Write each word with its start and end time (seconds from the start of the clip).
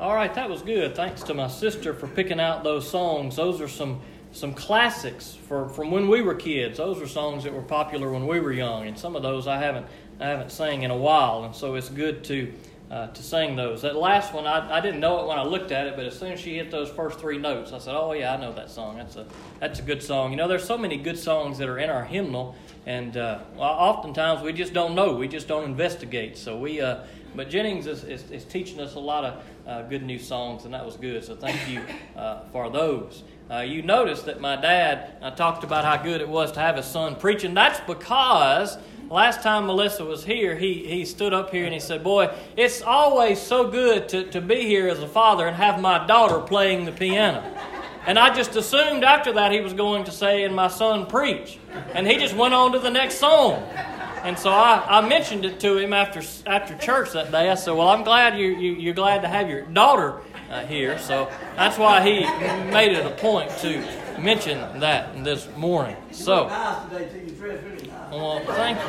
All 0.00 0.14
right, 0.14 0.32
that 0.32 0.48
was 0.48 0.62
good. 0.62 0.96
Thanks 0.96 1.22
to 1.24 1.34
my 1.34 1.46
sister 1.46 1.92
for 1.92 2.06
picking 2.06 2.40
out 2.40 2.64
those 2.64 2.90
songs. 2.90 3.36
Those 3.36 3.60
are 3.60 3.68
some 3.68 4.00
some 4.32 4.54
classics 4.54 5.36
for 5.46 5.68
from 5.68 5.90
when 5.90 6.08
we 6.08 6.22
were 6.22 6.34
kids. 6.34 6.78
Those 6.78 7.02
are 7.02 7.06
songs 7.06 7.44
that 7.44 7.52
were 7.52 7.60
popular 7.60 8.10
when 8.10 8.26
we 8.26 8.40
were 8.40 8.50
young, 8.50 8.86
and 8.86 8.98
some 8.98 9.14
of 9.14 9.22
those 9.22 9.46
I 9.46 9.58
haven't 9.58 9.84
I 10.18 10.28
haven't 10.28 10.52
sang 10.52 10.84
in 10.84 10.90
a 10.90 10.96
while, 10.96 11.44
and 11.44 11.54
so 11.54 11.74
it's 11.74 11.90
good 11.90 12.24
to 12.24 12.50
uh, 12.90 13.08
to 13.08 13.22
sing 13.22 13.56
those. 13.56 13.82
That 13.82 13.94
last 13.94 14.32
one, 14.32 14.46
I, 14.46 14.78
I 14.78 14.80
didn't 14.80 15.00
know 15.00 15.20
it 15.20 15.26
when 15.26 15.38
I 15.38 15.44
looked 15.44 15.70
at 15.70 15.86
it, 15.86 15.96
but 15.96 16.06
as 16.06 16.18
soon 16.18 16.32
as 16.32 16.40
she 16.40 16.56
hit 16.56 16.70
those 16.70 16.88
first 16.88 17.20
three 17.20 17.36
notes, 17.36 17.74
I 17.74 17.78
said, 17.78 17.94
"Oh 17.94 18.12
yeah, 18.12 18.32
I 18.32 18.40
know 18.40 18.54
that 18.54 18.70
song. 18.70 18.96
That's 18.96 19.16
a 19.16 19.26
that's 19.58 19.80
a 19.80 19.82
good 19.82 20.02
song." 20.02 20.30
You 20.30 20.38
know, 20.38 20.48
there's 20.48 20.64
so 20.64 20.78
many 20.78 20.96
good 20.96 21.18
songs 21.18 21.58
that 21.58 21.68
are 21.68 21.78
in 21.78 21.90
our 21.90 22.06
hymnal, 22.06 22.54
and 22.86 23.18
uh, 23.18 23.40
oftentimes 23.58 24.40
we 24.40 24.54
just 24.54 24.72
don't 24.72 24.94
know. 24.94 25.14
We 25.14 25.28
just 25.28 25.46
don't 25.46 25.64
investigate. 25.64 26.38
So 26.38 26.56
we. 26.56 26.80
Uh, 26.80 27.04
but 27.34 27.48
Jennings 27.48 27.86
is, 27.86 28.04
is, 28.04 28.30
is, 28.30 28.44
teaching 28.44 28.80
us 28.80 28.94
a 28.94 29.00
lot 29.00 29.24
of 29.24 29.44
uh, 29.66 29.82
good 29.82 30.02
new 30.02 30.18
songs, 30.18 30.64
and 30.64 30.74
that 30.74 30.84
was 30.84 30.96
good. 30.96 31.24
So 31.24 31.36
thank 31.36 31.68
you 31.68 31.80
uh, 32.16 32.42
for 32.52 32.70
those. 32.70 33.22
Uh, 33.50 33.60
you 33.60 33.82
noticed 33.82 34.26
that 34.26 34.40
my 34.40 34.56
dad 34.56 35.16
I 35.20 35.30
talked 35.30 35.64
about 35.64 35.84
how 35.84 36.02
good 36.02 36.20
it 36.20 36.28
was 36.28 36.52
to 36.52 36.60
have 36.60 36.76
his 36.76 36.86
son 36.86 37.16
preaching. 37.16 37.54
That's 37.54 37.80
because 37.80 38.78
last 39.08 39.42
time 39.42 39.66
Melissa 39.66 40.04
was 40.04 40.24
here, 40.24 40.54
he, 40.54 40.86
he 40.86 41.04
stood 41.04 41.32
up 41.32 41.50
here 41.50 41.64
and 41.64 41.74
he 41.74 41.80
said, 41.80 42.04
Boy, 42.04 42.32
it's 42.56 42.82
always 42.82 43.40
so 43.40 43.68
good 43.68 44.08
to, 44.10 44.30
to 44.30 44.40
be 44.40 44.62
here 44.66 44.88
as 44.88 45.00
a 45.00 45.08
father 45.08 45.46
and 45.46 45.56
have 45.56 45.80
my 45.80 46.06
daughter 46.06 46.40
playing 46.40 46.84
the 46.84 46.92
piano. 46.92 47.42
And 48.06 48.18
I 48.18 48.34
just 48.34 48.56
assumed 48.56 49.04
after 49.04 49.32
that 49.32 49.52
he 49.52 49.60
was 49.60 49.74
going 49.74 50.04
to 50.04 50.10
say, 50.10 50.44
and 50.44 50.54
my 50.54 50.68
son 50.68 51.06
preach. 51.06 51.58
And 51.92 52.06
he 52.06 52.16
just 52.16 52.34
went 52.34 52.54
on 52.54 52.72
to 52.72 52.78
the 52.78 52.90
next 52.90 53.16
song. 53.16 53.62
And 54.22 54.38
so 54.38 54.50
I, 54.50 54.98
I 54.98 55.08
mentioned 55.08 55.44
it 55.46 55.60
to 55.60 55.78
him 55.78 55.92
after 55.94 56.22
after 56.46 56.76
church 56.76 57.12
that 57.12 57.30
day. 57.30 57.48
I 57.48 57.54
said, 57.54 57.72
"Well, 57.72 57.88
I'm 57.88 58.04
glad 58.04 58.38
you, 58.38 58.48
you 58.48 58.72
you're 58.72 58.94
glad 58.94 59.22
to 59.22 59.28
have 59.28 59.48
your 59.48 59.62
daughter 59.62 60.20
uh, 60.50 60.60
here." 60.66 60.98
So 60.98 61.30
that's 61.56 61.78
why 61.78 62.02
he 62.02 62.20
made 62.70 62.92
it 62.92 63.06
a 63.06 63.10
point 63.10 63.50
to 63.58 63.82
mention 64.18 64.80
that 64.80 65.24
this 65.24 65.48
morning. 65.56 65.96
So, 66.10 66.48
well, 68.10 68.40
thank 68.46 68.78
you. 68.78 68.84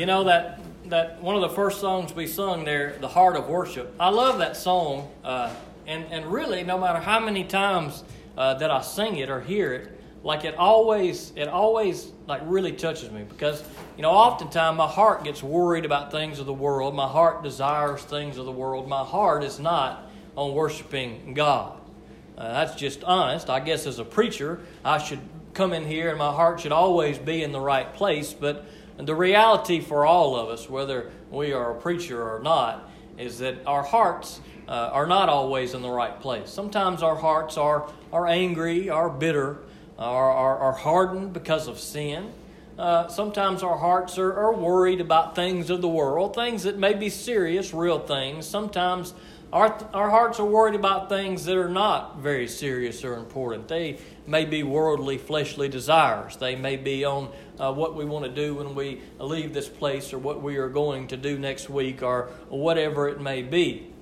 You 0.00 0.06
know 0.06 0.24
that 0.24 0.60
that 0.86 1.22
one 1.22 1.34
of 1.36 1.42
the 1.42 1.50
first 1.50 1.82
songs 1.82 2.14
we 2.14 2.26
sung 2.26 2.64
there, 2.64 2.96
"The 2.98 3.08
Heart 3.08 3.36
of 3.36 3.46
Worship." 3.48 3.94
I 4.00 4.08
love 4.08 4.38
that 4.38 4.56
song, 4.56 5.10
uh, 5.22 5.54
and 5.86 6.06
and 6.10 6.24
really, 6.32 6.64
no 6.64 6.78
matter 6.78 6.98
how 6.98 7.20
many 7.20 7.44
times 7.44 8.02
uh, 8.38 8.54
that 8.54 8.70
I 8.70 8.80
sing 8.80 9.16
it 9.16 9.28
or 9.28 9.42
hear 9.42 9.74
it 9.74 9.98
like 10.24 10.44
it 10.44 10.54
always 10.56 11.32
it 11.34 11.48
always 11.48 12.12
like 12.26 12.42
really 12.44 12.72
touches 12.72 13.10
me 13.10 13.24
because 13.28 13.62
you 13.96 14.02
know 14.02 14.10
oftentimes 14.10 14.78
my 14.78 14.86
heart 14.86 15.24
gets 15.24 15.42
worried 15.42 15.84
about 15.84 16.12
things 16.12 16.38
of 16.38 16.46
the 16.46 16.52
world. 16.52 16.94
My 16.94 17.08
heart 17.08 17.42
desires 17.42 18.02
things 18.02 18.38
of 18.38 18.44
the 18.44 18.52
world. 18.52 18.88
My 18.88 19.04
heart 19.04 19.42
is 19.42 19.58
not 19.58 20.08
on 20.36 20.54
worshiping 20.54 21.34
god. 21.34 21.80
Uh, 22.38 22.52
that's 22.52 22.74
just 22.76 23.02
honest. 23.04 23.50
I 23.50 23.60
guess 23.60 23.86
as 23.86 23.98
a 23.98 24.04
preacher 24.04 24.60
i 24.84 24.98
should 24.98 25.20
come 25.54 25.72
in 25.72 25.84
here 25.84 26.08
and 26.08 26.18
my 26.18 26.32
heart 26.32 26.60
should 26.60 26.72
always 26.72 27.18
be 27.18 27.42
in 27.42 27.52
the 27.52 27.60
right 27.60 27.92
place. 27.94 28.32
But 28.32 28.64
the 28.98 29.14
reality 29.14 29.80
for 29.80 30.06
all 30.06 30.36
of 30.36 30.48
us 30.48 30.70
whether 30.70 31.10
we 31.30 31.52
are 31.52 31.72
a 31.72 31.80
preacher 31.80 32.22
or 32.22 32.40
not 32.40 32.88
is 33.18 33.38
that 33.40 33.66
our 33.66 33.82
hearts 33.82 34.40
uh, 34.68 34.90
are 34.92 35.06
not 35.06 35.28
always 35.28 35.74
in 35.74 35.82
the 35.82 35.90
right 35.90 36.18
place. 36.20 36.48
Sometimes 36.48 37.02
our 37.02 37.16
hearts 37.16 37.56
are 37.56 37.90
are 38.12 38.28
angry 38.28 38.88
are 38.88 39.10
bitter 39.10 39.58
are, 39.98 40.30
are, 40.30 40.58
are 40.58 40.72
hardened 40.72 41.32
because 41.32 41.68
of 41.68 41.78
sin. 41.78 42.32
Uh, 42.78 43.06
sometimes 43.08 43.62
our 43.62 43.76
hearts 43.76 44.18
are, 44.18 44.32
are 44.32 44.54
worried 44.54 45.00
about 45.00 45.34
things 45.34 45.70
of 45.70 45.82
the 45.82 45.88
world, 45.88 46.34
things 46.34 46.62
that 46.62 46.78
may 46.78 46.94
be 46.94 47.10
serious, 47.10 47.74
real 47.74 47.98
things. 47.98 48.46
Sometimes 48.46 49.12
our, 49.52 49.78
our 49.92 50.08
hearts 50.08 50.40
are 50.40 50.46
worried 50.46 50.74
about 50.74 51.10
things 51.10 51.44
that 51.44 51.56
are 51.58 51.68
not 51.68 52.18
very 52.18 52.48
serious 52.48 53.04
or 53.04 53.14
important. 53.14 53.68
They 53.68 53.98
may 54.26 54.46
be 54.46 54.62
worldly, 54.62 55.18
fleshly 55.18 55.68
desires. 55.68 56.36
They 56.38 56.56
may 56.56 56.76
be 56.76 57.04
on 57.04 57.30
uh, 57.58 57.72
what 57.72 57.94
we 57.94 58.06
want 58.06 58.24
to 58.24 58.30
do 58.30 58.54
when 58.54 58.74
we 58.74 59.02
leave 59.18 59.52
this 59.52 59.68
place 59.68 60.14
or 60.14 60.18
what 60.18 60.42
we 60.42 60.56
are 60.56 60.70
going 60.70 61.08
to 61.08 61.18
do 61.18 61.38
next 61.38 61.68
week 61.68 62.02
or 62.02 62.30
whatever 62.48 63.08
it 63.08 63.20
may 63.20 63.42
be. 63.42 63.92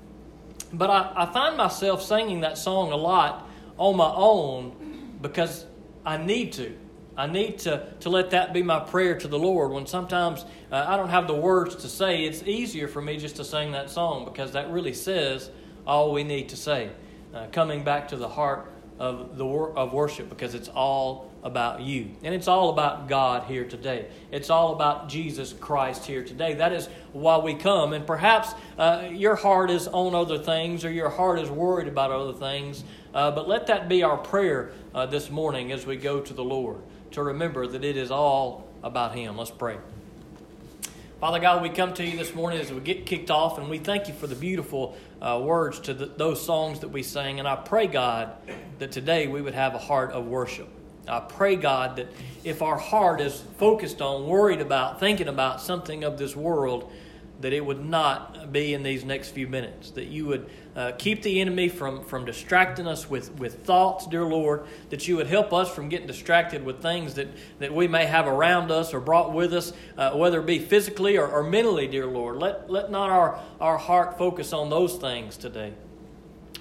But 0.73 0.91
I, 0.91 1.13
I 1.17 1.33
find 1.33 1.57
myself 1.57 2.01
singing 2.01 2.43
that 2.43 2.57
song 2.57 2.93
a 2.93 2.97
lot 2.97 3.49
on 3.77 3.97
my 3.97 4.13
own 4.15 5.17
because 5.21 5.67
I 6.05 6.17
need 6.17 6.53
to. 6.55 6.77
I 7.17 7.27
need 7.27 7.59
to, 7.61 7.87
to 8.01 8.09
let 8.09 8.31
that 8.31 8.55
be 8.55 8.63
my 8.63 8.81
prayer 8.81 9.19
to 9.19 9.29
the 9.29 9.39
Lord. 9.39 9.73
When 9.73 9.87
sometimes 9.87 10.45
uh, 10.73 10.85
I 10.89 10.97
don't 10.97 11.11
have 11.11 11.27
the 11.27 11.35
words 11.35 11.77
to 11.77 11.89
say, 11.89 12.25
it's 12.25 12.43
easier 12.43 12.89
for 12.89 13.03
me 13.03 13.19
just 13.19 13.37
to 13.37 13.45
sing 13.45 13.73
that 13.73 13.91
song 13.91 14.25
because 14.25 14.53
that 14.53 14.71
really 14.71 14.95
says 14.95 15.51
all 15.87 16.13
we 16.13 16.25
need 16.25 16.49
to 16.51 16.57
say. 16.57 16.91
Uh, 17.35 17.47
coming 17.53 17.85
back 17.85 18.09
to 18.09 18.17
the 18.17 18.29
heart 18.29 18.73
of 18.99 19.39
the 19.39 19.47
of 19.47 19.93
worship 19.93 20.29
because 20.29 20.55
it's 20.55 20.69
all 20.69 21.31
about 21.43 21.81
you 21.81 22.11
and 22.23 22.35
it's 22.35 22.49
all 22.49 22.69
about 22.69 23.09
God 23.09 23.45
here 23.45 23.65
today. 23.65 24.09
It's 24.31 24.51
all 24.51 24.75
about 24.75 25.09
Jesus 25.09 25.55
Christ 25.55 26.05
here 26.05 26.23
today. 26.23 26.55
That 26.55 26.73
is 26.73 26.89
why 27.13 27.39
we 27.39 27.55
come. 27.55 27.93
And 27.95 28.07
perhaps 28.07 28.53
uh, 28.79 29.09
your 29.11 29.37
heart 29.37 29.71
is 29.71 29.89
on 29.89 30.15
other 30.15 30.39
things 30.39 30.85
or 30.85 30.91
your 30.91 31.09
heart 31.09 31.39
is 31.39 31.49
worried 31.49 31.89
about 31.89 32.11
other 32.11 32.35
things. 32.35 32.85
Uh, 33.13 33.31
but 33.31 33.49
let 33.49 33.67
that 33.67 33.89
be 33.89 34.03
our 34.03 34.17
prayer 34.17 34.73
uh, 34.95 35.07
this 35.07 35.31
morning 35.31 35.73
as 35.73 35.85
we 35.85 35.97
go 35.97 36.21
to 36.21 36.33
the 36.33 36.45
Lord 36.45 36.79
to 37.11 37.23
remember 37.23 37.67
that 37.67 37.85
it 37.85 37.97
is 37.97 38.11
all 38.11 38.69
about 38.83 39.15
Him. 39.15 39.37
Let's 39.37 39.51
pray. 39.51 39.79
Father 41.21 41.41
God, 41.41 41.61
we 41.61 41.69
come 41.69 41.93
to 41.95 42.05
you 42.05 42.17
this 42.17 42.35
morning 42.35 42.61
as 42.61 42.73
we 42.73 42.81
get 42.81 43.05
kicked 43.05 43.31
off, 43.31 43.59
and 43.59 43.69
we 43.69 43.79
thank 43.79 44.09
you 44.09 44.15
for 44.15 44.27
the 44.27 44.35
beautiful 44.35 44.97
uh, 45.21 45.41
words 45.43 45.81
to 45.81 45.93
the, 45.93 46.07
those 46.07 46.43
songs 46.43 46.81
that 46.81 46.89
we 46.89 47.03
sang. 47.03 47.41
And 47.41 47.47
I 47.47 47.57
pray, 47.57 47.89
God, 47.89 48.33
that 48.79 48.93
today 48.93 49.27
we 49.27 49.43
would 49.43 49.55
have 49.55 49.75
a 49.75 49.79
heart 49.79 50.13
of 50.13 50.27
worship. 50.27 50.69
I 51.07 51.21
pray, 51.21 51.57
God, 51.57 51.97
that 51.97 52.07
if 52.45 52.63
our 52.63 52.79
heart 52.79 53.21
is 53.21 53.43
focused 53.59 54.01
on, 54.01 54.29
worried 54.29 54.61
about, 54.61 55.01
thinking 55.01 55.29
about 55.29 55.61
something 55.61 56.05
of 56.05 56.17
this 56.17 56.37
world, 56.37 56.91
that 57.41 57.53
it 57.53 57.65
would 57.65 57.85
not 57.85 58.53
be 58.53 58.73
in 58.73 58.83
these 58.83 59.05
next 59.05 59.31
few 59.31 59.49
minutes. 59.49 59.91
That 59.91 60.07
you 60.07 60.27
would 60.27 60.49
uh, 60.77 60.93
keep 60.99 61.23
the 61.23 61.41
enemy 61.41 61.69
from, 61.69 62.05
from 62.05 62.25
distracting 62.25 62.87
us 62.87 63.09
with, 63.09 63.33
with 63.39 63.65
thoughts, 63.65 64.07
dear 64.07 64.25
Lord. 64.25 64.65
That 64.91 65.09
you 65.09 65.17
would 65.17 65.27
help 65.27 65.53
us 65.53 65.73
from 65.73 65.89
getting 65.89 66.07
distracted 66.07 66.65
with 66.65 66.81
things 66.81 67.15
that, 67.15 67.29
that 67.59 67.75
we 67.75 67.89
may 67.89 68.07
have 68.07 68.27
around 68.27 68.71
us 68.71 68.95
or 68.95 69.01
brought 69.01 69.33
with 69.33 69.53
us, 69.53 69.73
uh, 69.97 70.13
whether 70.13 70.41
it 70.41 70.47
be 70.47 70.59
physically 70.59 71.17
or, 71.17 71.29
or 71.29 71.43
mentally, 71.43 71.87
dear 71.87 72.07
Lord. 72.07 72.37
Let, 72.37 72.71
let 72.71 72.91
not 72.91 73.11
our, 73.11 73.41
our 73.61 73.79
heart 73.79 74.19
focus 74.19 74.53
on 74.53 74.71
those 74.71 74.97
things 74.97 75.37
today. 75.37 75.73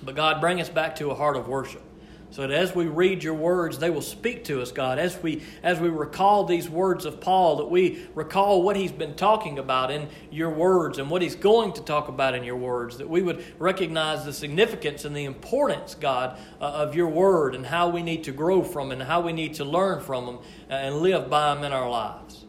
But 0.02 0.16
God, 0.16 0.40
bring 0.40 0.62
us 0.62 0.70
back 0.70 0.96
to 0.98 1.12
a 1.12 1.16
heart 1.16 1.36
of 1.36 1.48
worship 1.48 1.84
so 2.32 2.42
that 2.42 2.52
as 2.52 2.76
we 2.76 2.86
read 2.86 3.24
your 3.24 3.34
words 3.34 3.80
they 3.80 3.90
will 3.90 4.02
speak 4.02 4.44
to 4.46 4.62
us 4.62 4.72
god. 4.72 5.00
As 5.00 5.22
we 5.22 5.44
as 5.64 5.80
we 5.80 5.90
recall 5.90 6.46
these 6.46 6.70
words 6.70 7.06
of 7.06 7.20
paul 7.20 7.58
that 7.58 7.70
we 7.70 8.08
recall 8.14 8.62
what 8.62 8.76
he's 8.76 8.92
been 8.92 9.16
talking 9.16 9.60
about 9.60 9.92
in 9.92 10.08
your 10.32 10.50
words 10.50 10.98
and 10.98 11.10
what 11.10 11.22
he's 11.22 11.36
going 11.36 11.74
to 11.74 11.82
talk 11.82 12.08
about 12.08 12.36
in 12.36 12.44
your 12.44 12.56
words 12.56 12.98
that 12.98 13.10
we 13.10 13.22
would 13.22 13.44
recognize 13.60 14.26
the 14.26 14.34
significance 14.34 15.06
and 15.06 15.16
the 15.16 15.26
importance 15.26 15.96
god 15.96 16.38
uh, 16.62 16.66
of 16.66 16.96
your 16.96 17.08
word 17.08 17.56
and 17.56 17.66
how 17.66 17.90
we 17.90 18.04
need 18.04 18.24
to 18.24 18.32
grow 18.32 18.64
from 18.64 18.92
and 18.92 19.04
how 19.04 19.22
we 19.22 19.34
need 19.34 19.54
to 19.56 19.66
learn 19.66 20.00
from 20.00 20.26
them 20.26 20.40
and 20.70 20.98
live 20.98 21.30
by 21.30 21.54
them 21.54 21.64
in 21.64 21.72
our 21.72 21.90
lives. 21.90 22.46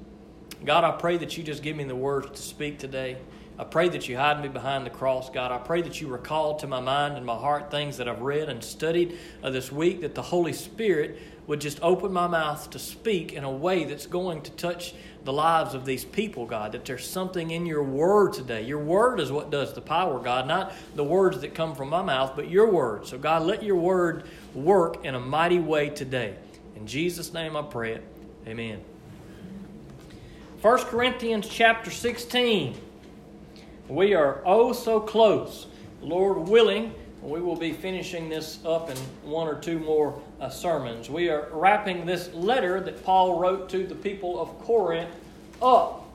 God 0.64 0.84
i 0.84 0.91
pray 0.92 1.16
that 1.16 1.36
you 1.38 1.42
just 1.42 1.62
give 1.62 1.76
me 1.76 1.84
the 1.84 1.97
words 1.97 2.38
to 2.38 2.42
speak 2.42 2.78
today 2.78 3.16
I 3.60 3.65
pray 3.65 3.91
that 3.91 4.09
you 4.09 4.16
hide 4.16 4.41
me 4.41 4.48
behind 4.48 4.87
the 4.87 4.91
cross, 4.91 5.28
God. 5.28 5.53
I 5.53 5.59
pray 5.59 5.82
that 5.82 6.00
you 6.00 6.09
recall 6.09 6.56
to 6.56 6.66
my 6.66 6.81
mind 6.81 7.19
and 7.19 7.26
my 7.26 7.37
heart 7.37 7.71
things 7.71 7.98
that 7.98 8.09
I've 8.09 8.22
read 8.22 8.48
and 8.48 8.65
studied 8.65 9.19
uh, 9.43 9.50
this 9.50 9.71
week, 9.71 10.00
that 10.00 10.15
the 10.15 10.22
Holy 10.22 10.54
Spirit 10.54 11.19
would 11.47 11.60
just 11.60 11.78
open 11.82 12.10
my 12.10 12.26
mouth 12.26 12.71
to 12.71 12.78
speak 12.78 13.34
in 13.34 13.44
a 13.44 13.50
way 13.50 13.84
that's 13.84 14.06
going 14.06 14.41
to 14.43 14.50
touch 14.53 14.94
the 15.25 15.32
lives 15.34 15.75
of 15.75 15.84
these 15.84 16.06
people, 16.06 16.47
God. 16.47 16.72
That 16.72 16.87
there's 16.87 17.06
something 17.06 17.50
in 17.50 17.66
your 17.66 17.82
word 17.82 18.32
today. 18.32 18.62
Your 18.62 18.78
word 18.78 19.21
is 19.21 19.30
what 19.30 19.51
does 19.51 19.74
the 19.74 19.83
power, 19.83 20.18
God, 20.21 20.48
not 20.48 20.72
the 20.95 21.04
words 21.04 21.42
that 21.42 21.54
come 21.54 21.74
from 21.74 21.91
my 21.91 22.01
mouth, 22.01 22.33
but 22.34 22.48
your 22.48 22.71
word. 22.71 23.07
So, 23.07 23.18
God, 23.18 23.42
let 23.42 23.62
your 23.62 23.77
word 23.77 24.24
work 24.54 25.04
in 25.04 25.15
a 25.15 25.21
mighty 25.21 25.59
way 25.59 25.91
today. 25.91 26.34
In 26.77 26.86
Jesus' 26.86 27.34
name 27.34 27.59
I 27.59 27.62
pray 27.62 27.92
it. 27.92 28.04
Amen. 28.47 28.80
1 30.62 30.78
Corinthians 30.84 31.47
chapter 31.47 31.91
16. 31.91 32.86
We 33.91 34.15
are 34.15 34.41
oh 34.47 34.72
so 34.72 35.01
close. 35.01 35.66
Lord 36.01 36.48
willing, 36.48 36.95
we 37.22 37.41
will 37.41 37.57
be 37.57 37.72
finishing 37.72 38.28
this 38.28 38.65
up 38.65 38.89
in 38.89 38.97
one 39.25 39.48
or 39.48 39.57
two 39.57 39.81
more 39.81 40.22
uh, 40.41 40.48
sermons. 40.48 41.10
We 41.10 41.28
are 41.28 41.48
wrapping 41.51 42.07
this 42.07 42.33
letter 42.33 42.81
that 42.83 43.04
Paul 43.04 43.41
wrote 43.41 43.69
to 43.71 43.84
the 43.84 43.97
people 43.97 44.41
of 44.41 44.57
Corinth 44.60 45.10
up. 45.60 46.09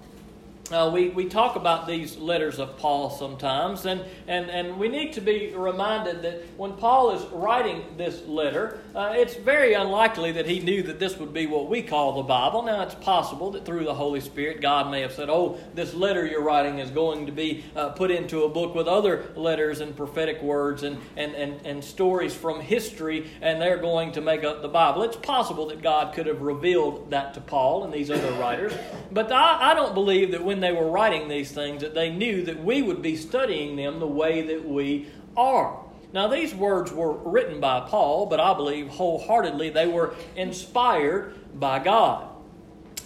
Uh, 0.72 0.90
we, 0.92 1.10
we 1.10 1.26
talk 1.26 1.56
about 1.56 1.86
these 1.86 2.18
letters 2.18 2.58
of 2.58 2.76
Paul 2.78 3.12
sometimes, 3.12 3.86
and, 3.86 4.04
and, 4.28 4.50
and 4.50 4.80
we 4.80 4.88
need 4.88 5.14
to 5.14 5.22
be 5.22 5.54
reminded 5.56 6.24
that 6.24 6.42
when 6.58 6.74
Paul 6.74 7.12
is 7.12 7.24
writing 7.32 7.86
this 7.98 8.26
letter, 8.26 8.80
uh, 8.96 9.14
it's 9.16 9.36
very 9.36 9.74
unlikely 9.74 10.32
that 10.32 10.48
he 10.48 10.60
knew 10.60 10.82
that 10.84 10.98
this 11.00 11.18
would 11.18 11.34
be 11.34 11.46
what 11.46 11.70
we 11.70 11.84
call 11.84 12.14
the 12.14 12.24
Bible. 12.24 12.64
Now, 12.64 12.82
it's 12.82 12.96
possible 12.96 13.52
that 13.52 13.64
through 13.64 13.84
the 13.84 13.94
Holy 13.94 14.20
Spirit, 14.20 14.60
God 14.60 14.90
may 14.90 15.02
have 15.02 15.12
said, 15.12 15.30
Oh, 15.30 15.60
this 15.76 15.94
letter 15.94 16.26
you're 16.26 16.42
writing 16.42 16.80
is 16.80 16.90
going 16.90 17.28
to 17.28 17.32
be 17.32 17.64
uh, 17.76 17.90
put 17.90 18.10
into 18.10 18.44
a 18.44 18.50
book 18.50 18.74
with 18.74 18.88
other 18.88 19.32
letters 19.36 19.82
and 19.82 19.96
prophetic 19.96 20.42
words 20.42 20.82
and, 20.82 20.98
and, 21.16 21.36
and, 21.36 21.64
and 21.64 21.84
stories 21.84 22.34
from 22.34 22.60
history, 22.60 23.30
and 23.40 23.62
they're 23.62 23.78
going 23.78 24.14
to 24.14 24.22
make 24.22 24.44
up 24.44 24.64
the 24.64 24.68
Bible. 24.68 25.04
It's 25.04 25.18
possible 25.18 25.68
that 25.68 25.84
God 25.84 26.16
could 26.16 26.26
have 26.26 26.42
revealed 26.42 27.12
that 27.12 27.36
to 27.36 27.42
Paul 27.42 27.84
and 27.84 27.94
these 27.94 28.10
other 28.10 28.32
writers, 28.40 28.74
but 29.12 29.32
I, 29.32 29.72
I 29.72 29.74
don't 29.76 29.94
believe 29.94 30.32
that 30.32 30.44
when 30.44 30.55
when 30.56 30.62
they 30.62 30.72
were 30.72 30.90
writing 30.90 31.28
these 31.28 31.52
things 31.52 31.82
that 31.82 31.94
they 31.94 32.10
knew 32.10 32.42
that 32.46 32.64
we 32.64 32.82
would 32.82 33.02
be 33.02 33.18
studying 33.18 33.76
them 33.76 34.00
the 34.00 34.08
way 34.08 34.42
that 34.42 34.66
we 34.66 35.06
are. 35.36 35.84
Now, 36.14 36.30
these 36.30 36.56
words 36.56 36.94
were 36.94 37.12
written 37.12 37.60
by 37.60 37.82
Paul, 37.82 38.28
but 38.28 38.40
I 38.40 38.54
believe 38.54 38.88
wholeheartedly 38.88 39.72
they 39.72 39.86
were 39.86 40.16
inspired 40.38 41.60
by 41.60 41.80
God. 41.80 42.30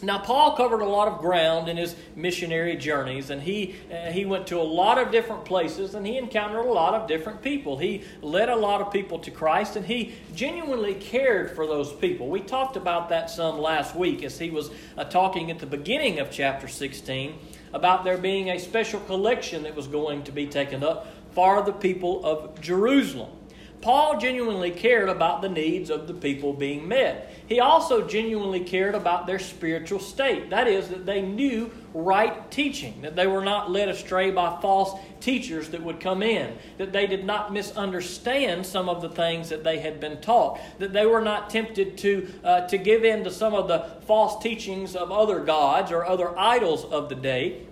Now, 0.02 0.18
Paul 0.20 0.56
covered 0.56 0.82
a 0.82 0.86
lot 0.86 1.10
of 1.10 1.20
ground 1.20 1.68
in 1.68 1.76
his 1.76 1.96
missionary 2.16 2.78
journeys, 2.78 3.30
and 3.30 3.42
he, 3.42 3.76
uh, 3.92 4.12
he 4.12 4.26
went 4.26 4.48
to 4.48 4.58
a 4.58 4.64
lot 4.64 4.98
of 4.98 5.12
different 5.12 5.44
places 5.44 5.94
and 5.94 6.08
he 6.08 6.18
encountered 6.18 6.66
a 6.66 6.72
lot 6.72 6.94
of 6.94 7.08
different 7.08 7.42
people. 7.42 7.78
He 7.78 8.04
led 8.22 8.48
a 8.48 8.56
lot 8.56 8.80
of 8.80 8.94
people 8.94 9.20
to 9.20 9.32
Christ, 9.32 9.76
and 9.76 9.86
he 9.86 10.14
genuinely 10.34 10.94
cared 10.94 11.52
for 11.52 11.68
those 11.68 11.92
people. 11.92 12.30
We 12.30 12.40
talked 12.40 12.78
about 12.78 13.10
that 13.10 13.30
some 13.30 13.60
last 13.60 13.94
week 13.94 14.24
as 14.24 14.40
he 14.40 14.50
was 14.50 14.72
uh, 14.98 15.04
talking 15.04 15.52
at 15.52 15.60
the 15.60 15.66
beginning 15.66 16.20
of 16.20 16.32
chapter 16.32 16.68
16 16.68 17.38
about 17.74 18.04
there 18.04 18.18
being 18.18 18.50
a 18.50 18.58
special 18.58 19.02
collection 19.02 19.64
that 19.64 19.76
was 19.76 19.88
going 19.88 20.24
to 20.24 20.32
be 20.32 20.48
taken 20.48 20.84
up 20.84 21.08
for 21.32 21.62
the 21.62 21.74
people 21.74 22.26
of 22.26 22.60
Jerusalem. 22.62 23.32
Paul 23.82 24.20
genuinely 24.20 24.72
cared 24.72 25.08
about 25.08 25.42
the 25.42 25.48
needs 25.48 25.90
of 25.90 26.08
the 26.08 26.14
people 26.14 26.52
being 26.52 26.88
met. 26.88 27.34
He 27.48 27.62
also 27.62 28.06
genuinely 28.06 28.60
cared 28.60 28.94
about 28.94 29.26
their 29.26 29.40
spiritual 29.40 30.00
state. 30.00 30.50
That 30.50 30.68
is, 30.68 30.90
that 30.90 31.06
they 31.06 31.22
knew 31.22 31.72
right 31.94 32.52
teaching, 32.52 33.02
that 33.02 33.16
they 33.16 33.26
were 33.26 33.44
not 33.44 33.72
led 33.72 33.88
astray 33.88 34.32
by 34.32 34.60
false 34.62 35.00
teachers 35.22 35.70
that 35.70 35.82
would 35.82 36.00
come 36.00 36.22
in, 36.22 36.58
that 36.78 36.92
they 36.92 37.08
did 37.08 37.26
not 37.26 37.54
misunderstand 37.54 38.66
some 38.66 38.90
of 38.90 39.02
the 39.02 39.10
things 39.10 39.50
that 39.50 39.64
they 39.64 39.80
had 39.80 40.00
been 40.00 40.20
taught, 40.20 40.60
that 40.80 40.92
they 40.92 41.06
were 41.06 41.22
not 41.22 41.50
tempted 41.50 41.98
to, 42.00 42.32
uh, 42.44 42.68
to 42.68 42.78
give 42.78 43.06
in 43.06 43.24
to 43.24 43.32
some 43.32 43.54
of 43.54 43.68
the 43.68 43.80
false 44.06 44.44
teachings 44.44 44.96
of 44.96 45.12
other 45.12 45.40
gods 45.40 45.92
or 45.92 46.06
other 46.06 46.38
idols 46.38 46.84
of 46.86 47.08
the 47.08 47.16
day 47.16 47.66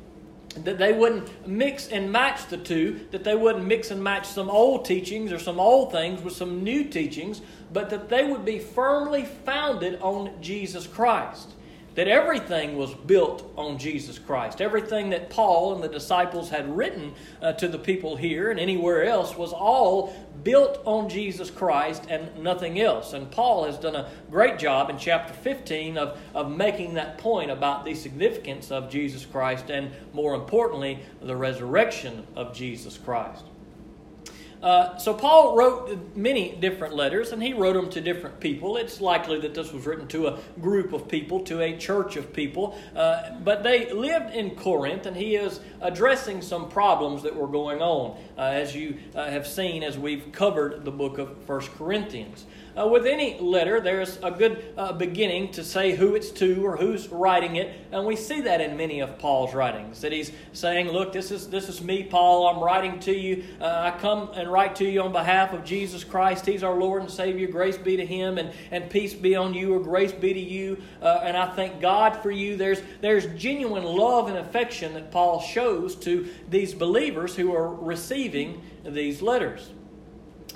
that 0.66 0.78
they 0.78 0.94
wouldn't 0.94 1.48
mix 1.48 1.88
and 1.88 2.12
match 2.12 2.48
the 2.48 2.58
two, 2.58 3.08
that 3.12 3.24
they 3.24 3.36
wouldn't 3.36 3.66
mix 3.66 3.92
and 3.92 4.04
match 4.04 4.28
some 4.28 4.50
old 4.50 4.86
teachings 4.86 5.32
or 5.32 5.40
some 5.40 5.60
old 5.60 5.92
things 5.92 6.22
with 6.22 6.34
some 6.34 6.64
new 6.64 6.84
teachings, 6.84 7.42
but 7.72 7.90
that 7.90 8.10
they 8.10 8.24
would 8.26 8.46
be 8.46 8.60
firmly 8.60 9.26
founded 9.26 10.00
on 10.02 10.32
Jesus 10.42 10.88
Christ 10.88 11.54
that 11.98 12.08
everything 12.08 12.78
was 12.78 12.94
built 12.94 13.52
on 13.58 13.80
Jesus 13.80 14.20
Christ. 14.20 14.62
Everything 14.62 15.10
that 15.10 15.32
Paul 15.32 15.74
and 15.74 15.84
the 15.84 15.88
disciples 15.88 16.48
had 16.48 16.78
written 16.78 17.12
uh, 17.42 17.54
to 17.54 17.68
the 17.68 17.80
people 17.80 18.16
here 18.16 18.52
and 18.52 18.60
anywhere 18.60 19.06
else 19.06 19.36
was 19.36 19.52
all 19.52 20.16
built 20.44 20.80
on 20.86 21.10
Jesus 21.10 21.50
Christ 21.50 22.06
and 22.08 22.38
nothing 22.38 22.80
else. 22.80 23.14
And 23.14 23.32
Paul 23.32 23.66
has 23.66 23.80
done 23.80 23.96
a 23.96 24.12
great 24.30 24.60
job 24.60 24.92
in 24.92 25.00
chapter 25.00 25.34
15 25.34 25.98
of, 25.98 26.20
of 26.36 26.56
making 26.56 26.94
that 26.94 27.18
point 27.18 27.50
about 27.50 27.84
the 27.84 27.96
significance 27.96 28.70
of 28.70 28.92
Jesus 28.92 29.26
Christ 29.26 29.72
and, 29.72 29.90
more 30.14 30.36
importantly, 30.36 31.00
the 31.20 31.36
resurrection 31.36 32.28
of 32.36 32.54
Jesus 32.54 32.96
Christ. 32.96 33.44
Uh, 34.62 34.98
so 34.98 35.14
Paul 35.14 35.56
wrote 35.56 36.16
many 36.16 36.56
different 36.56 36.96
letters, 36.96 37.32
and 37.32 37.42
he 37.42 37.54
wrote 37.54 37.74
them 37.74 37.90
to 37.92 38.02
different 38.02 38.40
people. 38.40 38.78
It's 38.78 39.00
likely 39.00 39.40
that 39.42 39.54
this 39.54 39.72
was 39.72 39.86
written 39.86 40.08
to 40.10 40.28
a 40.28 40.40
group 40.60 40.94
of 40.94 41.08
people, 41.08 41.42
to 41.42 41.62
a 41.62 41.78
church 41.78 42.16
of 42.16 42.34
people. 42.34 42.78
Uh, 42.96 43.32
but 43.44 43.64
they 43.64 43.92
lived 43.92 44.34
in 44.34 44.56
Corinth, 44.56 45.06
and 45.06 45.16
he 45.16 45.36
is 45.36 45.60
addressing 45.82 46.42
some 46.42 46.70
problems 46.70 47.24
that 47.24 47.36
were 47.36 47.48
going 47.48 47.82
on, 47.82 48.18
uh, 48.38 48.42
as 48.42 48.76
you 48.76 48.98
uh, 49.16 49.30
have 49.30 49.46
seen 49.46 49.84
as 49.84 49.98
we've 49.98 50.32
covered 50.32 50.84
the 50.86 50.92
book 50.92 51.18
of 51.18 51.38
First 51.46 51.72
Corinthians. 51.74 52.46
Uh, 52.78 52.88
with 52.88 53.08
any 53.08 53.40
letter, 53.40 53.82
there's 53.82 54.20
a 54.22 54.30
good 54.30 54.74
uh, 54.78 54.94
beginning 54.94 55.52
to 55.52 55.64
say 55.64 55.96
who 55.96 56.14
it's 56.14 56.30
to 56.30 56.64
or 56.64 56.78
who's 56.78 57.08
writing 57.08 57.56
it, 57.56 57.74
and 57.92 58.06
we 58.06 58.16
see 58.16 58.42
that 58.42 58.62
in 58.62 58.78
many 58.78 59.00
of 59.00 59.18
Paul's 59.18 59.56
writings. 59.56 60.02
That 60.02 60.12
he's 60.12 60.32
saying, 60.54 60.90
"Look, 60.90 61.12
this 61.12 61.32
is 61.32 61.50
this 61.50 61.70
is 61.70 61.82
me, 61.82 62.04
Paul. 62.04 62.48
I'm 62.48 62.64
writing 62.64 63.00
to 63.02 63.12
you. 63.12 63.44
Uh, 63.60 63.92
I 63.94 63.98
come 64.00 64.30
and 64.36 64.52
write 64.52 64.76
to 64.76 64.86
you 64.86 65.02
on 65.02 65.12
behalf 65.12 65.54
of 65.54 65.64
Jesus 65.64 66.04
Christ. 66.04 66.46
He's 66.46 66.62
our 66.62 66.76
Lord 66.76 67.02
and 67.02 67.10
Savior. 67.10 67.48
Grace 67.48 67.78
be 67.78 67.98
to 67.98 68.06
Him, 68.06 68.38
and 68.38 68.52
and 68.70 68.90
peace 68.92 69.16
be 69.16 69.36
on 69.36 69.56
you, 69.56 69.74
or 69.74 69.80
grace 69.80 70.12
be 70.12 70.34
to 70.34 70.40
you. 70.40 70.78
Uh, 71.02 71.22
and 71.24 71.36
I 71.36 71.48
thank 71.56 71.82
God 71.82 72.22
for 72.22 72.30
you. 72.30 72.58
There's 72.58 72.82
there's 73.02 73.26
genuine 73.40 73.86
love 73.86 74.28
and 74.28 74.38
affection 74.38 74.94
that 74.94 75.12
Paul 75.12 75.42
shows 75.42 75.96
to 75.98 76.28
these 76.50 76.76
believers 76.76 77.36
who 77.36 77.56
are 77.56 77.74
receiving 77.74 78.62
these 78.84 79.24
letters. 79.24 79.72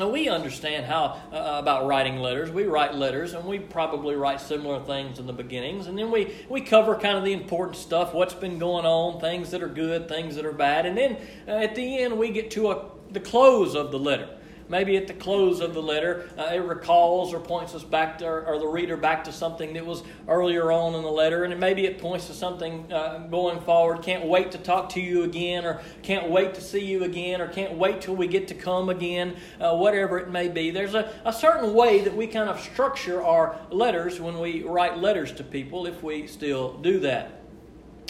Now, 0.02 0.10
we 0.10 0.30
understand 0.30 0.88
how 0.88 1.22
uh, 1.32 1.60
about 1.60 1.86
writing 1.86 2.18
letters. 2.18 2.50
We 2.50 2.64
write 2.64 2.96
letters, 2.96 3.34
and 3.34 3.46
we 3.46 3.60
probably 3.60 4.16
write 4.16 4.42
similar 4.42 4.84
things 4.84 5.20
in 5.20 5.28
the 5.28 5.32
beginnings, 5.32 5.86
and 5.86 5.96
then 5.96 6.10
we, 6.10 6.34
we 6.50 6.62
cover 6.62 6.96
kind 6.96 7.20
of 7.20 7.24
the 7.24 7.34
important 7.34 7.78
stuff, 7.78 8.12
what's 8.12 8.34
been 8.34 8.58
going 8.58 8.84
on, 8.84 9.22
things 9.22 9.52
that 9.52 9.62
are 9.62 9.68
good, 9.68 10.10
things 10.10 10.34
that 10.38 10.46
are 10.48 10.54
bad, 10.54 10.88
and 10.88 10.98
then 10.98 11.18
uh, 11.48 11.52
at 11.52 11.76
the 11.76 12.00
end 12.00 12.18
we 12.18 12.32
get 12.32 12.50
to 12.50 12.72
a, 12.72 12.86
the 13.12 13.20
close 13.20 13.76
of 13.76 13.92
the 13.92 14.00
letter 14.00 14.28
maybe 14.72 14.96
at 14.96 15.06
the 15.06 15.14
close 15.14 15.60
of 15.60 15.74
the 15.74 15.82
letter, 15.82 16.30
uh, 16.38 16.50
it 16.54 16.64
recalls 16.64 17.34
or 17.34 17.40
points 17.40 17.76
us 17.76 17.84
back 17.84 18.18
to, 18.20 18.26
or, 18.26 18.58
the 18.58 18.68
reader 18.68 18.96
back 18.96 19.26
to 19.26 19.32
something 19.32 19.74
that 19.74 19.86
was 19.86 20.02
earlier 20.28 20.72
on 20.72 20.96
in 20.96 21.04
the 21.04 21.12
letter, 21.12 21.44
and 21.44 21.60
maybe 21.60 21.86
it 21.86 22.00
points 22.00 22.28
to 22.28 22.34
something 22.34 22.92
uh, 22.92 23.20
going 23.30 23.60
forward. 23.62 24.02
Can't 24.02 24.26
wait 24.26 24.52
to 24.52 24.58
talk 24.58 24.90
to 24.90 25.02
you 25.02 25.24
again, 25.24 25.66
or 25.66 25.82
can't 26.04 26.30
wait 26.30 26.54
to 26.56 26.62
see 26.62 26.86
you 26.86 27.04
again, 27.04 27.42
or 27.42 27.50
can't 27.50 27.74
wait 27.74 28.02
till 28.02 28.16
we 28.16 28.28
get 28.28 28.48
to 28.48 28.56
come 28.56 28.90
again, 28.90 29.36
uh, 29.60 29.76
whatever 29.76 30.18
it 30.18 30.30
may 30.30 30.48
be. 30.48 30.72
There's 30.72 30.96
a, 30.96 31.14
a 31.26 31.34
certain 31.34 31.74
way 31.74 32.02
that 32.02 32.16
we 32.16 32.28
kind 32.28 32.50
of 32.50 32.60
structure 32.62 33.22
our 33.22 33.60
letters 33.70 34.22
when 34.22 34.40
we 34.40 34.64
write 34.64 34.98
letters 34.98 35.34
to 35.34 35.44
people, 35.44 35.86
if 35.86 36.02
we 36.02 36.28
still 36.28 36.78
do 36.78 37.00
that. 37.02 37.41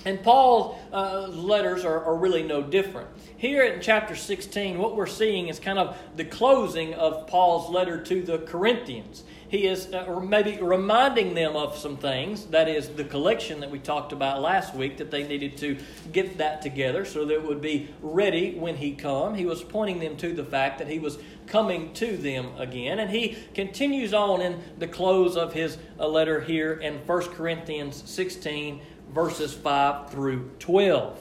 And 0.05 0.21
Paul's 0.23 0.79
uh, 0.91 1.27
letters 1.27 1.85
are, 1.85 2.03
are, 2.03 2.15
really 2.15 2.43
no 2.43 2.61
different. 2.61 3.07
Here 3.37 3.63
in 3.63 3.81
chapter 3.81 4.15
16, 4.15 4.77
what 4.77 4.95
we're 4.95 5.05
seeing 5.05 5.47
is 5.47 5.59
kind 5.59 5.77
of 5.77 5.97
the 6.15 6.25
closing 6.25 6.93
of 6.95 7.27
Paul's 7.27 7.69
letter 7.69 8.01
to 8.03 8.21
the 8.23 8.39
Corinthians. 8.39 9.23
He 9.51 9.67
is 9.67 9.93
uh, 9.93 10.19
maybe 10.21 10.59
reminding 10.61 11.33
them 11.33 11.57
of 11.57 11.77
some 11.77 11.97
things, 11.97 12.45
that 12.47 12.69
is, 12.69 12.87
the 12.87 13.03
collection 13.03 13.59
that 13.59 13.69
we 13.69 13.79
talked 13.79 14.13
about 14.13 14.41
last 14.41 14.73
week, 14.73 14.97
that 14.97 15.11
they 15.11 15.27
needed 15.27 15.57
to 15.57 15.77
get 16.13 16.37
that 16.37 16.61
together 16.61 17.03
so 17.03 17.25
that 17.25 17.33
it 17.33 17.43
would 17.43 17.61
be 17.61 17.89
ready 18.01 18.55
when 18.55 18.77
he 18.77 18.93
come. 18.93 19.35
He 19.35 19.45
was 19.45 19.61
pointing 19.61 19.99
them 19.99 20.15
to 20.17 20.33
the 20.33 20.45
fact 20.45 20.79
that 20.79 20.87
he 20.87 20.99
was 20.99 21.17
coming 21.47 21.93
to 21.95 22.15
them 22.15 22.47
again. 22.57 22.99
And 22.99 23.11
he 23.11 23.37
continues 23.53 24.13
on 24.13 24.39
in 24.39 24.61
the 24.79 24.87
close 24.87 25.35
of 25.35 25.51
his 25.51 25.77
uh, 25.99 26.07
letter 26.07 26.39
here 26.39 26.73
in 26.75 26.95
1 27.05 27.21
Corinthians 27.33 28.01
16 28.09 28.79
verses 29.13 29.53
5 29.53 30.09
through 30.09 30.49
12. 30.59 31.19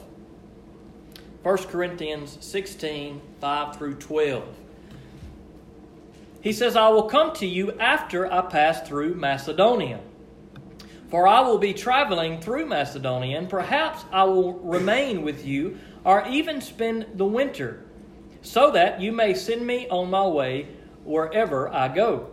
1 1.43 1.57
Corinthians 1.57 2.37
16, 2.39 3.21
5 3.39 3.75
through 3.75 3.95
12. 3.95 4.43
He 6.41 6.53
says, 6.53 6.75
I 6.75 6.89
will 6.89 7.03
come 7.03 7.33
to 7.33 7.45
you 7.45 7.71
after 7.79 8.31
I 8.31 8.41
pass 8.41 8.87
through 8.87 9.15
Macedonia. 9.15 9.99
For 11.09 11.27
I 11.27 11.41
will 11.41 11.57
be 11.57 11.73
traveling 11.73 12.39
through 12.39 12.67
Macedonia, 12.67 13.37
and 13.37 13.49
perhaps 13.49 14.05
I 14.11 14.23
will 14.23 14.53
remain 14.53 15.23
with 15.23 15.45
you, 15.45 15.77
or 16.05 16.25
even 16.27 16.61
spend 16.61 17.05
the 17.15 17.25
winter, 17.25 17.83
so 18.41 18.71
that 18.71 19.01
you 19.01 19.11
may 19.11 19.33
send 19.33 19.67
me 19.67 19.87
on 19.89 20.09
my 20.09 20.25
way 20.25 20.69
wherever 21.03 21.67
I 21.73 21.89
go. 21.89 22.29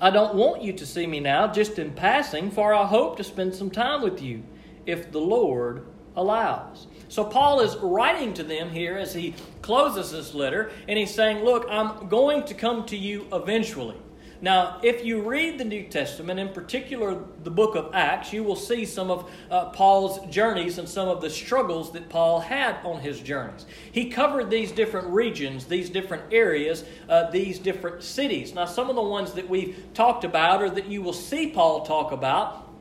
I 0.00 0.10
don't 0.10 0.34
want 0.34 0.62
you 0.62 0.72
to 0.74 0.86
see 0.86 1.06
me 1.06 1.20
now 1.20 1.48
just 1.48 1.78
in 1.78 1.92
passing, 1.92 2.50
for 2.50 2.72
I 2.72 2.86
hope 2.86 3.16
to 3.16 3.24
spend 3.24 3.54
some 3.54 3.70
time 3.70 4.02
with 4.02 4.22
you 4.22 4.42
if 4.86 5.10
the 5.12 5.20
Lord 5.20 5.86
allows. 6.16 6.86
So 7.08 7.24
Paul 7.24 7.60
is 7.60 7.76
writing 7.76 8.34
to 8.34 8.42
them 8.42 8.70
here 8.70 8.96
as 8.96 9.14
he 9.14 9.34
closes 9.60 10.12
this 10.12 10.34
letter, 10.34 10.70
and 10.88 10.98
he's 10.98 11.14
saying, 11.14 11.44
Look, 11.44 11.66
I'm 11.70 12.08
going 12.08 12.44
to 12.44 12.54
come 12.54 12.84
to 12.86 12.96
you 12.96 13.26
eventually. 13.32 13.96
Now, 14.42 14.80
if 14.82 15.04
you 15.04 15.22
read 15.22 15.58
the 15.58 15.64
New 15.64 15.84
Testament, 15.84 16.40
in 16.40 16.48
particular 16.48 17.22
the 17.44 17.50
book 17.50 17.76
of 17.76 17.94
Acts, 17.94 18.32
you 18.32 18.42
will 18.42 18.56
see 18.56 18.84
some 18.84 19.08
of 19.08 19.30
uh, 19.48 19.66
Paul's 19.66 20.18
journeys 20.34 20.78
and 20.78 20.88
some 20.88 21.06
of 21.06 21.20
the 21.20 21.30
struggles 21.30 21.92
that 21.92 22.08
Paul 22.08 22.40
had 22.40 22.84
on 22.84 22.98
his 22.98 23.20
journeys. 23.20 23.66
He 23.92 24.10
covered 24.10 24.50
these 24.50 24.72
different 24.72 25.06
regions, 25.06 25.66
these 25.66 25.88
different 25.88 26.24
areas, 26.32 26.84
uh, 27.08 27.30
these 27.30 27.60
different 27.60 28.02
cities. 28.02 28.52
Now, 28.52 28.64
some 28.64 28.90
of 28.90 28.96
the 28.96 29.02
ones 29.02 29.32
that 29.34 29.48
we've 29.48 29.80
talked 29.94 30.24
about 30.24 30.60
or 30.60 30.70
that 30.70 30.86
you 30.86 31.02
will 31.02 31.12
see 31.12 31.52
Paul 31.52 31.86
talk 31.86 32.10
about 32.10 32.71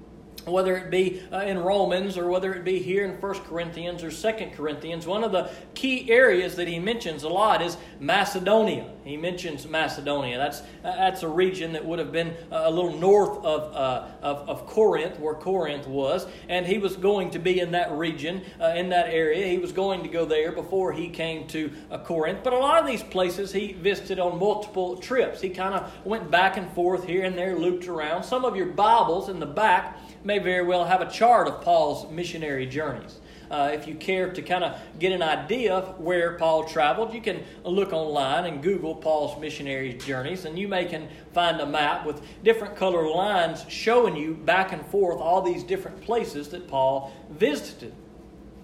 whether 0.46 0.78
it 0.78 0.90
be 0.90 1.22
uh, 1.32 1.40
in 1.40 1.60
Romans 1.60 2.18
or 2.18 2.28
whether 2.30 2.54
it 2.54 2.64
be 2.64 2.80
here 2.80 3.06
in 3.06 3.20
1 3.20 3.34
Corinthians 3.42 4.04
or 4.04 4.12
2 4.12 4.52
Corinthians, 4.56 5.06
one 5.06 5.24
of 5.24 5.32
the 5.32 5.50
key 5.74 6.12
areas 6.12 6.56
that 6.56 6.68
he 6.68 6.80
mentions 6.80 7.24
a 7.24 7.30
lot 7.30 7.62
is 7.62 7.78
Macedonia. 8.00 8.90
He 9.04 9.18
mentions 9.18 9.68
Macedonia. 9.68 10.38
That's, 10.38 10.62
uh, 10.62 10.64
that's 10.84 11.24
a 11.24 11.28
region 11.28 11.74
that 11.74 11.84
would 11.84 12.00
have 12.00 12.12
been 12.12 12.30
uh, 12.52 12.64
a 12.66 12.72
little 12.72 12.98
north 12.98 13.44
of, 13.44 13.74
uh, 13.74 14.08
of, 14.22 14.50
of, 14.50 14.68
Corinth, 14.68 15.20
where 15.20 15.34
Corinth 15.34 15.88
was, 15.88 16.28
and 16.48 16.66
he 16.66 16.78
was 16.78 16.96
going 16.96 17.32
to 17.32 17.40
be 17.40 17.60
in 17.60 17.72
that 17.72 17.92
region, 17.92 18.42
uh, 18.60 18.74
in 18.76 18.90
that 18.90 19.08
area. 19.08 19.48
He 19.48 19.58
was 19.58 19.72
going 19.72 20.04
to 20.04 20.10
go 20.10 20.26
there 20.26 20.52
before 20.52 20.94
he 20.94 21.10
came 21.10 21.48
to 21.50 21.72
uh, 21.90 21.98
Corinth. 22.00 22.40
But 22.44 22.54
a 22.54 22.58
lot 22.58 22.80
of 22.80 22.88
these 22.88 23.04
places 23.04 23.52
he 23.52 23.74
visited 23.74 24.20
on 24.20 24.40
multiple 24.40 24.98
trips. 24.98 25.42
He 25.42 25.50
kind 25.50 25.74
of 25.74 25.92
went 26.06 26.30
back 26.30 26.58
and 26.58 26.72
forth 26.74 27.06
here 27.06 27.24
and 27.24 27.38
there, 27.38 27.58
looped 27.58 27.88
around. 27.88 28.24
Some 28.24 28.46
of 28.46 28.56
your 28.56 28.68
Bibles 28.68 29.30
in 29.30 29.40
the 29.40 29.46
back 29.46 29.98
may 30.24 30.40
very 30.40 30.66
well 30.66 30.86
have 30.86 31.02
a 31.02 31.10
chart 31.10 31.48
of 31.48 31.62
Paul's 31.62 32.12
missionary 32.12 32.66
journeys. 32.66 33.20
Uh, 33.52 33.70
if 33.74 33.86
you 33.86 33.96
care 33.96 34.32
to 34.32 34.42
kind 34.42 34.64
of 34.64 34.80
get 34.98 35.12
an 35.12 35.22
idea 35.22 35.74
of 35.74 36.00
where 36.00 36.38
Paul 36.38 36.64
traveled, 36.64 37.14
you 37.14 37.20
can 37.20 37.44
look 37.66 37.92
online 37.92 38.46
and 38.46 38.64
Google 38.64 38.96
Paul's 38.96 39.40
missionary 39.42 39.94
journeys, 39.94 40.46
and 40.46 40.58
you 40.58 40.70
may 40.70 40.86
can 40.86 41.10
find 41.34 41.60
a 41.60 41.66
map 41.66 42.06
with 42.06 42.22
different 42.44 42.78
color 42.78 43.10
lines 43.10 43.66
showing 43.68 44.16
you 44.16 44.36
back 44.36 44.72
and 44.72 44.86
forth 44.86 45.20
all 45.20 45.42
these 45.42 45.64
different 45.64 46.00
places 46.02 46.48
that 46.50 46.70
Paul 46.70 47.12
visited. 47.30 47.94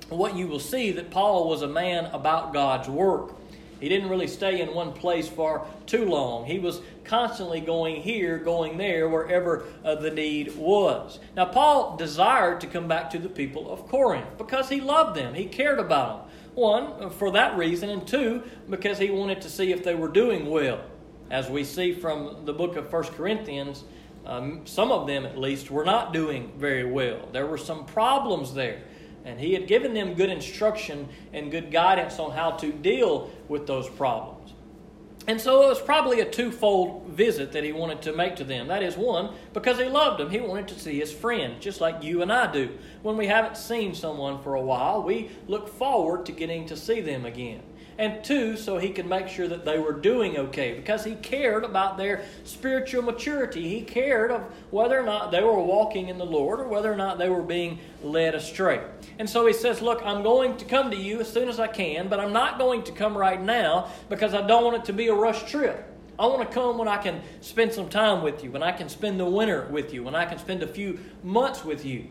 What 0.08 0.38
you 0.38 0.48
will 0.48 0.60
see 0.60 0.94
that 0.94 1.12
Paul 1.12 1.50
was 1.50 1.64
a 1.64 1.68
man 1.68 2.06
about 2.06 2.54
God's 2.54 2.88
work. 2.88 3.36
He 3.80 3.90
didn't 3.90 4.10
really 4.10 4.28
stay 4.28 4.62
in 4.62 4.74
one 4.74 4.94
place 4.94 5.28
for 5.28 5.66
too 5.86 6.06
long. 6.06 6.46
He 6.46 6.60
was 6.60 6.82
constantly 7.04 7.62
going 7.62 8.02
here, 8.02 8.38
going 8.38 8.78
there, 8.78 9.08
wherever 9.10 9.66
uh, 9.84 9.96
the 9.96 10.12
need 10.12 10.56
was. 10.56 11.20
Now, 11.36 11.46
Paul 11.46 11.96
desired 11.98 12.62
to 12.62 12.68
come 12.68 12.88
back 12.88 13.10
to 13.12 13.20
the 13.20 13.30
people 13.30 13.72
of 13.72 13.88
Corinth 13.88 14.38
because 14.38 14.70
he 14.70 14.82
loved 14.82 15.16
them, 15.16 15.34
he 15.34 15.46
cared 15.46 15.80
about 15.80 16.28
them. 16.28 16.34
One, 16.56 17.12
for 17.12 17.32
that 17.32 17.56
reason, 17.56 17.92
and 17.92 18.08
two, 18.08 18.42
because 18.68 18.98
he 18.98 19.12
wanted 19.12 19.42
to 19.42 19.50
see 19.50 19.72
if 19.72 19.84
they 19.84 19.94
were 19.94 20.08
doing 20.08 20.50
well. 20.50 20.82
As 21.30 21.50
we 21.50 21.64
see 21.64 21.94
from 21.94 22.46
the 22.46 22.54
book 22.54 22.78
of 22.78 22.92
1 22.92 23.04
Corinthians, 23.04 23.84
um, 24.26 24.66
some 24.66 24.92
of 24.92 25.08
them 25.08 25.26
at 25.26 25.38
least 25.38 25.70
were 25.70 25.86
not 25.86 26.14
doing 26.14 26.52
very 26.58 26.84
well. 26.84 27.30
There 27.32 27.46
were 27.46 27.58
some 27.58 27.86
problems 27.86 28.54
there. 28.54 28.82
And 29.28 29.38
he 29.38 29.54
had 29.54 29.68
given 29.68 29.94
them 29.94 30.14
good 30.14 30.30
instruction 30.30 31.10
and 31.34 31.52
good 31.52 31.70
guidance 31.70 32.18
on 32.18 32.32
how 32.32 32.52
to 32.52 32.72
deal 32.72 33.30
with 33.50 33.68
those 33.68 33.90
problems. 33.90 34.54
And 35.28 35.42
so 35.42 35.64
it 35.64 35.68
was 35.68 35.82
probably 35.82 36.22
a 36.22 36.30
twofold 36.30 37.08
visit 37.10 37.52
that 37.52 37.66
he 37.66 37.74
wanted 37.74 38.02
to 38.04 38.14
make 38.14 38.38
to 38.38 38.46
them. 38.46 38.70
That 38.70 38.82
is, 38.82 38.96
one, 38.96 39.36
because 39.52 39.78
he 39.78 39.84
loved 39.84 40.22
them. 40.22 40.30
He 40.30 40.40
wanted 40.40 40.70
to 40.70 40.80
see 40.80 40.98
his 40.98 41.12
friend, 41.12 41.60
just 41.60 41.82
like 41.82 42.02
you 42.02 42.22
and 42.22 42.32
I 42.32 42.50
do. 42.50 42.78
When 43.02 43.18
we 43.18 43.28
haven't 43.28 43.58
seen 43.58 43.94
someone 43.94 44.42
for 44.42 44.56
a 44.56 44.62
while, 44.62 45.04
we 45.04 45.30
look 45.48 45.68
forward 45.68 46.26
to 46.28 46.32
getting 46.32 46.66
to 46.68 46.78
see 46.78 47.02
them 47.02 47.26
again 47.26 47.62
and 47.98 48.24
two, 48.24 48.58
so 48.58 48.78
he 48.78 48.90
could 48.90 49.08
make 49.08 49.28
sure 49.28 49.48
that 49.48 49.66
they 49.66 49.80
were 49.80 49.94
doing 49.94 50.38
okay 50.38 50.74
because 50.74 51.04
he 51.04 51.16
cared 51.16 51.64
about 51.64 51.98
their 51.98 52.26
spiritual 52.44 53.02
maturity. 53.02 53.68
He 53.68 53.82
cared 53.82 54.32
of 54.32 54.42
whether 54.70 55.00
or 55.00 55.04
not 55.04 55.32
they 55.32 55.42
were 55.42 55.60
walking 55.60 56.10
in 56.10 56.18
the 56.18 56.26
Lord 56.26 56.60
or 56.60 56.68
whether 56.68 56.92
or 56.92 56.96
not 56.96 57.18
they 57.18 57.30
were 57.30 57.44
being 57.44 57.80
led 58.04 58.36
astray. 58.36 58.82
And 59.20 59.30
so 59.30 59.46
he 59.48 59.54
says, 59.54 59.82
Look, 59.82 60.02
I'm 60.06 60.22
going 60.22 60.58
to 60.58 60.66
come 60.66 60.92
to 60.92 60.98
you 60.98 61.20
as 61.22 61.32
soon 61.32 61.50
as 61.50 61.60
I 61.60 61.68
can, 61.68 62.08
but 62.08 62.20
I'm 62.20 62.34
not 62.34 62.60
going 62.60 62.84
to 62.84 62.92
come 62.92 63.18
right 63.18 63.42
now 63.42 63.90
because 64.10 64.34
I 64.34 64.46
don't 64.46 64.64
want 64.64 64.78
it 64.78 64.86
to 64.86 64.94
be 64.94 65.08
a 65.08 65.14
rush 65.16 65.50
trip. 65.50 65.94
I 66.20 66.26
want 66.26 66.48
to 66.48 66.54
come 66.54 66.78
when 66.78 66.88
I 66.88 66.98
can 66.98 67.22
spend 67.42 67.74
some 67.74 67.90
time 67.90 68.24
with 68.24 68.44
you, 68.44 68.52
when 68.52 68.64
I 68.64 68.72
can 68.72 68.90
spend 68.90 69.20
the 69.20 69.26
winter 69.26 69.68
with 69.70 69.94
you, 69.94 70.04
when 70.04 70.16
I 70.16 70.26
can 70.26 70.40
spend 70.40 70.64
a 70.64 70.68
few 70.68 71.00
months 71.24 71.64
with 71.64 71.86
you. 71.86 72.08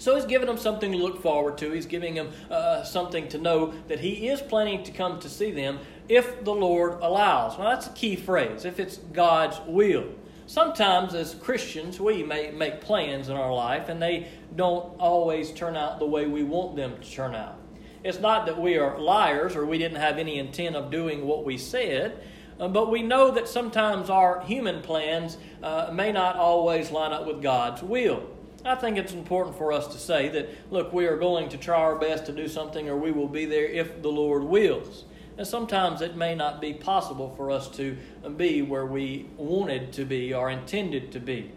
So 0.00 0.14
he's 0.16 0.24
giving 0.24 0.46
them 0.46 0.56
something 0.56 0.92
to 0.92 0.98
look 0.98 1.20
forward 1.20 1.58
to. 1.58 1.72
He's 1.72 1.84
giving 1.84 2.14
them 2.14 2.30
uh, 2.50 2.84
something 2.84 3.28
to 3.28 3.38
know 3.38 3.74
that 3.88 4.00
he 4.00 4.28
is 4.28 4.40
planning 4.40 4.82
to 4.84 4.92
come 4.92 5.20
to 5.20 5.28
see 5.28 5.50
them 5.50 5.78
if 6.08 6.42
the 6.42 6.54
Lord 6.54 7.00
allows. 7.02 7.58
Now, 7.58 7.64
that's 7.64 7.86
a 7.86 7.92
key 7.92 8.16
phrase, 8.16 8.64
if 8.64 8.80
it's 8.80 8.96
God's 8.96 9.60
will. 9.66 10.06
Sometimes, 10.46 11.12
as 11.12 11.34
Christians, 11.34 12.00
we 12.00 12.22
may 12.22 12.50
make 12.50 12.80
plans 12.80 13.28
in 13.28 13.36
our 13.36 13.52
life 13.52 13.90
and 13.90 14.00
they 14.00 14.28
don't 14.56 14.98
always 14.98 15.52
turn 15.52 15.76
out 15.76 15.98
the 15.98 16.06
way 16.06 16.26
we 16.26 16.44
want 16.44 16.76
them 16.76 16.98
to 16.98 17.10
turn 17.10 17.34
out. 17.34 17.58
It's 18.02 18.20
not 18.20 18.46
that 18.46 18.58
we 18.58 18.78
are 18.78 18.98
liars 18.98 19.54
or 19.54 19.66
we 19.66 19.76
didn't 19.76 19.98
have 19.98 20.16
any 20.16 20.38
intent 20.38 20.76
of 20.76 20.90
doing 20.90 21.26
what 21.26 21.44
we 21.44 21.58
said, 21.58 22.24
uh, 22.58 22.68
but 22.68 22.90
we 22.90 23.02
know 23.02 23.30
that 23.32 23.48
sometimes 23.48 24.08
our 24.08 24.40
human 24.40 24.80
plans 24.80 25.36
uh, 25.62 25.90
may 25.92 26.10
not 26.10 26.36
always 26.36 26.90
line 26.90 27.12
up 27.12 27.26
with 27.26 27.42
God's 27.42 27.82
will. 27.82 28.26
I 28.64 28.74
think 28.74 28.98
it's 28.98 29.12
important 29.12 29.56
for 29.56 29.72
us 29.72 29.86
to 29.88 29.98
say 29.98 30.28
that, 30.30 30.48
look, 30.70 30.92
we 30.92 31.06
are 31.06 31.16
going 31.16 31.48
to 31.50 31.56
try 31.56 31.78
our 31.78 31.96
best 31.96 32.26
to 32.26 32.32
do 32.32 32.46
something 32.46 32.88
or 32.88 32.96
we 32.96 33.10
will 33.10 33.28
be 33.28 33.46
there 33.46 33.64
if 33.64 34.02
the 34.02 34.10
Lord 34.10 34.44
wills. 34.44 35.04
And 35.38 35.46
sometimes 35.46 36.02
it 36.02 36.16
may 36.16 36.34
not 36.34 36.60
be 36.60 36.74
possible 36.74 37.32
for 37.36 37.50
us 37.50 37.68
to 37.76 37.96
be 38.36 38.60
where 38.60 38.84
we 38.84 39.26
wanted 39.36 39.92
to 39.94 40.04
be 40.04 40.34
or 40.34 40.50
intended 40.50 41.12
to 41.12 41.20
be. 41.20 41.52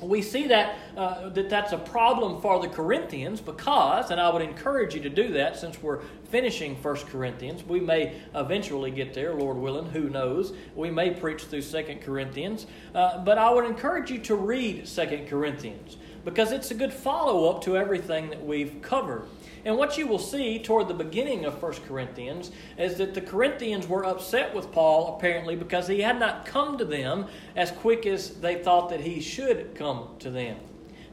We 0.00 0.20
see 0.20 0.48
that, 0.48 0.76
uh, 0.96 1.28
that 1.30 1.48
that's 1.48 1.72
a 1.72 1.78
problem 1.78 2.42
for 2.42 2.60
the 2.60 2.68
Corinthians 2.68 3.40
because, 3.40 4.10
and 4.10 4.20
I 4.20 4.28
would 4.28 4.42
encourage 4.42 4.94
you 4.94 5.00
to 5.02 5.08
do 5.08 5.28
that 5.34 5.56
since 5.56 5.80
we're 5.80 6.00
finishing 6.28 6.74
1 6.74 6.96
Corinthians. 7.06 7.62
We 7.62 7.80
may 7.80 8.20
eventually 8.34 8.90
get 8.90 9.14
there, 9.14 9.32
Lord 9.32 9.56
willing, 9.56 9.86
who 9.86 10.10
knows. 10.10 10.52
We 10.74 10.90
may 10.90 11.12
preach 11.12 11.44
through 11.44 11.62
2 11.62 12.00
Corinthians. 12.02 12.66
Uh, 12.94 13.24
but 13.24 13.38
I 13.38 13.48
would 13.50 13.64
encourage 13.64 14.10
you 14.10 14.18
to 14.18 14.34
read 14.34 14.86
2 14.86 15.26
Corinthians 15.30 15.96
because 16.26 16.50
it's 16.50 16.72
a 16.72 16.74
good 16.74 16.92
follow 16.92 17.48
up 17.48 17.62
to 17.62 17.76
everything 17.76 18.30
that 18.30 18.44
we've 18.44 18.82
covered. 18.82 19.28
And 19.64 19.78
what 19.78 19.96
you 19.96 20.08
will 20.08 20.18
see 20.18 20.58
toward 20.58 20.88
the 20.88 20.94
beginning 20.94 21.44
of 21.44 21.62
1 21.62 21.72
Corinthians 21.86 22.50
is 22.76 22.96
that 22.98 23.14
the 23.14 23.20
Corinthians 23.20 23.86
were 23.86 24.04
upset 24.04 24.52
with 24.52 24.72
Paul, 24.72 25.16
apparently, 25.16 25.54
because 25.54 25.86
he 25.86 26.00
had 26.00 26.18
not 26.18 26.44
come 26.44 26.78
to 26.78 26.84
them 26.84 27.26
as 27.54 27.70
quick 27.70 28.06
as 28.06 28.40
they 28.40 28.56
thought 28.56 28.90
that 28.90 29.00
he 29.00 29.20
should 29.20 29.76
come 29.76 30.08
to 30.18 30.28
them. 30.28 30.56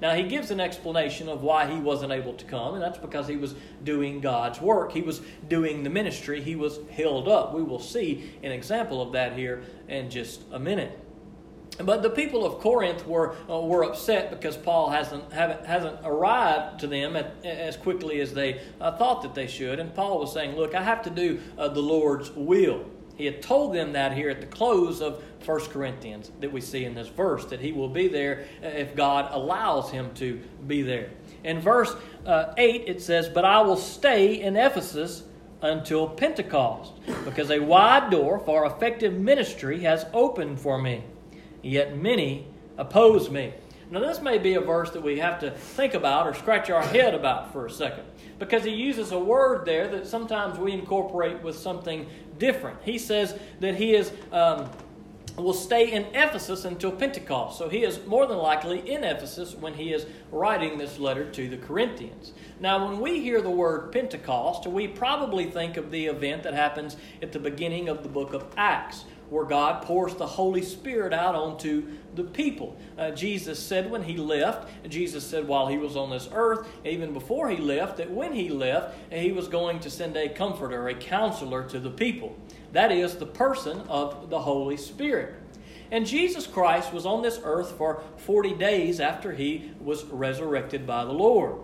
Now, 0.02 0.16
he 0.16 0.24
gives 0.24 0.50
an 0.50 0.60
explanation 0.60 1.30
of 1.30 1.44
why 1.44 1.72
he 1.72 1.80
wasn't 1.80 2.12
able 2.12 2.34
to 2.34 2.46
come, 2.46 2.74
and 2.74 2.82
that's 2.84 2.98
because 2.98 3.28
he 3.28 3.38
was 3.38 3.54
doing 3.84 4.20
God's 4.20 4.60
work. 4.60 4.92
He 4.92 5.04
was 5.04 5.22
doing 5.48 5.84
the 5.84 5.92
ministry. 5.92 6.42
He 6.42 6.56
was 6.56 6.80
held 6.92 7.28
up. 7.28 7.54
We 7.54 7.62
will 7.62 7.80
see 7.80 8.32
an 8.42 8.52
example 8.52 9.00
of 9.00 9.12
that 9.12 9.38
here 9.38 9.64
in 9.88 10.10
just 10.10 10.42
a 10.52 10.60
minute. 10.60 11.00
But 11.80 12.04
the 12.04 12.10
people 12.10 12.46
of 12.46 12.60
Corinth 12.60 13.06
were, 13.08 13.36
uh, 13.50 13.60
were 13.60 13.84
upset 13.84 14.30
because 14.30 14.56
Paul 14.56 14.90
hasn't, 14.90 15.32
hasn't 15.34 16.00
arrived 16.04 16.80
to 16.82 16.88
them 16.88 17.16
at, 17.16 17.34
as 17.44 17.78
quickly 17.78 18.22
as 18.22 18.34
they 18.34 18.62
uh, 18.80 18.96
thought 18.98 19.24
that 19.24 19.34
they 19.34 19.48
should. 19.48 19.80
And 19.80 19.94
Paul 19.94 20.20
was 20.20 20.34
saying, 20.34 20.56
Look, 20.56 20.76
I 20.76 20.84
have 20.84 21.02
to 21.04 21.10
do 21.10 21.40
uh, 21.58 21.70
the 21.70 21.82
Lord's 21.82 22.32
will. 22.32 22.86
He 23.16 23.26
had 23.26 23.42
told 23.42 23.74
them 23.74 23.94
that 23.94 24.14
here 24.14 24.30
at 24.30 24.42
the 24.42 24.48
close 24.48 25.02
of 25.02 25.24
1 25.46 25.60
Corinthians 25.66 26.32
that 26.40 26.52
we 26.52 26.62
see 26.62 26.86
in 26.86 26.96
this 26.96 27.08
verse, 27.08 27.46
that 27.46 27.60
he 27.60 27.72
will 27.72 27.90
be 27.90 28.08
there 28.08 28.46
uh, 28.64 28.68
if 28.68 28.96
God 28.96 29.30
allows 29.32 29.92
him 29.92 30.14
to 30.16 30.40
be 30.68 30.82
there. 30.82 31.12
In 31.44 31.60
verse 31.60 31.96
uh, 32.26 32.54
8, 32.58 32.84
it 32.88 33.02
says, 33.02 33.30
But 33.30 33.46
I 33.46 33.62
will 33.62 33.78
stay 33.78 34.42
in 34.42 34.56
Ephesus 34.56 35.24
until 35.62 36.08
Pentecost, 36.08 36.94
because 37.24 37.50
a 37.50 37.60
wide 37.60 38.10
door 38.10 38.40
for 38.40 38.66
effective 38.66 39.14
ministry 39.14 39.80
has 39.82 40.06
opened 40.14 40.60
for 40.60 40.80
me 40.80 41.04
yet 41.64 41.98
many 41.98 42.46
oppose 42.78 43.30
me. 43.30 43.54
Now, 43.90 44.00
this 44.00 44.22
may 44.22 44.38
be 44.38 44.56
a 44.56 44.62
verse 44.62 44.90
that 44.92 45.02
we 45.02 45.20
have 45.20 45.40
to 45.42 45.52
think 45.52 45.94
about 45.94 46.26
or 46.26 46.34
scratch 46.34 46.70
our 46.70 46.82
head 46.82 47.14
about 47.14 47.52
for 47.52 47.66
a 47.66 47.70
second 47.70 48.04
because 48.40 48.64
he 48.64 48.72
uses 48.72 49.12
a 49.12 49.20
word 49.20 49.66
there 49.66 49.88
that 49.90 50.08
sometimes 50.08 50.58
we 50.58 50.72
incorporate 50.72 51.42
with 51.44 51.56
something 51.56 52.08
different. 52.40 52.80
He 52.84 52.98
says 52.98 53.38
that 53.60 53.76
he 53.76 53.94
is. 53.94 54.12
Um, 54.32 54.70
will 55.36 55.54
stay 55.54 55.92
in 55.92 56.04
Ephesus 56.14 56.66
until 56.66 56.92
Pentecost. 56.92 57.58
So 57.58 57.68
he 57.68 57.84
is 57.84 58.06
more 58.06 58.28
than 58.28 58.38
likely 58.38 58.88
in 58.90 59.04
Ephesus 59.04 59.56
when 59.56 59.74
he 59.74 59.92
is 59.92 60.06
writing 60.32 60.78
this 60.78 61.00
letter 61.00 61.30
to 61.32 61.50
the 61.50 61.58
Corinthians. 61.58 62.34
Now, 62.60 62.88
when 62.88 63.00
we 63.00 63.20
hear 63.20 63.42
the 63.42 63.50
word 63.50 63.92
Pentecost, 63.92 64.68
we 64.68 64.88
probably 64.88 65.46
think 65.46 65.78
of 65.78 65.90
the 65.90 66.06
event 66.06 66.44
that 66.44 66.54
happens 66.54 66.98
at 67.22 67.32
the 67.32 67.40
beginning 67.40 67.90
of 67.90 68.04
the 68.04 68.10
book 68.10 68.34
of 68.34 68.46
Acts, 68.58 69.06
where 69.30 69.46
God 69.46 69.82
pours 69.82 70.14
the 70.14 70.28
Holy 70.28 70.62
Spirit 70.62 71.14
out 71.14 71.34
onto 71.34 71.88
the 72.14 72.24
people. 72.24 72.78
Uh, 72.96 73.10
Jesus 73.10 73.58
said 73.58 73.90
when 73.90 74.04
he 74.04 74.16
left, 74.16 74.70
Jesus 74.88 75.26
said 75.26 75.48
while 75.48 75.68
he 75.68 75.78
was 75.80 75.98
on 75.98 76.12
this 76.12 76.30
earth, 76.32 76.68
even 76.86 77.12
before 77.12 77.50
he 77.50 77.58
left, 77.58 77.98
that 77.98 78.12
when 78.12 78.34
he 78.34 78.50
left, 78.50 78.96
he 79.12 79.32
was 79.32 79.48
going 79.48 79.80
to 79.80 79.90
send 79.90 80.16
a 80.16 80.30
comforter, 80.30 80.88
a 80.88 80.94
counselor 80.94 81.68
to 81.70 81.80
the 81.80 81.90
people. 81.90 82.36
That 82.74 82.92
is 82.92 83.16
the 83.16 83.26
person 83.26 83.82
of 83.88 84.30
the 84.30 84.42
Holy 84.42 84.78
Spirit. 84.78 85.36
And 85.92 86.08
Jesus 86.08 86.48
Christ 86.48 86.92
was 86.92 87.06
on 87.06 87.22
this 87.22 87.40
earth 87.44 87.72
for 87.78 88.02
40 88.18 88.56
days 88.56 89.00
after 89.00 89.32
he 89.32 89.72
was 89.80 90.04
resurrected 90.06 90.88
by 90.88 91.06
the 91.06 91.12
Lord. 91.12 91.58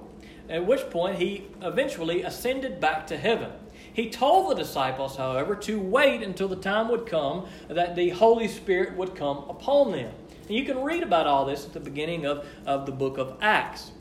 At 0.47 0.65
which 0.65 0.89
point 0.91 1.17
he 1.17 1.47
eventually 1.61 2.21
ascended 2.21 2.79
back 2.79 3.07
to 3.07 3.17
heaven. 3.17 3.51
He 3.91 4.11
told 4.11 4.51
the 4.51 4.55
disciples, 4.61 5.15
however, 5.15 5.55
to 5.55 5.79
wait 5.79 6.21
until 6.21 6.47
the 6.47 6.55
time 6.55 6.89
would 6.89 7.07
come 7.07 7.47
that 7.67 7.95
the 7.95 8.09
Holy 8.09 8.47
Spirit 8.47 8.95
would 8.95 9.15
come 9.15 9.37
upon 9.49 9.91
them. 9.91 10.13
And 10.47 10.55
you 10.55 10.63
can 10.63 10.83
read 10.83 11.01
about 11.01 11.25
all 11.25 11.45
this 11.45 11.65
at 11.65 11.73
the 11.73 11.79
beginning 11.79 12.25
of, 12.25 12.45
of 12.67 12.85
the 12.85 12.91
book 12.91 13.17
of 13.17 13.37
Acts. 13.41 13.91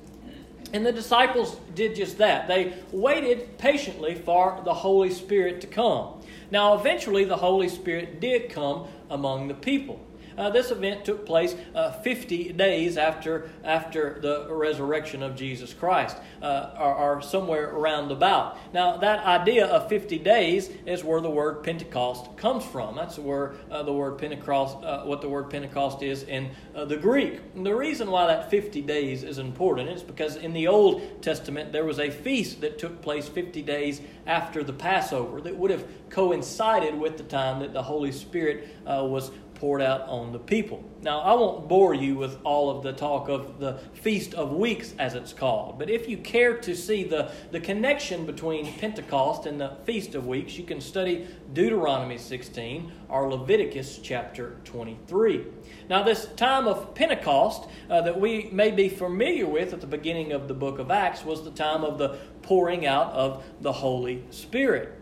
And 0.75 0.85
the 0.85 0.93
disciples 0.93 1.57
did 1.75 1.97
just 1.97 2.19
that. 2.19 2.49
They 2.49 2.75
waited 2.93 3.57
patiently 3.57 4.15
for 4.15 4.61
the 4.65 4.75
Holy 4.75 5.11
Spirit 5.11 5.62
to 5.62 5.67
come. 5.67 6.18
Now, 6.50 6.75
eventually, 6.78 7.25
the 7.25 7.37
Holy 7.37 7.69
Spirit 7.69 8.21
did 8.21 8.50
come 8.50 8.87
among 9.11 9.49
the 9.49 9.55
people. 9.55 10.00
Uh, 10.38 10.49
this 10.50 10.71
event 10.71 11.04
took 11.04 11.26
place 11.26 11.57
uh, 11.75 11.90
50 11.90 12.52
days 12.52 12.97
after, 12.97 13.50
after 13.64 14.21
the 14.21 14.47
resurrection 14.49 15.23
of 15.23 15.35
Jesus 15.35 15.75
Christ, 15.75 16.16
uh, 16.40 16.71
or, 16.78 16.95
or, 16.95 17.23
somewhere 17.23 17.71
around 17.71 18.12
about. 18.12 18.57
Now, 18.73 18.97
that 18.99 19.25
idea 19.25 19.66
of 19.66 19.88
50 19.88 20.18
days 20.21 20.71
is 20.87 21.02
where 21.02 21.21
the 21.21 21.30
word 21.30 21.64
Pentecost 21.64 22.37
comes 22.37 22.64
from. 22.64 22.95
That's 22.95 23.18
where 23.18 23.54
uh, 23.68 23.83
the 23.83 23.92
word 23.92 24.18
Pentecost, 24.18 24.76
uh, 24.85 25.02
what 25.02 25.21
the 25.21 25.28
word 25.28 25.50
Pentecost 25.50 26.02
is 26.02 26.23
in 26.23 26.50
uh, 26.75 26.85
the 26.85 26.97
Greek. 26.97 27.40
And 27.57 27.66
the 27.66 27.75
reason 27.75 28.09
why 28.09 28.28
that 28.28 28.49
50 28.49 28.80
days 28.83 29.25
is 29.25 29.38
important 29.38 29.90
is 29.90 30.04
because 30.04 30.37
in 30.37 30.52
the 30.52 30.68
Old 30.68 31.21
Testament 31.21 31.73
there 31.73 31.85
was 31.85 31.99
a 31.99 32.11
feast 32.11 32.61
that 32.61 32.78
took 32.78 33.02
place 33.02 33.28
50 33.28 33.62
days 33.62 34.00
after 34.26 34.62
the 34.62 34.73
Passover 34.73 35.40
that 35.40 35.57
would 35.57 35.73
have 35.73 35.85
coincided 36.11 36.97
with 36.97 37.16
the 37.16 37.25
time 37.25 37.59
that 37.61 37.73
the 37.73 37.83
Holy 37.83 38.12
Spirit 38.12 38.68
was 38.87 39.30
poured 39.59 39.83
out 39.83 40.03
on 40.03 40.33
the 40.33 40.38
people. 40.38 40.83
Now, 41.03 41.21
I 41.21 41.35
won't 41.35 41.69
bore 41.69 41.95
you 41.95 42.17
with 42.17 42.38
all 42.45 42.71
of 42.71 42.83
the 42.83 42.93
talk 42.93 43.29
of 43.29 43.61
the 43.61 43.75
Feast 43.95 44.35
of 44.35 44.53
Weeks, 44.53 44.95
as 44.99 45.15
it's 45.15 45.33
called, 45.33 45.79
but 45.79 45.88
if 45.88 46.09
you 46.09 46.17
care 46.19 46.57
to 46.59 46.75
see 46.75 47.05
the, 47.05 47.31
the 47.53 47.61
connection 47.61 48.27
between 48.27 48.73
Pentecost 48.75 49.47
and 49.47 49.61
the 49.61 49.77
Feast 49.85 50.15
of 50.15 50.27
Weeks, 50.27 50.57
you 50.57 50.65
can 50.65 50.81
study 50.81 51.29
Deuteronomy 51.53 52.19
16 52.19 52.93
or 53.09 53.31
Leviticus 53.31 54.00
chapter 54.03 54.57
23. 54.65 55.47
Now, 55.88 56.03
this 56.03 56.27
time 56.37 56.67
of 56.67 56.95
Pentecost 56.95 57.69
uh, 57.88 58.00
that 58.03 58.21
we 58.21 58.49
may 58.53 58.71
be 58.71 58.88
familiar 58.88 59.47
with 59.47 59.73
at 59.73 59.81
the 59.81 59.87
beginning 59.87 60.33
of 60.33 60.49
the 60.49 60.55
book 60.55 60.79
of 60.79 60.91
Acts 60.91 61.25
was 61.25 61.45
the 61.45 61.50
time 61.50 61.85
of 61.85 61.99
the 61.99 62.19
pouring 62.43 62.87
out 62.87 63.12
of 63.12 63.45
the 63.61 63.73
Holy 63.73 64.25
Spirit. 64.31 64.98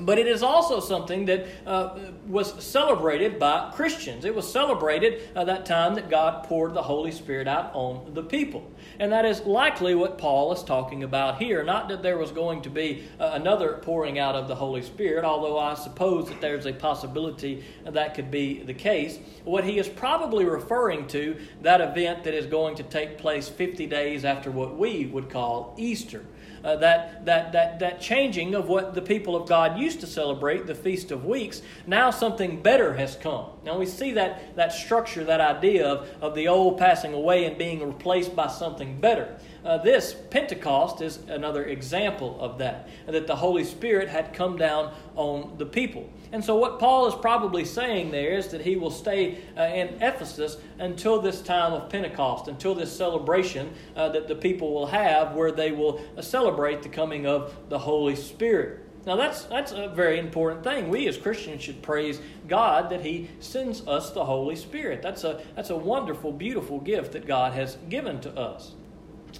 But 0.00 0.18
it 0.18 0.26
is 0.26 0.42
also 0.42 0.80
something 0.80 1.26
that 1.26 1.46
uh, 1.66 1.98
was 2.26 2.62
celebrated 2.64 3.38
by 3.38 3.70
Christians. 3.74 4.24
It 4.24 4.34
was 4.34 4.50
celebrated 4.50 5.28
uh, 5.36 5.44
that 5.44 5.66
time 5.66 5.94
that 5.94 6.08
God 6.08 6.44
poured 6.44 6.74
the 6.74 6.82
Holy 6.82 7.12
Spirit 7.12 7.46
out 7.46 7.70
on 7.74 8.14
the 8.14 8.22
people. 8.22 8.70
And 8.98 9.12
that 9.12 9.24
is 9.24 9.42
likely 9.42 9.94
what 9.94 10.18
Paul 10.18 10.52
is 10.52 10.62
talking 10.62 11.02
about 11.02 11.38
here. 11.38 11.62
Not 11.62 11.88
that 11.88 12.02
there 12.02 12.18
was 12.18 12.30
going 12.30 12.62
to 12.62 12.70
be 12.70 13.04
uh, 13.20 13.32
another 13.34 13.74
pouring 13.82 14.18
out 14.18 14.34
of 14.34 14.48
the 14.48 14.54
Holy 14.54 14.82
Spirit, 14.82 15.24
although 15.24 15.58
I 15.58 15.74
suppose 15.74 16.28
that 16.28 16.40
there's 16.40 16.66
a 16.66 16.72
possibility 16.72 17.64
that 17.84 18.14
could 18.14 18.30
be 18.30 18.62
the 18.62 18.74
case. 18.74 19.18
What 19.44 19.64
he 19.64 19.78
is 19.78 19.88
probably 19.88 20.44
referring 20.44 21.06
to, 21.08 21.36
that 21.62 21.80
event 21.80 22.24
that 22.24 22.34
is 22.34 22.46
going 22.46 22.76
to 22.76 22.82
take 22.82 23.18
place 23.18 23.48
50 23.48 23.86
days 23.86 24.24
after 24.24 24.50
what 24.50 24.76
we 24.76 25.06
would 25.06 25.28
call 25.28 25.74
Easter 25.76 26.24
uh, 26.64 26.76
that, 26.76 27.24
that, 27.24 27.52
that, 27.52 27.78
that 27.78 28.00
changing 28.00 28.54
of 28.54 28.68
what 28.68 28.94
the 28.94 29.02
people 29.02 29.36
of 29.36 29.48
God 29.48 29.78
used 29.78 30.00
to 30.00 30.06
celebrate, 30.06 30.66
the 30.66 30.74
Feast 30.74 31.10
of 31.10 31.24
Weeks, 31.24 31.62
now 31.86 32.10
something 32.10 32.62
better 32.62 32.94
has 32.94 33.16
come. 33.16 33.46
Now 33.64 33.78
we 33.78 33.86
see 33.86 34.12
that, 34.12 34.56
that 34.56 34.72
structure, 34.72 35.24
that 35.24 35.40
idea 35.40 35.86
of, 35.86 36.08
of 36.20 36.34
the 36.34 36.48
old 36.48 36.78
passing 36.78 37.14
away 37.14 37.44
and 37.44 37.56
being 37.58 37.86
replaced 37.86 38.34
by 38.34 38.48
something 38.48 39.00
better. 39.00 39.36
Uh, 39.64 39.78
this 39.78 40.14
Pentecost 40.30 41.00
is 41.00 41.18
another 41.28 41.64
example 41.66 42.36
of 42.40 42.58
that, 42.58 42.88
that 43.06 43.28
the 43.28 43.36
Holy 43.36 43.62
Spirit 43.62 44.08
had 44.08 44.34
come 44.34 44.56
down 44.56 44.92
on 45.14 45.54
the 45.58 45.66
people. 45.66 46.10
And 46.32 46.42
so, 46.42 46.56
what 46.56 46.80
Paul 46.80 47.06
is 47.06 47.14
probably 47.14 47.64
saying 47.64 48.10
there 48.10 48.32
is 48.32 48.48
that 48.48 48.62
he 48.62 48.76
will 48.76 48.90
stay 48.90 49.38
uh, 49.56 49.62
in 49.64 49.88
Ephesus 50.02 50.56
until 50.78 51.20
this 51.20 51.42
time 51.42 51.74
of 51.74 51.90
Pentecost, 51.90 52.48
until 52.48 52.74
this 52.74 52.90
celebration 52.90 53.70
uh, 53.94 54.08
that 54.08 54.26
the 54.26 54.34
people 54.34 54.72
will 54.72 54.86
have 54.86 55.34
where 55.34 55.52
they 55.52 55.72
will 55.72 56.02
uh, 56.16 56.22
celebrate 56.52 56.82
the 56.82 56.88
coming 56.88 57.26
of 57.26 57.54
the 57.70 57.78
Holy 57.78 58.14
Spirit. 58.14 58.80
Now, 59.06 59.16
that's, 59.16 59.44
that's 59.44 59.72
a 59.72 59.88
very 59.88 60.18
important 60.18 60.62
thing. 60.62 60.90
We 60.90 61.08
as 61.08 61.16
Christians 61.16 61.62
should 61.62 61.82
praise 61.82 62.20
God 62.46 62.90
that 62.90 63.00
He 63.00 63.30
sends 63.40 63.86
us 63.88 64.10
the 64.10 64.24
Holy 64.24 64.54
Spirit. 64.54 65.00
That's 65.00 65.24
a, 65.24 65.42
that's 65.56 65.70
a 65.70 65.76
wonderful, 65.76 66.30
beautiful 66.30 66.78
gift 66.78 67.12
that 67.12 67.26
God 67.26 67.54
has 67.54 67.78
given 67.88 68.20
to 68.20 68.38
us. 68.38 68.72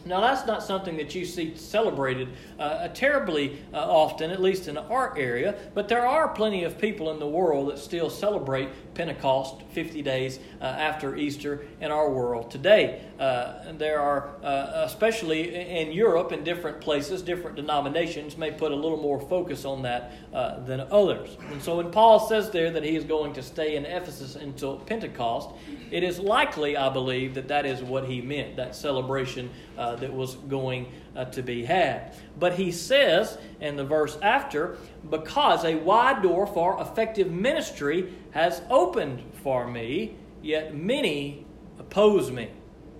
Now, 0.06 0.20
that's 0.20 0.46
not 0.46 0.62
something 0.62 0.96
that 0.96 1.14
you 1.14 1.26
see 1.26 1.54
celebrated 1.54 2.30
uh, 2.58 2.88
terribly 2.88 3.62
uh, 3.74 3.76
often, 3.76 4.30
at 4.30 4.40
least 4.40 4.66
in 4.66 4.78
our 4.78 5.16
area, 5.18 5.54
but 5.74 5.86
there 5.86 6.06
are 6.06 6.28
plenty 6.28 6.64
of 6.64 6.78
people 6.78 7.10
in 7.10 7.18
the 7.18 7.28
world 7.28 7.70
that 7.70 7.78
still 7.78 8.08
celebrate 8.08 8.91
Pentecost 8.94 9.62
50 9.72 10.02
days 10.02 10.38
uh, 10.60 10.64
after 10.64 11.16
Easter 11.16 11.66
in 11.80 11.90
our 11.90 12.10
world 12.10 12.50
today. 12.50 13.02
Uh, 13.18 13.72
there 13.72 14.00
are, 14.00 14.30
uh, 14.42 14.84
especially 14.84 15.54
in 15.54 15.92
Europe, 15.92 16.32
in 16.32 16.44
different 16.44 16.80
places, 16.80 17.22
different 17.22 17.56
denominations 17.56 18.36
may 18.36 18.50
put 18.50 18.72
a 18.72 18.74
little 18.74 19.00
more 19.00 19.20
focus 19.20 19.64
on 19.64 19.82
that 19.82 20.12
uh, 20.32 20.60
than 20.60 20.80
others. 20.90 21.36
And 21.50 21.62
so 21.62 21.76
when 21.76 21.90
Paul 21.90 22.20
says 22.20 22.50
there 22.50 22.70
that 22.70 22.82
he 22.82 22.96
is 22.96 23.04
going 23.04 23.32
to 23.34 23.42
stay 23.42 23.76
in 23.76 23.84
Ephesus 23.84 24.36
until 24.36 24.78
Pentecost, 24.78 25.50
it 25.90 26.02
is 26.02 26.18
likely, 26.18 26.76
I 26.76 26.88
believe, 26.88 27.34
that 27.34 27.48
that 27.48 27.66
is 27.66 27.82
what 27.82 28.04
he 28.04 28.20
meant, 28.20 28.56
that 28.56 28.74
celebration 28.74 29.50
uh, 29.78 29.96
that 29.96 30.12
was 30.12 30.34
going 30.34 30.90
uh, 31.14 31.24
to 31.26 31.42
be 31.42 31.64
had. 31.64 32.14
But 32.38 32.54
he 32.54 32.72
says 32.72 33.38
in 33.60 33.76
the 33.76 33.84
verse 33.84 34.18
after, 34.22 34.76
because 35.08 35.64
a 35.64 35.76
wide 35.76 36.22
door 36.22 36.46
for 36.46 36.80
effective 36.80 37.30
ministry 37.30 38.12
has 38.32 38.62
opened 38.70 39.22
for 39.42 39.66
me, 39.66 40.16
yet 40.42 40.74
many 40.74 41.46
oppose 41.78 42.30
me. 42.30 42.50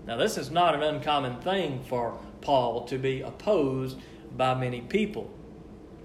Now, 0.07 0.16
this 0.16 0.37
is 0.37 0.51
not 0.51 0.75
an 0.75 0.83
uncommon 0.83 1.40
thing 1.40 1.83
for 1.85 2.18
Paul 2.40 2.85
to 2.87 2.98
be 2.98 3.22
opposed 3.22 3.98
by 4.37 4.55
many 4.55 4.81
people. 4.81 5.31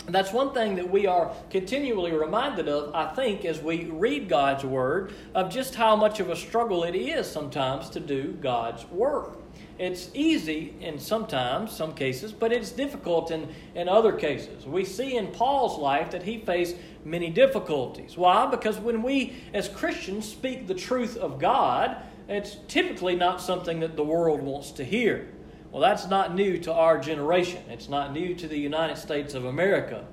That's 0.08 0.32
one 0.32 0.54
thing 0.54 0.76
that 0.76 0.90
we 0.90 1.06
are 1.06 1.34
continually 1.50 2.14
reminded 2.14 2.70
of, 2.70 2.96
I 2.96 3.14
think, 3.14 3.44
as 3.44 3.60
we 3.60 3.86
read 3.86 4.30
God's 4.30 4.64
Word, 4.64 5.14
of 5.36 5.50
just 5.52 5.76
how 5.76 5.98
much 5.98 6.22
of 6.22 6.30
a 6.30 6.36
struggle 6.36 6.86
it 6.86 6.96
is 6.96 7.30
sometimes 7.30 7.90
to 7.90 8.00
do 8.00 8.32
God's 8.40 8.86
work. 8.86 9.38
It's 9.80 10.10
easy 10.16 10.74
in 10.82 11.00
sometimes, 11.00 11.72
some 11.72 11.94
cases, 11.94 12.32
but 12.32 12.52
it's 12.52 12.72
difficult 12.72 13.30
in, 13.30 13.48
in 13.76 13.88
other 13.88 14.12
cases. 14.12 14.66
We 14.66 14.84
see 14.86 15.18
in 15.18 15.28
Paul's 15.28 15.78
life 15.78 16.12
that 16.12 16.24
he 16.24 16.40
faced 16.40 16.76
many 17.06 17.30
difficulties. 17.30 18.18
Why? 18.18 18.48
Because 18.48 18.80
when 18.80 19.04
we 19.04 19.36
as 19.54 19.70
Christians 19.70 20.28
speak 20.28 20.66
the 20.66 20.74
truth 20.74 21.16
of 21.16 21.40
God, 21.40 21.98
it's 22.28 22.58
typically 22.68 23.16
not 23.16 23.40
something 23.40 23.80
that 23.82 23.96
the 23.96 24.04
world 24.04 24.42
wants 24.42 24.72
to 24.72 24.84
hear. 24.84 25.30
Well, 25.72 25.82
that's 25.82 26.08
not 26.08 26.34
new 26.34 26.58
to 26.60 26.74
our 26.74 26.98
generation. 26.98 27.62
It's 27.70 27.88
not 27.88 28.14
new 28.14 28.34
to 28.36 28.48
the 28.48 28.58
United 28.58 28.98
States 28.98 29.36
of 29.36 29.46
America. 29.46 30.06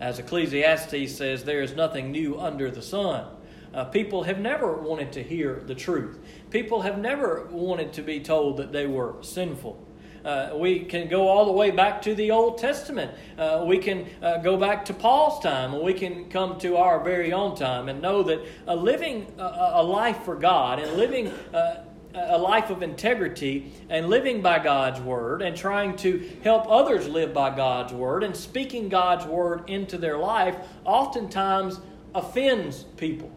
As 0.00 0.18
Ecclesiastes 0.18 1.14
says, 1.14 1.44
there 1.44 1.62
is 1.62 1.76
nothing 1.76 2.10
new 2.10 2.40
under 2.40 2.70
the 2.70 2.82
sun. 2.82 3.26
Uh, 3.74 3.84
people 3.84 4.24
have 4.24 4.38
never 4.38 4.74
wanted 4.74 5.12
to 5.12 5.22
hear 5.22 5.62
the 5.66 5.74
truth. 5.74 6.18
People 6.50 6.82
have 6.82 6.98
never 6.98 7.46
wanted 7.50 7.92
to 7.94 8.02
be 8.02 8.20
told 8.20 8.58
that 8.58 8.72
they 8.72 8.86
were 8.86 9.16
sinful. 9.22 9.82
Uh, 10.24 10.50
we 10.54 10.80
can 10.80 11.08
go 11.08 11.26
all 11.26 11.46
the 11.46 11.52
way 11.52 11.70
back 11.70 12.00
to 12.02 12.14
the 12.14 12.30
Old 12.30 12.58
Testament. 12.58 13.10
Uh, 13.36 13.64
we 13.66 13.78
can 13.78 14.06
uh, 14.22 14.38
go 14.38 14.56
back 14.56 14.84
to 14.84 14.94
Paul's 14.94 15.42
time, 15.42 15.74
and 15.74 15.82
we 15.82 15.94
can 15.94 16.28
come 16.28 16.58
to 16.60 16.76
our 16.76 17.02
very 17.02 17.32
own 17.32 17.56
time 17.56 17.88
and 17.88 18.00
know 18.00 18.22
that 18.22 18.40
living 18.68 19.26
a, 19.38 19.70
a, 19.74 19.82
life 19.82 20.22
for 20.22 20.36
God 20.36 20.78
and 20.78 20.92
living 20.92 21.26
uh, 21.52 21.82
a 22.14 22.38
life 22.38 22.70
of 22.70 22.82
integrity 22.82 23.72
and 23.88 24.08
living 24.08 24.42
by 24.42 24.58
God's 24.58 25.00
word 25.00 25.42
and 25.42 25.56
trying 25.56 25.96
to 25.96 26.30
help 26.44 26.66
others 26.68 27.08
live 27.08 27.32
by 27.32 27.54
God's 27.54 27.92
word 27.92 28.22
and 28.22 28.36
speaking 28.36 28.88
God's 28.88 29.24
word 29.24 29.68
into 29.68 29.98
their 29.98 30.18
life 30.18 30.56
oftentimes 30.84 31.80
offends 32.14 32.84
people. 32.96 33.30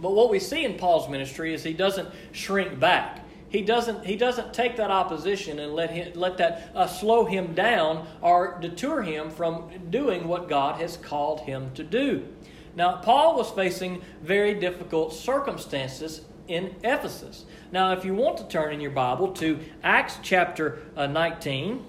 But 0.00 0.12
what 0.12 0.30
we 0.30 0.38
see 0.38 0.64
in 0.64 0.74
Paul's 0.74 1.08
ministry 1.08 1.52
is 1.52 1.62
he 1.64 1.72
doesn't 1.72 2.08
shrink 2.32 2.78
back. 2.78 3.24
He 3.48 3.62
doesn't, 3.62 4.04
he 4.04 4.16
doesn't 4.16 4.52
take 4.52 4.76
that 4.76 4.90
opposition 4.90 5.58
and 5.58 5.74
let, 5.74 5.90
him, 5.90 6.12
let 6.14 6.36
that 6.36 6.70
uh, 6.74 6.86
slow 6.86 7.24
him 7.24 7.54
down 7.54 8.06
or 8.20 8.58
deter 8.60 9.02
him 9.02 9.30
from 9.30 9.70
doing 9.90 10.28
what 10.28 10.48
God 10.48 10.80
has 10.80 10.98
called 10.98 11.40
him 11.40 11.70
to 11.74 11.82
do. 11.82 12.26
Now, 12.76 12.96
Paul 12.96 13.36
was 13.36 13.50
facing 13.50 14.02
very 14.22 14.54
difficult 14.54 15.14
circumstances 15.14 16.20
in 16.46 16.74
Ephesus. 16.84 17.44
Now, 17.72 17.92
if 17.92 18.04
you 18.04 18.14
want 18.14 18.36
to 18.38 18.44
turn 18.48 18.72
in 18.72 18.80
your 18.80 18.90
Bible 18.90 19.32
to 19.34 19.58
Acts 19.82 20.18
chapter 20.22 20.78
uh, 20.96 21.06
19, 21.06 21.84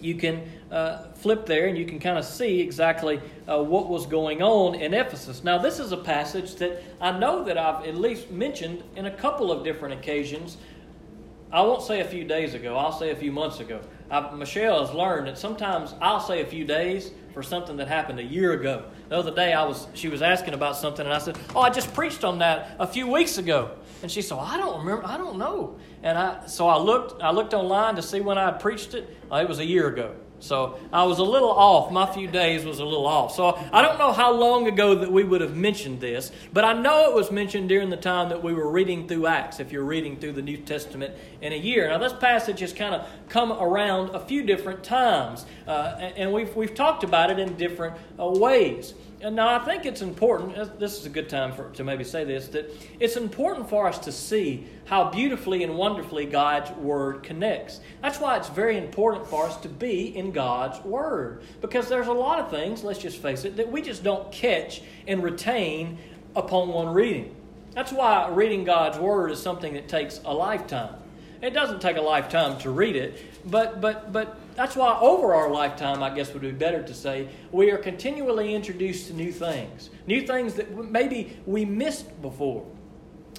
you 0.00 0.14
can 0.16 0.42
uh, 0.72 1.04
flip 1.14 1.46
there 1.46 1.66
and 1.66 1.76
you 1.76 1.84
can 1.84 2.00
kind 2.00 2.18
of 2.18 2.24
see 2.24 2.60
exactly 2.60 3.20
uh, 3.46 3.62
what 3.62 3.88
was 3.88 4.06
going 4.06 4.42
on 4.42 4.74
in 4.74 4.94
Ephesus. 4.94 5.44
Now, 5.44 5.58
this 5.58 5.78
is 5.78 5.92
a 5.92 5.96
passage 5.96 6.56
that 6.56 6.82
I 7.00 7.16
know 7.16 7.44
that 7.44 7.58
I've 7.58 7.84
at 7.86 7.96
least 7.96 8.30
mentioned 8.30 8.82
in 8.96 9.06
a 9.06 9.10
couple 9.10 9.52
of 9.52 9.62
different 9.62 9.94
occasions 9.94 10.56
I 11.52 11.60
won't 11.60 11.82
say 11.82 12.00
a 12.00 12.04
few 12.04 12.24
days 12.24 12.54
ago, 12.54 12.78
I'll 12.78 12.98
say 12.98 13.10
a 13.10 13.16
few 13.16 13.30
months 13.30 13.60
ago. 13.60 13.82
I, 14.10 14.34
Michelle 14.34 14.86
has 14.86 14.94
learned 14.94 15.26
that 15.26 15.36
sometimes 15.36 15.94
I'll 16.00 16.18
say 16.20 16.40
a 16.40 16.46
few 16.46 16.64
days 16.64 17.10
for 17.34 17.42
something 17.42 17.76
that 17.76 17.88
happened 17.88 18.18
a 18.20 18.24
year 18.24 18.52
ago. 18.52 18.84
The 19.10 19.18
other 19.18 19.34
day, 19.34 19.52
I 19.52 19.62
was 19.64 19.86
she 19.92 20.08
was 20.08 20.22
asking 20.22 20.54
about 20.54 20.76
something, 20.76 21.04
and 21.04 21.14
I 21.14 21.18
said, 21.18 21.38
"Oh, 21.54 21.60
I 21.60 21.68
just 21.68 21.92
preached 21.92 22.24
on 22.24 22.38
that 22.38 22.74
a 22.78 22.86
few 22.86 23.06
weeks 23.06 23.36
ago." 23.36 23.72
And 24.00 24.10
she 24.10 24.22
said, 24.22 24.38
well, 24.38 24.46
"I 24.46 24.56
don't 24.56 24.78
remember. 24.78 25.06
I 25.06 25.18
don't 25.18 25.36
know." 25.36 25.76
And 26.02 26.16
I 26.16 26.46
so 26.46 26.68
I 26.68 26.78
looked 26.78 27.22
I 27.22 27.30
looked 27.30 27.52
online 27.52 27.96
to 27.96 28.02
see 28.02 28.20
when 28.20 28.38
I 28.38 28.50
preached 28.52 28.94
it. 28.94 29.14
Uh, 29.30 29.36
it 29.36 29.48
was 29.48 29.58
a 29.58 29.66
year 29.66 29.88
ago. 29.88 30.14
So 30.42 30.78
I 30.92 31.04
was 31.04 31.18
a 31.18 31.24
little 31.24 31.50
off. 31.50 31.92
My 31.92 32.04
few 32.06 32.26
days 32.26 32.64
was 32.64 32.80
a 32.80 32.84
little 32.84 33.06
off. 33.06 33.34
So 33.34 33.56
I 33.72 33.80
don't 33.80 33.98
know 33.98 34.12
how 34.12 34.32
long 34.32 34.66
ago 34.66 34.96
that 34.96 35.10
we 35.10 35.22
would 35.22 35.40
have 35.40 35.56
mentioned 35.56 36.00
this, 36.00 36.32
but 36.52 36.64
I 36.64 36.72
know 36.72 37.08
it 37.08 37.14
was 37.14 37.30
mentioned 37.30 37.68
during 37.68 37.90
the 37.90 37.96
time 37.96 38.28
that 38.30 38.42
we 38.42 38.52
were 38.52 38.70
reading 38.70 39.06
through 39.06 39.26
Acts, 39.28 39.60
if 39.60 39.70
you're 39.70 39.84
reading 39.84 40.18
through 40.18 40.32
the 40.32 40.42
New 40.42 40.56
Testament 40.56 41.14
in 41.40 41.52
a 41.52 41.56
year. 41.56 41.88
Now, 41.88 41.98
this 41.98 42.12
passage 42.12 42.60
has 42.60 42.72
kind 42.72 42.94
of 42.94 43.06
come 43.28 43.52
around 43.52 44.14
a 44.14 44.20
few 44.20 44.42
different 44.42 44.82
times, 44.82 45.46
uh, 45.66 46.10
and 46.16 46.32
we've, 46.32 46.54
we've 46.56 46.74
talked 46.74 47.04
about 47.04 47.30
it 47.30 47.38
in 47.38 47.56
different 47.56 47.96
uh, 48.18 48.26
ways. 48.26 48.94
And 49.22 49.36
now 49.36 49.54
I 49.54 49.64
think 49.64 49.86
it's 49.86 50.02
important, 50.02 50.58
uh, 50.58 50.64
this 50.80 50.98
is 50.98 51.06
a 51.06 51.08
good 51.08 51.28
time 51.28 51.52
for, 51.52 51.70
to 51.70 51.84
maybe 51.84 52.02
say 52.02 52.24
this, 52.24 52.48
that 52.48 52.68
it's 52.98 53.14
important 53.14 53.68
for 53.70 53.86
us 53.86 54.00
to 54.00 54.10
see 54.10 54.66
how 54.86 55.10
beautifully 55.10 55.62
and 55.62 55.76
wonderfully 55.76 56.26
God's 56.26 56.72
Word 56.72 57.22
connects. 57.22 57.78
That's 58.00 58.18
why 58.18 58.36
it's 58.36 58.48
very 58.48 58.76
important 58.76 59.28
for 59.28 59.46
us 59.46 59.56
to 59.58 59.68
be 59.68 60.16
in 60.16 60.32
God's 60.32 60.84
Word. 60.84 61.44
Because 61.60 61.88
there's 61.88 62.08
a 62.08 62.12
lot 62.12 62.40
of 62.40 62.50
things, 62.50 62.82
let's 62.82 62.98
just 62.98 63.22
face 63.22 63.44
it, 63.44 63.56
that 63.58 63.70
we 63.70 63.80
just 63.80 64.02
don't 64.02 64.32
catch 64.32 64.82
and 65.06 65.22
retain 65.22 65.98
upon 66.34 66.70
one 66.70 66.88
reading. 66.88 67.36
That's 67.74 67.92
why 67.92 68.28
reading 68.28 68.64
God's 68.64 68.98
Word 68.98 69.30
is 69.30 69.40
something 69.40 69.74
that 69.74 69.86
takes 69.86 70.20
a 70.24 70.34
lifetime. 70.34 70.96
It 71.40 71.54
doesn't 71.54 71.80
take 71.80 71.96
a 71.96 72.02
lifetime 72.02 72.58
to 72.58 72.70
read 72.70 72.96
it, 72.96 73.20
but 73.44 73.80
but 73.80 74.12
but 74.12 74.36
that's 74.54 74.76
why 74.76 74.98
over 75.00 75.34
our 75.34 75.50
lifetime, 75.50 76.02
I 76.02 76.14
guess 76.14 76.32
would 76.32 76.42
be 76.42 76.52
better 76.52 76.82
to 76.82 76.94
say, 76.94 77.28
we 77.50 77.70
are 77.70 77.78
continually 77.78 78.54
introduced 78.54 79.08
to 79.08 79.14
new 79.14 79.32
things, 79.32 79.90
new 80.06 80.26
things 80.26 80.54
that 80.54 80.90
maybe 80.90 81.36
we 81.46 81.64
missed 81.64 82.20
before. 82.22 82.66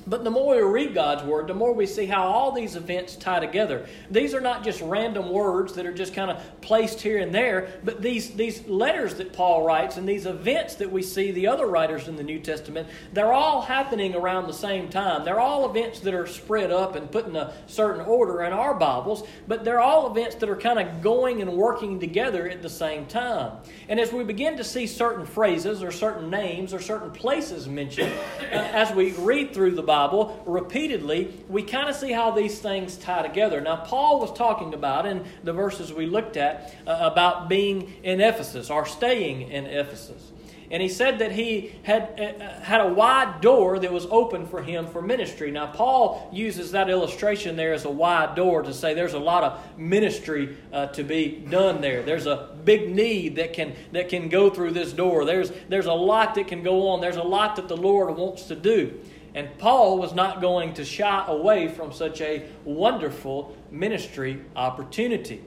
But 0.05 0.23
the 0.23 0.29
more 0.29 0.55
we 0.55 0.61
read 0.61 0.93
God's 0.93 1.23
Word, 1.23 1.47
the 1.47 1.53
more 1.53 1.73
we 1.73 1.85
see 1.85 2.05
how 2.05 2.23
all 2.23 2.51
these 2.51 2.75
events 2.75 3.15
tie 3.15 3.39
together. 3.39 3.87
These 4.11 4.33
are 4.33 4.41
not 4.41 4.63
just 4.63 4.81
random 4.81 5.29
words 5.29 5.73
that 5.73 5.85
are 5.85 5.93
just 5.93 6.13
kind 6.13 6.29
of 6.29 6.61
placed 6.61 7.01
here 7.01 7.19
and 7.19 7.33
there, 7.33 7.69
but 7.83 8.01
these, 8.01 8.31
these 8.31 8.67
letters 8.67 9.15
that 9.15 9.31
Paul 9.31 9.65
writes 9.65 9.97
and 9.97 10.07
these 10.07 10.25
events 10.25 10.75
that 10.75 10.91
we 10.91 11.01
see 11.01 11.31
the 11.31 11.47
other 11.47 11.67
writers 11.67 12.07
in 12.07 12.17
the 12.17 12.23
New 12.23 12.39
Testament, 12.39 12.89
they're 13.13 13.33
all 13.33 13.61
happening 13.61 14.13
around 14.13 14.47
the 14.47 14.53
same 14.53 14.89
time. 14.89 15.23
They're 15.23 15.39
all 15.39 15.69
events 15.69 16.01
that 16.01 16.13
are 16.13 16.27
spread 16.27 16.71
up 16.71 16.95
and 16.95 17.09
put 17.09 17.27
in 17.27 17.35
a 17.35 17.53
certain 17.67 18.01
order 18.01 18.43
in 18.43 18.51
our 18.51 18.73
Bibles, 18.73 19.25
but 19.47 19.63
they're 19.63 19.81
all 19.81 20.11
events 20.11 20.35
that 20.35 20.49
are 20.49 20.57
kind 20.57 20.79
of 20.79 21.01
going 21.01 21.41
and 21.41 21.53
working 21.53 21.99
together 21.99 22.49
at 22.49 22.61
the 22.61 22.69
same 22.69 23.05
time. 23.05 23.57
And 23.87 23.99
as 23.99 24.11
we 24.11 24.23
begin 24.23 24.57
to 24.57 24.63
see 24.63 24.85
certain 24.85 25.25
phrases 25.25 25.81
or 25.81 25.91
certain 25.91 26.29
names 26.29 26.73
or 26.73 26.81
certain 26.81 27.11
places 27.11 27.69
mentioned, 27.69 28.11
uh, 28.51 28.55
as 28.55 28.91
we 28.91 29.11
read 29.13 29.53
through 29.53 29.71
the 29.71 29.81
Bible, 29.81 29.92
Bible 29.93 30.41
repeatedly, 30.47 31.32
we 31.47 31.62
kind 31.62 31.88
of 31.88 31.95
see 31.95 32.12
how 32.12 32.32
these 32.32 32.58
things 32.58 32.97
tie 32.97 33.21
together. 33.21 33.62
Now, 33.62 33.75
Paul 33.75 34.19
was 34.19 34.36
talking 34.36 34.73
about 34.73 35.06
in 35.06 35.23
the 35.43 35.53
verses 35.53 35.93
we 35.93 36.08
looked 36.08 36.36
at 36.36 36.73
uh, 36.88 36.97
about 36.99 37.47
being 37.47 37.93
in 38.01 38.19
Ephesus 38.19 38.71
or 38.71 38.88
staying 38.88 39.51
in 39.51 39.67
Ephesus 39.67 40.32
and 40.73 40.82
he 40.82 40.89
said 40.89 41.19
that 41.19 41.32
he 41.32 41.75
had 41.84 42.19
uh, 42.19 42.60
had 42.62 42.82
a 42.82 42.88
wide 42.88 43.41
door 43.41 43.77
that 43.77 43.93
was 43.93 44.08
open 44.10 44.47
for 44.47 44.63
him 44.63 44.88
for 44.88 45.03
ministry. 45.03 45.51
Now 45.51 45.67
Paul 45.67 46.29
uses 46.34 46.71
that 46.71 46.89
illustration 46.89 47.56
there 47.56 47.73
as 47.73 47.86
a 47.86 47.91
wide 47.91 48.36
door 48.36 48.63
to 48.63 48.73
say 48.73 48.95
there's 48.95 49.13
a 49.13 49.19
lot 49.19 49.43
of 49.43 49.77
ministry 49.77 50.58
uh, 50.71 50.88
to 50.88 51.03
be 51.03 51.45
done 51.47 51.79
there. 51.79 52.01
There's 52.01 52.25
a 52.25 52.56
big 52.65 52.89
need 52.89 53.36
that 53.36 53.53
can 53.53 53.75
that 53.91 54.10
can 54.10 54.29
go 54.29 54.49
through 54.49 54.71
this 54.71 54.93
door. 54.93 55.25
There's 55.25 55.51
there's 55.69 55.86
a 55.86 55.93
lot 55.93 56.34
that 56.36 56.47
can 56.47 56.63
go 56.63 56.88
on. 56.89 57.01
There's 57.01 57.17
a 57.17 57.23
lot 57.23 57.56
that 57.58 57.67
the 57.67 57.77
Lord 57.77 58.15
wants 58.17 58.45
to 58.45 58.56
do. 58.56 58.99
And 59.35 59.57
Paul 59.57 59.97
was 59.97 60.13
not 60.13 60.41
going 60.41 60.73
to 60.75 60.85
shy 60.85 61.25
away 61.27 61.67
from 61.67 61.91
such 61.91 62.21
a 62.21 62.47
wonderful 62.65 63.55
ministry 63.71 64.41
opportunity. 64.55 65.43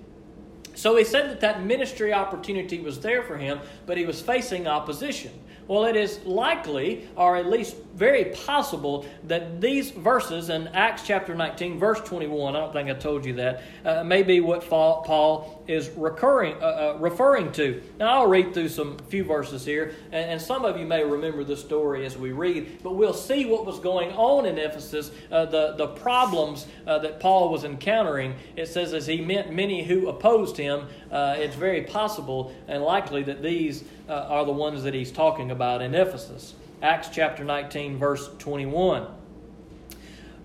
So 0.75 0.97
he 0.97 1.05
said 1.05 1.31
that 1.31 1.41
that 1.41 1.63
ministry 1.63 2.13
opportunity 2.13 2.81
was 2.81 3.01
there 3.01 3.23
for 3.23 3.39
him, 3.39 3.61
but 3.87 3.97
he 3.97 4.05
was 4.05 4.21
facing 4.21 4.67
opposition. 4.67 5.33
Well, 5.69 5.85
it 5.87 5.97
is 5.97 6.21
likely, 6.25 7.09
or 7.17 7.37
at 7.37 7.47
least 7.47 7.77
very 7.95 8.27
possible, 8.27 9.07
that 9.25 9.61
these 9.61 9.91
verses 9.91 10.49
in 10.49 10.69
Acts 10.69 11.03
chapter 11.05 11.35
19, 11.35 11.79
verse 11.79 12.01
21, 12.01 12.55
I 12.55 12.61
don't 12.61 12.73
think 12.73 12.89
I 12.89 12.95
told 12.95 13.25
you 13.25 13.33
that, 13.35 13.63
uh, 13.85 14.05
may 14.05 14.23
be 14.23 14.41
what 14.41 14.69
Paul 14.69 15.56
is 15.69 15.91
recurring, 15.91 16.55
uh, 16.63 16.95
uh, 16.95 16.99
referring 17.01 17.53
to. 17.53 17.83
Now, 17.99 18.21
I'll 18.21 18.29
read 18.29 18.55
through 18.55 18.69
some 18.69 18.99
few 19.09 19.25
verses 19.25 19.65
here, 19.65 19.95
and, 20.13 20.31
and, 20.31 20.41
some 20.41 20.65
of 20.65 20.79
you 20.79 20.87
may 20.87 21.05
remember 21.05 21.45
the 21.45 21.57
story 21.57 22.07
as 22.07 22.17
we 22.17 22.33
read, 22.33 22.83
but 22.83 22.95
we'll 22.95 23.13
see 23.13 23.47
what 23.47 23.67
was 23.67 23.81
going 23.81 24.13
on 24.13 24.47
in 24.47 24.59
Ephesus, 24.59 25.11
uh, 25.33 25.47
the, 25.47 25.75
the 25.77 25.89
problems 25.89 26.67
uh, 26.87 26.99
that 26.99 27.21
Paul 27.21 27.51
was 27.51 27.65
encountering. 27.65 28.35
It 28.55 28.67
says, 28.67 28.95
as 28.95 29.07
he 29.07 29.21
met 29.21 29.53
many 29.53 29.83
who 29.83 30.09
opposed 30.09 30.57
him, 30.57 30.87
uh, 31.11 31.37
it's 31.39 31.57
very 31.57 31.83
possible 31.83 32.55
and 32.69 32.83
likely 32.83 33.23
that 33.25 33.43
these 33.43 33.85
uh, 34.09 34.13
are 34.13 34.45
the 34.45 34.53
ones 34.53 34.83
that 34.85 34.95
he's 34.95 35.11
talking 35.11 35.51
about 35.51 35.83
in 35.83 35.95
Ephesus. 35.95 36.55
Acts 36.83 37.09
chapter 37.13 37.43
19, 37.43 37.99
verse 37.99 38.29
21. 38.39 39.07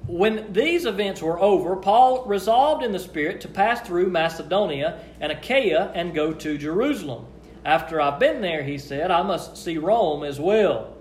When 0.08 0.52
these 0.52 0.86
events 0.86 1.22
were 1.22 1.40
over, 1.40 1.76
Paul 1.76 2.26
resolved 2.26 2.84
in 2.84 2.92
the 2.92 3.00
Spirit 3.00 3.42
to 3.42 3.48
pass 3.48 3.82
through 3.82 4.10
Macedonia 4.10 5.00
and 5.20 5.32
Achaia 5.32 5.92
and 5.94 6.16
go 6.16 6.34
to 6.34 6.58
Jerusalem. 6.58 7.28
After 7.64 8.02
I've 8.02 8.20
been 8.20 8.42
there, 8.42 8.64
he 8.64 8.78
said, 8.78 9.12
I 9.12 9.22
must 9.22 9.58
see 9.58 9.78
Rome 9.78 10.24
as 10.24 10.40
well. 10.40 10.98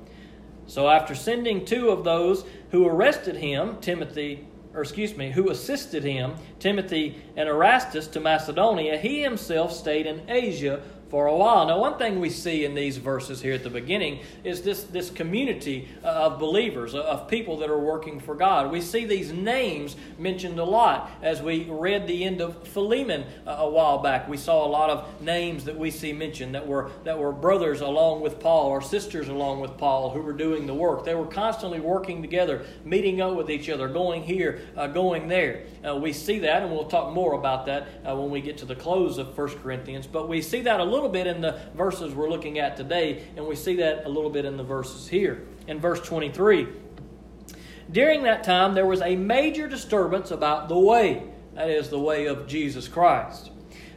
So 0.67 0.89
after 0.89 1.15
sending 1.15 1.65
two 1.65 1.89
of 1.89 2.05
those 2.05 2.45
who 2.71 2.87
arrested 2.87 3.37
him, 3.37 3.79
Timothy, 3.81 4.47
or 4.75 4.83
excuse 4.83 5.17
me, 5.17 5.31
who 5.31 5.51
assisted 5.51 6.05
him, 6.05 6.35
Timothy 6.59 7.21
and 7.37 7.49
Erastus, 7.49 8.07
to 8.09 8.21
Macedonia, 8.21 8.99
he 8.99 9.23
himself 9.23 9.73
stayed 9.73 10.07
in 10.07 10.29
Asia 10.29 10.83
for 11.11 11.27
a 11.27 11.37
while. 11.37 11.67
Now, 11.67 11.79
one 11.79 11.99
thing 11.99 12.21
we 12.21 12.31
see 12.31 12.65
in 12.65 12.75
these 12.77 12.97
verses 12.97 13.43
here 13.43 13.53
at 13.53 13.65
the 13.65 13.71
beginning 13.71 14.21
is 14.45 14.63
this, 14.63 14.85
this 14.85 15.11
community 15.11 15.89
of 16.05 16.39
believers, 16.39 16.95
of 16.95 17.27
people 17.27 17.59
that 17.59 17.69
are 17.69 17.79
working 17.79 18.21
for 18.21 18.37
God. 18.37 18.71
We 18.71 18.81
see 18.81 19.05
these 19.05 19.33
names 19.33 19.97
mentioned 20.19 20.61
a 20.61 20.65
lot. 20.65 21.11
As 21.21 21.43
we 21.43 21.65
read 21.65 22.07
the 22.07 22.25
end 22.25 22.41
of 22.41 22.67
Philemon 22.69 23.25
a 23.45 23.69
while 23.69 23.99
back, 23.99 24.29
we 24.29 24.37
saw 24.37 24.65
a 24.65 24.71
lot 24.71 24.89
of 24.89 25.21
names 25.21 25.65
that 25.65 25.77
we 25.77 25.91
see 25.91 26.13
mentioned 26.13 26.55
that 26.55 26.67
were, 26.67 26.93
that 27.03 27.19
were 27.19 27.33
brothers 27.33 27.81
along 27.81 28.21
with 28.21 28.39
Paul 28.39 28.69
or 28.69 28.81
sisters 28.81 29.29
along 29.29 29.61
with 29.61 29.77
Paul 29.77 30.11
who 30.11 30.21
were 30.21 30.33
doing 30.33 30.67
the 30.67 30.75
work. 30.75 31.05
They 31.05 31.17
were 31.17 31.27
constantly 31.27 31.81
working 31.81 32.23
together, 32.23 32.65
meeting 32.85 33.21
up 33.21 33.35
with 33.35 33.51
each 33.51 33.69
other, 33.69 33.89
going 33.89 34.23
here, 34.23 34.61
uh, 34.77 34.87
going 34.87 35.27
there. 35.27 35.65
Uh, 35.85 35.97
we 35.97 36.13
see 36.13 36.39
that, 36.41 36.63
and 36.63 36.71
we'll 36.71 36.85
talk 36.85 37.13
more 37.13 37.33
about 37.33 37.67
that 37.67 37.89
uh, 38.09 38.15
when 38.15 38.31
we 38.31 38.41
get 38.41 38.59
to 38.59 38.65
the 38.65 38.77
close 38.77 39.19
of 39.19 39.37
1 39.37 39.49
Corinthians. 39.59 40.07
But 40.07 40.29
we 40.29 40.41
see 40.41 40.61
that 40.63 40.79
a 40.79 40.85
little 40.85 41.00
little 41.01 41.13
bit 41.13 41.27
in 41.27 41.41
the 41.41 41.59
verses 41.75 42.15
we're 42.15 42.29
looking 42.29 42.59
at 42.59 42.77
today, 42.77 43.25
and 43.35 43.47
we 43.47 43.57
see 43.57 43.77
that 43.77 44.05
a 44.05 44.09
little 44.09 44.29
bit 44.29 44.45
in 44.45 44.59
the 44.59 44.63
verses 44.63 45.09
here. 45.09 45.47
In 45.67 45.81
verse 45.81 45.99
23, 46.03 46.69
during 47.91 48.25
that 48.25 48.45
time 48.45 48.75
there 48.75 48.85
was 48.85 49.01
a 49.01 49.17
major 49.17 49.67
disturbance 49.67 50.31
about 50.31 50.69
the 50.69 50.79
way, 50.79 51.23
that 51.55 51.71
is, 51.71 51.89
the 51.89 51.99
way 51.99 52.27
of 52.27 52.47
Jesus 52.47 52.87
Christ. 52.87 53.51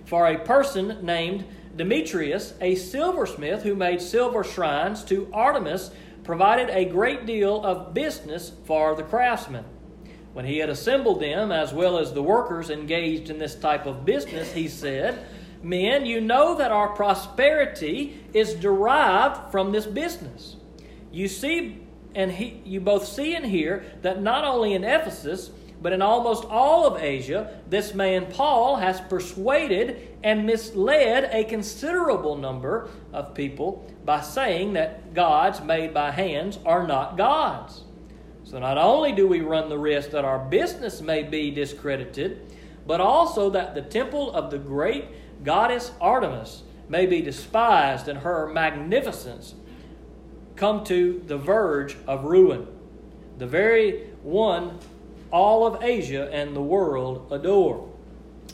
For 0.05 0.27
a 0.27 0.39
person 0.39 0.99
named 1.05 1.43
Demetrius, 1.75 2.53
a 2.61 2.75
silversmith 2.75 3.63
who 3.63 3.75
made 3.75 4.01
silver 4.01 4.45
shrines 4.45 5.03
to 5.05 5.29
Artemis, 5.33 5.91
provided 6.23 6.69
a 6.69 6.85
great 6.85 7.25
deal 7.25 7.65
of 7.65 7.93
business 7.93 8.53
for 8.63 8.95
the 8.95 9.03
craftsmen. 9.03 9.65
When 10.31 10.45
he 10.45 10.59
had 10.59 10.69
assembled 10.69 11.19
them, 11.19 11.51
as 11.51 11.73
well 11.73 11.97
as 11.97 12.13
the 12.13 12.23
workers 12.23 12.69
engaged 12.69 13.29
in 13.29 13.39
this 13.39 13.55
type 13.55 13.85
of 13.85 14.05
business, 14.05 14.53
he 14.53 14.69
said, 14.69 15.25
Men, 15.63 16.05
you 16.05 16.19
know 16.19 16.55
that 16.57 16.71
our 16.71 16.89
prosperity 16.89 18.21
is 18.33 18.53
derived 18.53 19.49
from 19.51 19.71
this 19.71 19.85
business. 19.85 20.57
You 21.11 21.29
see, 21.29 21.79
and 22.13 22.31
he, 22.31 22.61
you 22.65 22.81
both 22.81 23.07
see 23.07 23.33
and 23.33 23.45
hear 23.45 23.85
that 24.01 24.21
not 24.21 24.43
only 24.43 24.73
in 24.73 24.83
Ephesus, 24.83 25.51
but 25.81 25.93
in 25.93 26.01
almost 26.01 26.45
all 26.45 26.85
of 26.85 27.01
Asia, 27.01 27.59
this 27.69 27.93
man 27.93 28.27
Paul 28.27 28.77
has 28.77 29.01
persuaded 29.01 30.15
and 30.23 30.45
misled 30.45 31.29
a 31.31 31.43
considerable 31.43 32.37
number 32.37 32.89
of 33.11 33.33
people 33.33 33.89
by 34.05 34.21
saying 34.21 34.73
that 34.73 35.13
gods 35.13 35.61
made 35.61 35.93
by 35.93 36.11
hands 36.11 36.59
are 36.65 36.87
not 36.87 37.17
gods. 37.17 37.83
So 38.43 38.59
not 38.59 38.77
only 38.77 39.11
do 39.11 39.27
we 39.27 39.41
run 39.41 39.69
the 39.69 39.77
risk 39.77 40.11
that 40.11 40.25
our 40.25 40.39
business 40.39 41.01
may 41.01 41.23
be 41.23 41.51
discredited, 41.51 42.53
but 42.85 43.01
also 43.01 43.49
that 43.49 43.75
the 43.75 43.81
temple 43.81 44.31
of 44.33 44.51
the 44.51 44.57
great 44.57 45.05
goddess 45.43 45.91
Artemis 46.01 46.63
may 46.89 47.05
be 47.05 47.21
despised 47.21 48.07
and 48.07 48.19
her 48.19 48.47
magnificence 48.47 49.55
come 50.55 50.83
to 50.85 51.21
the 51.27 51.37
verge 51.37 51.97
of 52.07 52.23
ruin. 52.23 52.67
The 53.37 53.47
very 53.47 54.07
one 54.21 54.79
all 55.31 55.65
of 55.65 55.83
Asia 55.83 56.29
and 56.31 56.55
the 56.55 56.61
world 56.61 57.27
adore. 57.31 57.89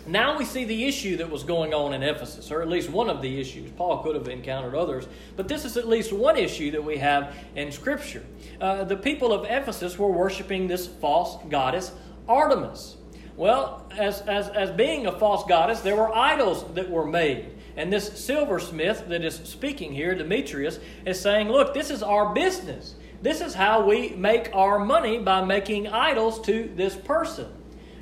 Now 0.08 0.38
we 0.38 0.46
see 0.46 0.64
the 0.64 0.86
issue 0.86 1.18
that 1.18 1.30
was 1.30 1.44
going 1.44 1.74
on 1.74 1.94
in 1.94 2.02
Ephesus, 2.02 2.52
or 2.52 2.62
at 2.62 2.70
least 2.70 2.90
one 2.90 3.10
of 3.10 3.22
the 3.22 3.40
issues. 3.40 3.70
Paul 3.72 4.02
could 4.02 4.16
have 4.16 4.30
encountered 4.30 4.74
others, 4.74 5.06
but 5.36 5.50
this 5.50 5.66
is 5.66 5.76
at 5.76 5.88
least 5.88 6.14
one 6.14 6.38
issue 6.38 6.72
that 6.72 6.84
we 6.84 6.98
have 6.98 7.36
in 7.56 7.72
Scripture. 7.72 8.26
Uh, 8.62 8.86
the 8.86 8.96
people 8.96 9.34
of 9.34 9.46
Ephesus 9.46 10.00
were 10.00 10.10
worshiping 10.10 10.68
this 10.68 10.88
false 10.88 11.38
goddess, 11.50 11.92
Artemis. 12.28 12.96
Well, 13.40 13.86
as, 13.98 14.20
as, 14.24 14.50
as 14.50 14.70
being 14.72 15.08
a 15.08 15.18
false 15.18 15.46
goddess, 15.48 15.80
there 15.80 15.96
were 15.96 16.14
idols 16.14 16.66
that 16.74 16.90
were 16.90 17.06
made. 17.06 17.46
And 17.78 17.92
this 17.92 18.26
silversmith 18.26 19.08
that 19.08 19.24
is 19.24 19.36
speaking 19.36 19.94
here, 19.94 20.14
Demetrius, 20.14 20.78
is 21.06 21.22
saying, 21.22 21.48
Look, 21.48 21.74
this 21.74 21.90
is 21.90 22.04
our 22.04 22.34
business. 22.34 22.96
This 23.22 23.40
is 23.40 23.54
how 23.54 23.86
we 23.88 24.10
make 24.10 24.54
our 24.54 24.78
money 24.78 25.20
by 25.20 25.46
making 25.46 25.88
idols 25.88 26.42
to 26.48 26.70
this 26.76 26.98
person, 26.98 27.48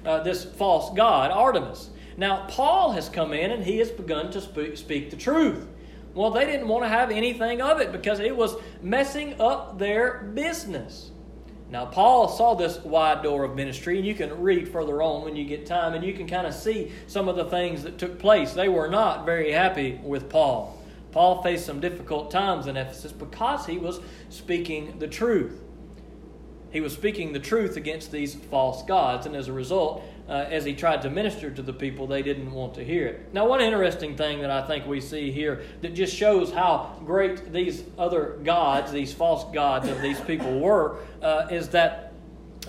uh, 0.04 0.23
this 0.23 0.43
false 0.43 0.91
god, 0.95 1.30
Artemis. 1.30 1.91
Now, 2.17 2.47
Paul 2.47 2.93
has 2.93 3.08
come 3.08 3.32
in 3.32 3.52
and 3.52 3.63
he 3.63 3.78
has 3.78 3.91
begun 3.91 4.32
to 4.32 4.41
speak, 4.41 4.76
speak 4.76 5.12
the 5.12 5.17
truth. 5.17 5.67
Well, 6.15 6.32
they 6.32 6.47
didn't 6.47 6.67
want 6.67 6.84
to 6.84 6.89
have 6.89 7.12
anything 7.12 7.62
of 7.62 7.80
it 7.80 7.91
because 7.91 8.19
it 8.19 8.36
was 8.36 8.56
messing 8.82 9.39
up 9.39 9.78
their 9.78 10.32
business. 10.34 11.12
Now, 11.70 11.86
Paul 11.86 12.30
saw 12.30 12.54
this 12.54 12.80
wide 12.80 13.24
door 13.24 13.44
of 13.44 13.56
ministry, 13.56 13.98
and 13.98 14.08
you 14.08 14.16
can 14.16 14.42
read 14.42 14.70
further 14.70 15.02
on 15.02 15.26
when 15.26 15.36
you 15.36 15.44
get 15.44 15.66
time, 15.66 15.94
and 15.94 16.04
you 16.04 16.14
can 16.14 16.28
kind 16.28 16.48
of 16.48 16.54
see 16.54 16.92
some 17.08 17.28
of 17.28 17.36
the 17.36 17.46
things 17.46 17.84
that 17.84 17.98
took 17.98 18.20
place. 18.20 18.54
They 18.54 18.70
were 18.70 18.88
not 18.88 19.26
very 19.26 19.52
happy 19.52 20.00
with 20.02 20.30
Paul. 20.30 20.82
Paul 21.12 21.42
faced 21.42 21.66
some 21.66 21.82
difficult 21.82 22.32
times 22.32 22.68
in 22.68 22.78
Ephesus 22.78 23.12
because 23.12 23.66
he 23.66 23.78
was 23.78 24.00
speaking 24.30 25.00
the 25.00 25.08
truth. 25.08 25.62
He 26.72 26.80
was 26.80 26.94
speaking 26.94 27.34
the 27.34 27.40
truth 27.40 27.76
against 27.76 28.12
these 28.12 28.36
false 28.36 28.84
gods, 28.84 29.26
and 29.26 29.36
as 29.36 29.48
a 29.48 29.54
result, 29.54 30.04
uh, 30.28 30.46
as 30.50 30.66
he 30.66 30.74
tried 30.74 31.02
to 31.04 31.10
minister 31.10 31.50
to 31.50 31.62
the 31.62 31.74
people, 31.74 32.08
they 32.08 32.22
didn't 32.22 32.52
want 32.52 32.74
to 32.76 32.84
hear 32.84 33.08
it. 33.08 33.34
Now, 33.34 33.48
one 33.48 33.62
interesting 33.62 34.18
thing 34.18 34.42
that 34.42 34.52
I 34.52 34.66
think 34.66 34.86
we 34.86 35.00
see 35.00 35.32
here 35.32 35.63
that 35.82 35.94
just 35.94 36.16
shows 36.16 36.52
how 36.52 37.00
great 37.06 37.54
these 37.54 37.84
other 37.98 38.38
gods, 38.44 38.92
these 38.92 39.13
false 39.13 39.52
gods 39.54 39.88
of 39.88 40.02
these 40.02 40.20
people 40.22 40.60
were, 40.60 40.98
uh, 41.22 41.48
is 41.50 41.70
that 41.70 42.13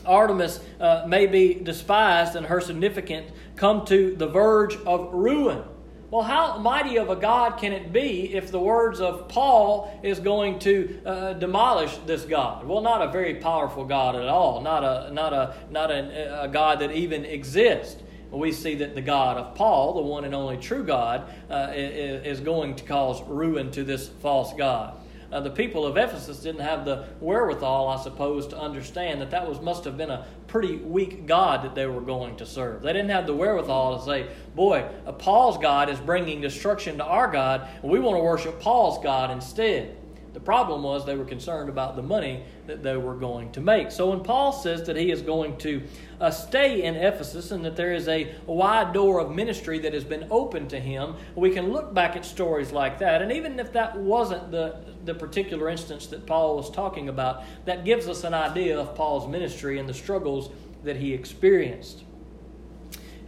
Artemis 0.07 0.61
uh, 0.81 1.05
may 1.07 1.27
be 1.27 1.55
despised 1.55 2.37
and 2.37 2.47
her 2.47 2.61
significance 2.61 3.31
come 3.57 3.85
to 3.87 4.15
the 4.15 4.29
verge 4.29 4.77
of 4.87 5.13
ruin. 5.13 5.63
Well, 6.11 6.23
how 6.23 6.57
mighty 6.57 6.97
of 6.97 7.11
a 7.11 7.17
God 7.17 7.59
can 7.59 7.73
it 7.73 7.93
be 7.93 8.35
if 8.35 8.51
the 8.51 8.59
words 8.59 8.99
of 8.99 9.29
Paul 9.29 10.01
is 10.03 10.19
going 10.19 10.59
to 10.61 11.01
uh, 11.05 11.33
demolish 11.35 11.95
this 12.07 12.25
God? 12.25 12.67
Well, 12.67 12.81
not 12.81 13.07
a 13.07 13.13
very 13.13 13.35
powerful 13.35 13.85
God 13.85 14.17
at 14.17 14.27
all, 14.27 14.63
not 14.63 14.83
a 14.85 15.13
not 15.13 15.35
a 15.35 15.55
not 15.71 15.91
a, 15.91 16.45
a 16.45 16.49
God 16.49 16.79
that 16.81 16.93
even 16.93 17.27
exists. 17.27 18.03
We 18.31 18.53
see 18.53 18.75
that 18.77 18.95
the 18.95 19.03
God 19.03 19.37
of 19.37 19.55
Paul, 19.55 19.95
the 19.95 20.03
one 20.03 20.25
and 20.25 20.35
only 20.35 20.57
true 20.57 20.85
God, 20.85 21.31
uh, 21.51 21.73
is 21.75 22.41
going 22.41 22.77
to 22.77 22.85
cause 22.85 23.23
ruin 23.23 23.71
to 23.73 23.85
this 23.85 24.09
false 24.09 24.53
God 24.55 24.95
uh, 25.31 25.41
the 25.41 25.51
people 25.51 25.87
of 25.87 25.97
Ephesus 25.97 26.39
didn't 26.39 26.63
have 26.63 26.85
the 26.85 27.07
wherewithal, 27.21 27.89
I 27.89 28.03
suppose, 28.03 28.47
to 28.49 28.59
understand 28.59 29.21
that 29.21 29.31
that 29.31 29.49
was 29.49 29.61
must 29.61 29.85
have 29.85 29.97
been 29.97 30.11
a 30.11 30.27
pretty 30.47 30.77
weak 30.77 31.27
God 31.27 31.65
that 31.65 31.75
they 31.75 31.87
were 31.87 32.01
going 32.01 32.37
to 32.37 32.47
serve. 32.47 32.83
They 32.83 32.95
didn't 32.95 33.11
have 33.11 33.27
the 33.27 33.35
wherewithal 33.35 33.99
to 33.99 34.05
say, 34.05 34.27
"Boy, 34.55 34.87
uh, 35.07 35.13
Paul's 35.13 35.59
God 35.59 35.91
is 35.91 36.01
bringing 36.01 36.41
destruction 36.41 36.97
to 36.99 37.05
our 37.05 37.31
God, 37.31 37.69
and 37.83 37.91
we 37.91 37.99
want 37.99 38.17
to 38.17 38.23
worship 38.23 38.59
Paul's 38.61 39.03
God 39.03 39.31
instead." 39.31 39.98
The 40.39 40.45
problem 40.45 40.85
was 40.85 41.05
they 41.05 41.17
were 41.17 41.25
concerned 41.25 41.69
about 41.69 41.97
the 41.97 42.03
money 42.03 42.45
that 42.69 42.85
they 42.85 42.97
were 42.97 43.17
going 43.17 43.51
to 43.51 43.61
make. 43.61 43.91
So 43.91 44.11
when 44.11 44.21
Paul 44.21 44.53
says 44.53 44.87
that 44.87 44.95
he 44.95 45.11
is 45.11 45.21
going 45.21 45.59
to 45.59 45.83
uh, 46.21 46.31
stay 46.31 46.85
in 46.85 46.95
Ephesus 46.95 47.51
and 47.51 47.65
that 47.65 47.75
there 47.75 47.93
is 47.93 48.07
a 48.07 48.33
wide 48.47 48.93
door 48.93 49.19
of 49.19 49.35
ministry 49.35 49.81
that 49.81 49.93
has 49.93 50.05
been 50.05 50.29
opened 50.31 50.71
to 50.71 50.79
him, 50.79 51.17
we 51.35 51.51
can 51.51 51.73
look 51.73 51.93
back 51.93 52.15
at 52.15 52.25
stories 52.25 52.71
like 52.71 53.01
that. 53.01 53.21
And 53.21 53.33
even 53.33 53.59
if 53.59 53.73
that 53.73 53.99
wasn't 53.99 54.53
the, 54.53 54.77
the 55.05 55.13
particular 55.13 55.69
instance 55.69 56.07
that 56.07 56.25
Paul 56.25 56.55
was 56.55 56.71
talking 56.71 57.09
about, 57.09 57.43
that 57.65 57.85
gives 57.85 58.07
us 58.07 58.23
an 58.23 58.33
idea 58.33 58.79
of 58.79 58.95
Paul's 58.95 59.27
ministry 59.27 59.81
and 59.81 59.89
the 59.89 59.95
struggles 59.95 60.51
that 60.85 60.95
he 60.95 61.15
experienced. 61.15 62.05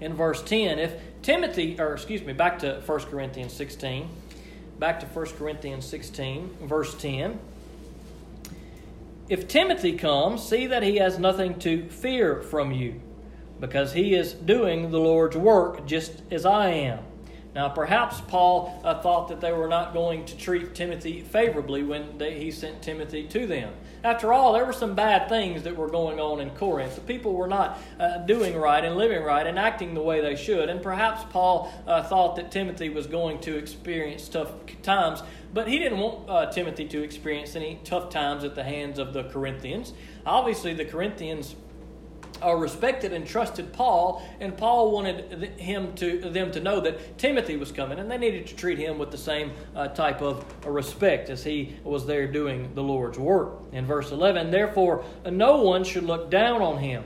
In 0.01 0.15
verse 0.15 0.45
10, 0.45 0.79
if 0.79 0.95
Timothy, 1.23 1.75
or 1.81 1.93
excuse 1.93 2.23
me, 2.23 2.35
back 2.35 2.61
to 2.61 2.81
1 2.87 3.01
Corinthians 3.07 3.53
16 3.53 4.09
back 4.81 4.99
to 4.99 5.07
1 5.07 5.27
Corinthians 5.37 5.87
16, 5.87 6.57
verse 6.63 6.95
10. 6.95 7.39
If 9.29 9.47
Timothy 9.47 9.93
comes, 9.93 10.43
see 10.43 10.67
that 10.67 10.83
he 10.83 10.97
has 10.97 11.19
nothing 11.19 11.59
to 11.61 11.87
fear 11.91 12.41
from 12.41 12.73
you, 12.73 13.01
because 13.61 13.93
he 13.93 14.15
is 14.15 14.33
doing 14.33 14.91
the 14.91 14.99
Lord's 14.99 15.37
work 15.37 15.87
just 15.87 16.23
as 16.31 16.47
I 16.47 16.71
am. 16.71 17.05
Now, 17.55 17.69
perhaps 17.69 18.23
Paul 18.23 18.81
uh, 18.83 19.03
thought 19.03 19.29
that 19.29 19.43
they 19.43 19.53
were 19.53 19.69
not 19.69 19.93
going 19.93 20.25
to 20.25 20.37
treat 20.37 20.75
Timothy 20.75 21.21
favorably 21.21 21.83
when 21.83 22.17
they, 22.17 22.39
he 22.39 22.51
sent 22.51 22.81
Timothy 22.81 23.25
to 23.29 23.47
them. 23.47 23.75
After 24.03 24.33
all, 24.33 24.55
there 24.55 24.65
were 24.65 24.73
some 24.73 24.95
bad 24.95 25.29
things 25.29 25.63
that 25.65 25.77
were 25.77 25.89
going 25.89 26.19
on 26.19 26.41
in 26.41 26.51
Corinth. 26.51 26.95
The 26.95 27.03
people 27.03 27.35
were 27.35 27.47
not 27.47 27.79
uh, 27.99 28.19
doing 28.19 28.57
right 28.57 28.83
and 28.83 28.97
living 28.97 29.23
right 29.23 29.47
and 29.47 29.59
acting 29.59 29.93
the 29.93 30.01
way 30.01 30.23
they 30.23 30.37
should. 30.37 30.71
And 30.71 30.83
perhaps 30.83 31.23
Paul 31.31 31.71
uh, 31.87 32.03
thought 32.03 32.37
that 32.37 32.51
Timothy 32.51 32.89
was 32.89 33.07
going 33.07 33.41
to 33.41 33.59
experience 33.59 34.29
tough 34.29 34.53
times, 34.83 35.23
but 35.53 35.69
he 35.69 35.79
didn't 35.79 35.99
want 35.99 36.31
uh, 36.31 36.47
Timothy 36.47 36.87
to 36.89 37.03
experience 37.03 37.55
any 37.57 37.79
tough 37.85 38.09
times 38.09 38.43
at 38.43 38.55
the 38.55 38.65
hands 38.65 38.99
of 38.99 39.13
the 39.13 39.25
Corinthians. 39.25 39.93
Obviously, 40.25 40.73
the 40.73 40.87
Corinthians 40.87 41.55
uh, 42.43 42.55
respected 42.55 43.13
and 43.13 43.27
trusted 43.27 43.73
Paul, 43.73 44.27
and 44.41 44.57
Paul 44.57 44.93
wanted 44.93 45.59
him 45.59 45.95
to 45.97 46.19
them 46.31 46.51
to 46.53 46.61
know 46.61 46.81
that 46.81 47.19
Timothy 47.19 47.57
was 47.57 47.73
coming, 47.73 47.99
and 47.99 48.11
they 48.11 48.19
needed 48.19 48.47
to 48.49 48.57
treat 48.57 48.79
him 48.79 48.99
with 48.99 49.11
the 49.11 49.19
same 49.19 49.53
uh, 49.75 49.89
type 49.89 50.21
of 50.21 50.45
respect 50.67 51.31
as 51.31 51.45
he 51.45 51.77
was 51.85 52.07
there 52.07 52.27
doing 52.27 52.75
the 52.75 52.83
Lord's 52.83 53.19
work. 53.19 53.61
In 53.73 53.87
verse 53.87 54.11
11, 54.11 54.51
therefore, 54.51 55.05
no 55.31 55.63
one 55.63 55.85
should 55.85 56.05
look 56.05 56.31
down 56.31 56.63
on 56.63 56.79
him. 56.79 57.05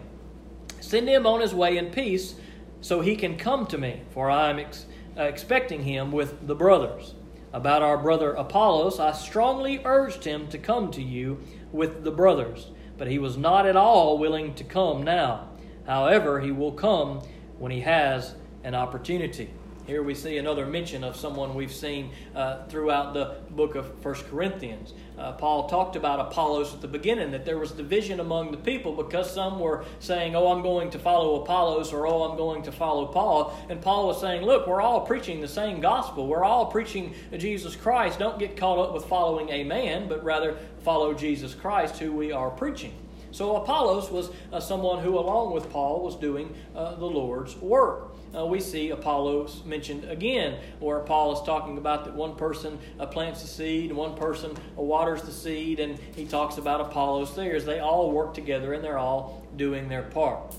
Send 0.80 1.08
him 1.08 1.26
on 1.26 1.40
his 1.40 1.54
way 1.54 1.78
in 1.78 1.90
peace, 1.90 2.34
so 2.80 3.00
he 3.00 3.16
can 3.16 3.36
come 3.36 3.66
to 3.68 3.78
me, 3.78 4.02
for 4.10 4.30
I 4.30 4.50
am 4.50 4.58
ex- 4.58 4.86
uh, 5.16 5.22
expecting 5.22 5.82
him 5.82 6.12
with 6.12 6.46
the 6.46 6.54
brothers. 6.54 7.14
About 7.52 7.82
our 7.82 7.96
brother 7.96 8.32
Apollos, 8.32 8.98
I 8.98 9.12
strongly 9.12 9.80
urged 9.84 10.24
him 10.24 10.48
to 10.48 10.58
come 10.58 10.90
to 10.90 11.02
you 11.02 11.40
with 11.72 12.02
the 12.02 12.10
brothers 12.10 12.70
but 12.96 13.08
he 13.08 13.18
was 13.18 13.36
not 13.36 13.66
at 13.66 13.76
all 13.76 14.18
willing 14.18 14.54
to 14.54 14.64
come 14.64 15.02
now. 15.02 15.48
However, 15.86 16.40
he 16.40 16.50
will 16.50 16.72
come 16.72 17.20
when 17.58 17.72
he 17.72 17.80
has 17.80 18.34
an 18.62 18.74
opportunity. 18.74 19.50
Here 19.86 20.02
we 20.02 20.14
see 20.14 20.38
another 20.38 20.64
mention 20.64 21.04
of 21.04 21.14
someone 21.14 21.54
we've 21.54 21.72
seen 21.72 22.10
uh, 22.34 22.64
throughout 22.68 23.12
the 23.12 23.36
book 23.50 23.74
of 23.74 23.92
First 24.00 24.26
Corinthians. 24.28 24.94
Uh, 25.18 25.32
Paul 25.32 25.68
talked 25.68 25.94
about 25.94 26.20
Apollos 26.20 26.72
at 26.72 26.80
the 26.80 26.88
beginning, 26.88 27.32
that 27.32 27.44
there 27.44 27.58
was 27.58 27.70
division 27.70 28.18
among 28.20 28.50
the 28.50 28.56
people 28.56 28.94
because 28.94 29.30
some 29.30 29.60
were 29.60 29.84
saying, 29.98 30.34
Oh, 30.34 30.46
I'm 30.48 30.62
going 30.62 30.88
to 30.92 30.98
follow 30.98 31.42
Apollos, 31.42 31.92
or 31.92 32.06
Oh, 32.06 32.22
I'm 32.22 32.38
going 32.38 32.62
to 32.62 32.72
follow 32.72 33.04
Paul. 33.04 33.54
And 33.68 33.82
Paul 33.82 34.06
was 34.06 34.22
saying, 34.22 34.42
Look, 34.46 34.66
we're 34.66 34.80
all 34.80 35.02
preaching 35.02 35.42
the 35.42 35.48
same 35.48 35.82
gospel. 35.82 36.26
We're 36.26 36.44
all 36.44 36.64
preaching 36.64 37.12
Jesus 37.36 37.76
Christ. 37.76 38.18
Don't 38.18 38.38
get 38.38 38.56
caught 38.56 38.78
up 38.78 38.94
with 38.94 39.04
following 39.04 39.50
a 39.50 39.64
man, 39.64 40.08
but 40.08 40.24
rather 40.24 40.56
follow 40.82 41.12
Jesus 41.12 41.54
Christ, 41.54 41.98
who 41.98 42.10
we 42.10 42.32
are 42.32 42.48
preaching. 42.48 42.94
So 43.34 43.56
Apollos 43.56 44.10
was 44.10 44.30
uh, 44.52 44.60
someone 44.60 45.02
who, 45.02 45.18
along 45.18 45.52
with 45.52 45.70
Paul, 45.70 46.02
was 46.02 46.16
doing 46.16 46.54
uh, 46.74 46.94
the 46.94 47.06
Lord's 47.06 47.56
work 47.56 48.14
uh, 48.36 48.44
we 48.44 48.60
see 48.60 48.90
Apollos 48.90 49.62
mentioned 49.64 50.04
again, 50.04 50.58
where 50.80 51.00
Paul 51.00 51.32
is 51.32 51.46
talking 51.46 51.78
about 51.78 52.04
that 52.04 52.14
one 52.14 52.34
person 52.34 52.78
uh, 52.98 53.06
plants 53.06 53.42
the 53.42 53.48
seed 53.48 53.92
one 53.92 54.16
person 54.16 54.52
uh, 54.76 54.82
waters 54.82 55.22
the 55.22 55.32
seed, 55.32 55.78
and 55.78 55.98
he 56.16 56.24
talks 56.24 56.58
about 56.58 56.80
Apollos 56.80 57.36
there 57.36 57.54
as 57.54 57.64
they 57.64 57.78
all 57.78 58.10
work 58.10 58.34
together 58.34 58.72
and 58.72 58.82
they're 58.82 58.98
all 58.98 59.46
doing 59.56 59.88
their 59.88 60.02
part. 60.02 60.54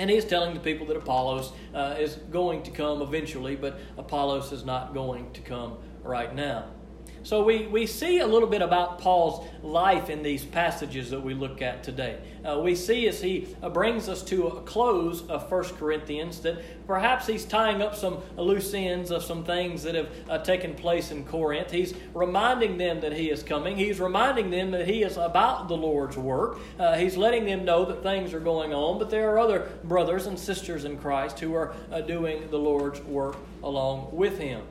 And 0.00 0.10
he's 0.10 0.24
telling 0.24 0.52
the 0.52 0.60
people 0.60 0.86
that 0.86 0.96
Apollos 0.96 1.52
uh, 1.74 1.96
is 1.98 2.16
going 2.16 2.64
to 2.64 2.70
come 2.70 3.00
eventually, 3.02 3.56
but 3.56 3.78
Apollos 3.96 4.52
is 4.52 4.64
not 4.64 4.92
going 4.92 5.30
to 5.32 5.40
come 5.40 5.78
right 6.02 6.34
now. 6.34 6.66
So 7.26 7.42
we, 7.42 7.66
we 7.66 7.88
see 7.88 8.20
a 8.20 8.26
little 8.26 8.48
bit 8.48 8.62
about 8.62 9.00
Paul's 9.00 9.48
life 9.60 10.10
in 10.10 10.22
these 10.22 10.44
passages 10.44 11.10
that 11.10 11.20
we 11.20 11.34
look 11.34 11.60
at 11.60 11.82
today. 11.82 12.20
Uh, 12.44 12.60
we 12.60 12.76
see 12.76 13.08
as 13.08 13.20
he 13.20 13.48
uh, 13.64 13.68
brings 13.68 14.08
us 14.08 14.22
to 14.26 14.46
a 14.46 14.60
close 14.60 15.26
of 15.26 15.50
1 15.50 15.64
Corinthians 15.70 16.38
that 16.42 16.86
perhaps 16.86 17.26
he's 17.26 17.44
tying 17.44 17.82
up 17.82 17.96
some 17.96 18.18
loose 18.36 18.72
ends 18.74 19.10
of 19.10 19.24
some 19.24 19.42
things 19.42 19.82
that 19.82 19.96
have 19.96 20.08
uh, 20.30 20.38
taken 20.38 20.72
place 20.76 21.10
in 21.10 21.24
Corinth. 21.24 21.72
He's 21.72 21.94
reminding 22.14 22.78
them 22.78 23.00
that 23.00 23.12
he 23.12 23.28
is 23.28 23.42
coming. 23.42 23.76
He's 23.76 23.98
reminding 23.98 24.50
them 24.50 24.70
that 24.70 24.86
he 24.86 25.02
is 25.02 25.16
about 25.16 25.66
the 25.66 25.76
Lord's 25.76 26.16
work. 26.16 26.60
Uh, 26.78 26.96
he's 26.96 27.16
letting 27.16 27.44
them 27.44 27.64
know 27.64 27.84
that 27.86 28.04
things 28.04 28.34
are 28.34 28.38
going 28.38 28.72
on, 28.72 29.00
but 29.00 29.10
there 29.10 29.32
are 29.32 29.40
other 29.40 29.72
brothers 29.82 30.26
and 30.26 30.38
sisters 30.38 30.84
in 30.84 30.96
Christ 30.96 31.40
who 31.40 31.54
are 31.54 31.74
uh, 31.90 32.02
doing 32.02 32.48
the 32.50 32.58
Lord's 32.58 33.00
work 33.00 33.34
along 33.64 34.10
with 34.12 34.38
him. 34.38 34.62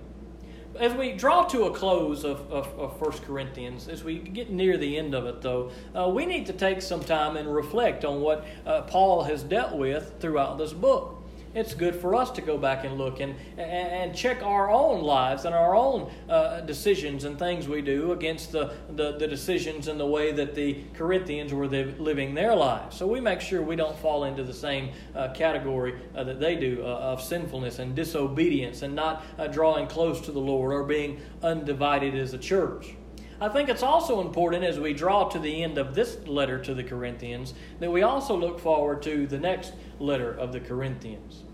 As 0.79 0.93
we 0.93 1.13
draw 1.13 1.43
to 1.45 1.65
a 1.65 1.71
close 1.71 2.25
of, 2.25 2.51
of, 2.51 2.67
of 2.77 2.99
1 2.99 3.11
Corinthians, 3.19 3.87
as 3.87 4.03
we 4.03 4.19
get 4.19 4.49
near 4.49 4.77
the 4.77 4.97
end 4.97 5.15
of 5.15 5.25
it, 5.25 5.41
though, 5.41 5.71
uh, 5.95 6.09
we 6.09 6.25
need 6.25 6.45
to 6.47 6.53
take 6.53 6.81
some 6.81 7.01
time 7.01 7.37
and 7.37 7.53
reflect 7.53 8.03
on 8.03 8.19
what 8.19 8.45
uh, 8.65 8.81
Paul 8.81 9.23
has 9.23 9.43
dealt 9.43 9.77
with 9.77 10.19
throughout 10.19 10.57
this 10.57 10.73
book 10.73 11.24
it's 11.55 11.73
good 11.73 11.95
for 11.95 12.13
us 12.13 12.29
to 12.31 12.41
go 12.41 12.57
back 12.57 12.83
and 12.83 12.97
look 12.97 13.21
and, 13.21 13.35
and, 13.57 14.13
check 14.15 14.43
our 14.43 14.69
own 14.69 15.01
lives 15.01 15.45
and 15.45 15.55
our 15.55 15.75
own 15.75 16.11
uh, 16.29 16.59
decisions 16.61 17.23
and 17.23 17.39
things 17.39 17.67
we 17.67 17.81
do 17.81 18.11
against 18.11 18.51
the, 18.51 18.73
the, 18.95 19.17
the, 19.17 19.27
decisions 19.27 19.87
and 19.87 19.99
the 19.99 20.05
way 20.05 20.31
that 20.31 20.53
the 20.53 20.83
Corinthians 20.93 21.53
were 21.53 21.67
living 21.67 22.33
their 22.33 22.55
lives. 22.55 22.95
So 22.97 23.07
we 23.07 23.19
make 23.19 23.41
sure 23.41 23.61
we 23.61 23.75
don't 23.75 23.97
fall 23.97 24.25
into 24.25 24.43
the 24.43 24.53
same 24.53 24.91
uh, 25.15 25.29
category 25.33 25.95
uh, 26.13 26.23
that 26.25 26.39
they 26.39 26.55
do 26.55 26.81
uh, 26.81 26.87
of 26.87 27.21
sinfulness 27.21 27.79
and 27.79 27.95
disobedience 27.95 28.81
and 28.81 28.93
not 28.93 29.23
uh, 29.37 29.47
drawing 29.47 29.87
close 29.87 30.21
to 30.21 30.31
the 30.31 30.39
Lord 30.39 30.73
or 30.73 30.83
being 30.83 31.19
undivided 31.41 32.15
as 32.15 32.33
a 32.33 32.37
church. 32.37 32.95
I 33.39 33.49
think 33.49 33.67
it's 33.67 33.83
also 33.83 34.21
important 34.21 34.63
as 34.63 34.79
we 34.79 34.93
draw 34.93 35.27
to 35.29 35.39
the 35.39 35.63
end 35.63 35.77
of 35.77 35.93
this 35.93 36.17
letter 36.25 36.57
to 36.59 36.73
the 36.73 36.83
Corinthians 36.83 37.53
that 37.79 37.91
we 37.91 38.01
also 38.01 38.37
look 38.37 38.59
forward 38.59 39.01
to 39.03 39.27
the 39.27 39.39
next 39.39 39.73
letter 39.99 40.31
of 40.31 40.53
the 40.53 40.59
Corinthians. 40.59 41.44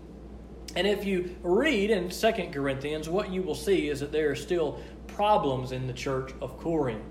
And 0.74 0.86
if 0.86 1.04
you 1.04 1.36
read 1.42 1.90
in 1.90 2.08
2 2.08 2.32
Corinthians, 2.52 3.08
what 3.08 3.30
you 3.30 3.42
will 3.42 3.54
see 3.54 3.88
is 3.88 4.00
that 4.00 4.12
there 4.12 4.30
are 4.30 4.36
still 4.36 4.80
problems 5.06 5.72
in 5.72 5.86
the 5.86 5.92
church 5.92 6.32
of 6.40 6.58
Corinth. 6.58 7.04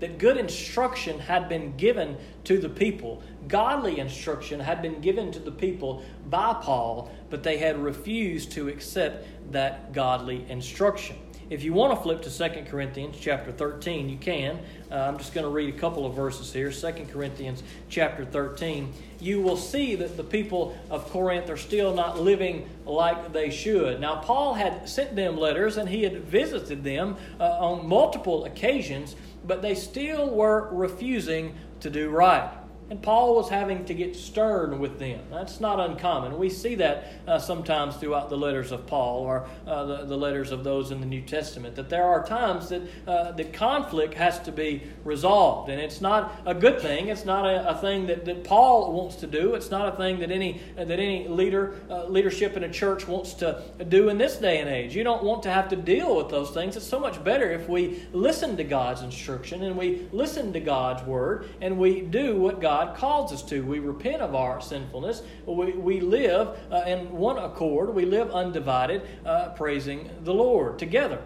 That 0.00 0.18
good 0.18 0.36
instruction 0.36 1.18
had 1.18 1.48
been 1.48 1.76
given 1.76 2.16
to 2.44 2.60
the 2.60 2.68
people, 2.68 3.20
godly 3.48 3.98
instruction 3.98 4.60
had 4.60 4.80
been 4.80 5.00
given 5.00 5.32
to 5.32 5.40
the 5.40 5.50
people 5.50 6.04
by 6.30 6.54
Paul, 6.54 7.10
but 7.30 7.42
they 7.42 7.58
had 7.58 7.76
refused 7.78 8.52
to 8.52 8.68
accept 8.68 9.26
that 9.50 9.92
godly 9.92 10.48
instruction. 10.48 11.16
If 11.50 11.64
you 11.64 11.72
want 11.72 11.96
to 11.96 12.02
flip 12.02 12.20
to 12.22 12.30
2 12.30 12.64
Corinthians 12.66 13.16
chapter 13.18 13.50
13, 13.50 14.10
you 14.10 14.18
can. 14.18 14.58
Uh, 14.90 14.96
I'm 14.96 15.16
just 15.16 15.32
going 15.32 15.44
to 15.44 15.50
read 15.50 15.74
a 15.74 15.78
couple 15.78 16.04
of 16.04 16.14
verses 16.14 16.52
here. 16.52 16.70
2 16.70 17.06
Corinthians 17.10 17.62
chapter 17.88 18.26
13. 18.26 18.92
You 19.18 19.40
will 19.40 19.56
see 19.56 19.94
that 19.94 20.18
the 20.18 20.24
people 20.24 20.76
of 20.90 21.08
Corinth 21.08 21.48
are 21.48 21.56
still 21.56 21.94
not 21.94 22.20
living 22.20 22.68
like 22.84 23.32
they 23.32 23.48
should. 23.48 23.98
Now, 23.98 24.16
Paul 24.16 24.52
had 24.52 24.86
sent 24.86 25.16
them 25.16 25.38
letters 25.38 25.78
and 25.78 25.88
he 25.88 26.02
had 26.02 26.22
visited 26.24 26.84
them 26.84 27.16
uh, 27.40 27.44
on 27.44 27.88
multiple 27.88 28.44
occasions, 28.44 29.16
but 29.46 29.62
they 29.62 29.74
still 29.74 30.28
were 30.28 30.68
refusing 30.70 31.54
to 31.80 31.88
do 31.88 32.10
right. 32.10 32.50
And 32.90 33.02
Paul 33.02 33.34
was 33.34 33.50
having 33.50 33.84
to 33.84 33.94
get 33.94 34.16
stern 34.16 34.78
with 34.78 34.98
them. 34.98 35.20
That's 35.30 35.60
not 35.60 35.78
uncommon. 35.78 36.38
We 36.38 36.48
see 36.48 36.74
that 36.76 37.12
uh, 37.26 37.38
sometimes 37.38 37.96
throughout 37.96 38.30
the 38.30 38.36
letters 38.38 38.72
of 38.72 38.86
Paul 38.86 39.20
or 39.20 39.46
uh, 39.66 39.84
the, 39.84 40.04
the, 40.06 40.16
letters 40.16 40.52
of 40.52 40.64
those 40.64 40.90
in 40.90 41.00
the 41.00 41.06
New 41.06 41.20
Testament, 41.20 41.76
that 41.76 41.90
there 41.90 42.04
are 42.04 42.24
times 42.24 42.70
that 42.70 42.82
uh, 43.06 43.32
the 43.32 43.44
conflict 43.44 44.14
has 44.14 44.40
to 44.40 44.52
be 44.52 44.82
resolved. 45.04 45.68
And 45.70 45.78
it's 45.78 46.00
not 46.00 46.40
a 46.46 46.54
good 46.54 46.80
thing. 46.80 47.08
It's 47.08 47.26
not 47.26 47.44
a, 47.44 47.76
a, 47.76 47.78
thing 47.78 48.06
that, 48.06 48.24
that 48.24 48.44
Paul 48.44 48.94
wants 48.94 49.16
to 49.16 49.26
do. 49.26 49.54
It's 49.54 49.70
not 49.70 49.92
a 49.92 49.96
thing 49.96 50.20
that 50.20 50.30
any, 50.30 50.62
that 50.76 50.90
any 50.90 51.28
leader, 51.28 51.80
uh, 51.90 52.06
leadership 52.06 52.56
in 52.56 52.64
a 52.64 52.72
church 52.72 53.06
wants 53.06 53.34
to 53.34 53.62
do 53.88 54.08
in 54.08 54.16
this 54.16 54.36
day 54.36 54.60
and 54.60 54.68
age. 54.68 54.96
You 54.96 55.04
don't 55.04 55.22
want 55.22 55.42
to 55.42 55.50
have 55.50 55.68
to 55.68 55.76
deal 55.76 56.16
with 56.16 56.30
those 56.30 56.50
things. 56.50 56.74
It's 56.74 56.86
so 56.86 56.98
much 56.98 57.22
better 57.22 57.50
if 57.50 57.68
we 57.68 58.02
listen 58.12 58.56
to 58.56 58.64
God's 58.64 59.02
instruction 59.02 59.62
and 59.62 59.76
we 59.76 60.08
listen 60.10 60.54
to 60.54 60.60
God's 60.60 61.02
word 61.02 61.50
and 61.60 61.78
we 61.78 62.00
do 62.00 62.36
what 62.36 62.62
God 62.62 62.77
God 62.78 62.96
calls 62.96 63.32
us 63.32 63.42
to. 63.42 63.64
We 63.64 63.80
repent 63.80 64.22
of 64.22 64.36
our 64.36 64.60
sinfulness. 64.60 65.22
We, 65.46 65.72
we 65.72 66.00
live 66.00 66.56
uh, 66.70 66.84
in 66.86 67.10
one 67.10 67.36
accord. 67.36 67.92
We 67.92 68.04
live 68.04 68.30
undivided, 68.30 69.02
uh, 69.26 69.48
praising 69.50 70.08
the 70.22 70.32
Lord 70.32 70.78
together. 70.78 71.20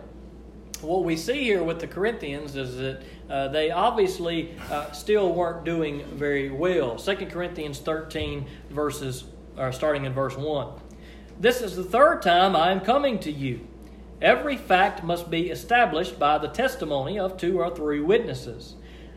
What 0.80 1.04
we 1.04 1.14
see 1.14 1.44
here 1.44 1.62
with 1.62 1.78
the 1.78 1.86
Corinthians 1.86 2.56
is 2.56 2.78
that 2.78 3.02
uh, 3.28 3.48
they 3.48 3.70
obviously 3.70 4.54
uh, 4.70 4.92
still 4.92 5.34
weren't 5.34 5.64
doing 5.66 6.06
very 6.06 6.48
well. 6.48 6.96
2 6.96 7.16
Corinthians 7.26 7.80
13, 7.80 8.46
verses, 8.70 9.24
or 9.58 9.72
starting 9.72 10.06
in 10.06 10.14
verse 10.14 10.38
1. 10.38 10.68
This 11.38 11.60
is 11.60 11.76
the 11.76 11.84
third 11.84 12.22
time 12.22 12.56
I 12.56 12.70
am 12.70 12.80
coming 12.80 13.18
to 13.20 13.30
you. 13.30 13.68
Every 14.22 14.56
fact 14.56 15.04
must 15.04 15.28
be 15.28 15.50
established 15.50 16.18
by 16.18 16.38
the 16.38 16.48
testimony 16.48 17.18
of 17.18 17.36
two 17.36 17.60
or 17.60 17.74
three 17.74 18.00
witnesses. 18.00 18.76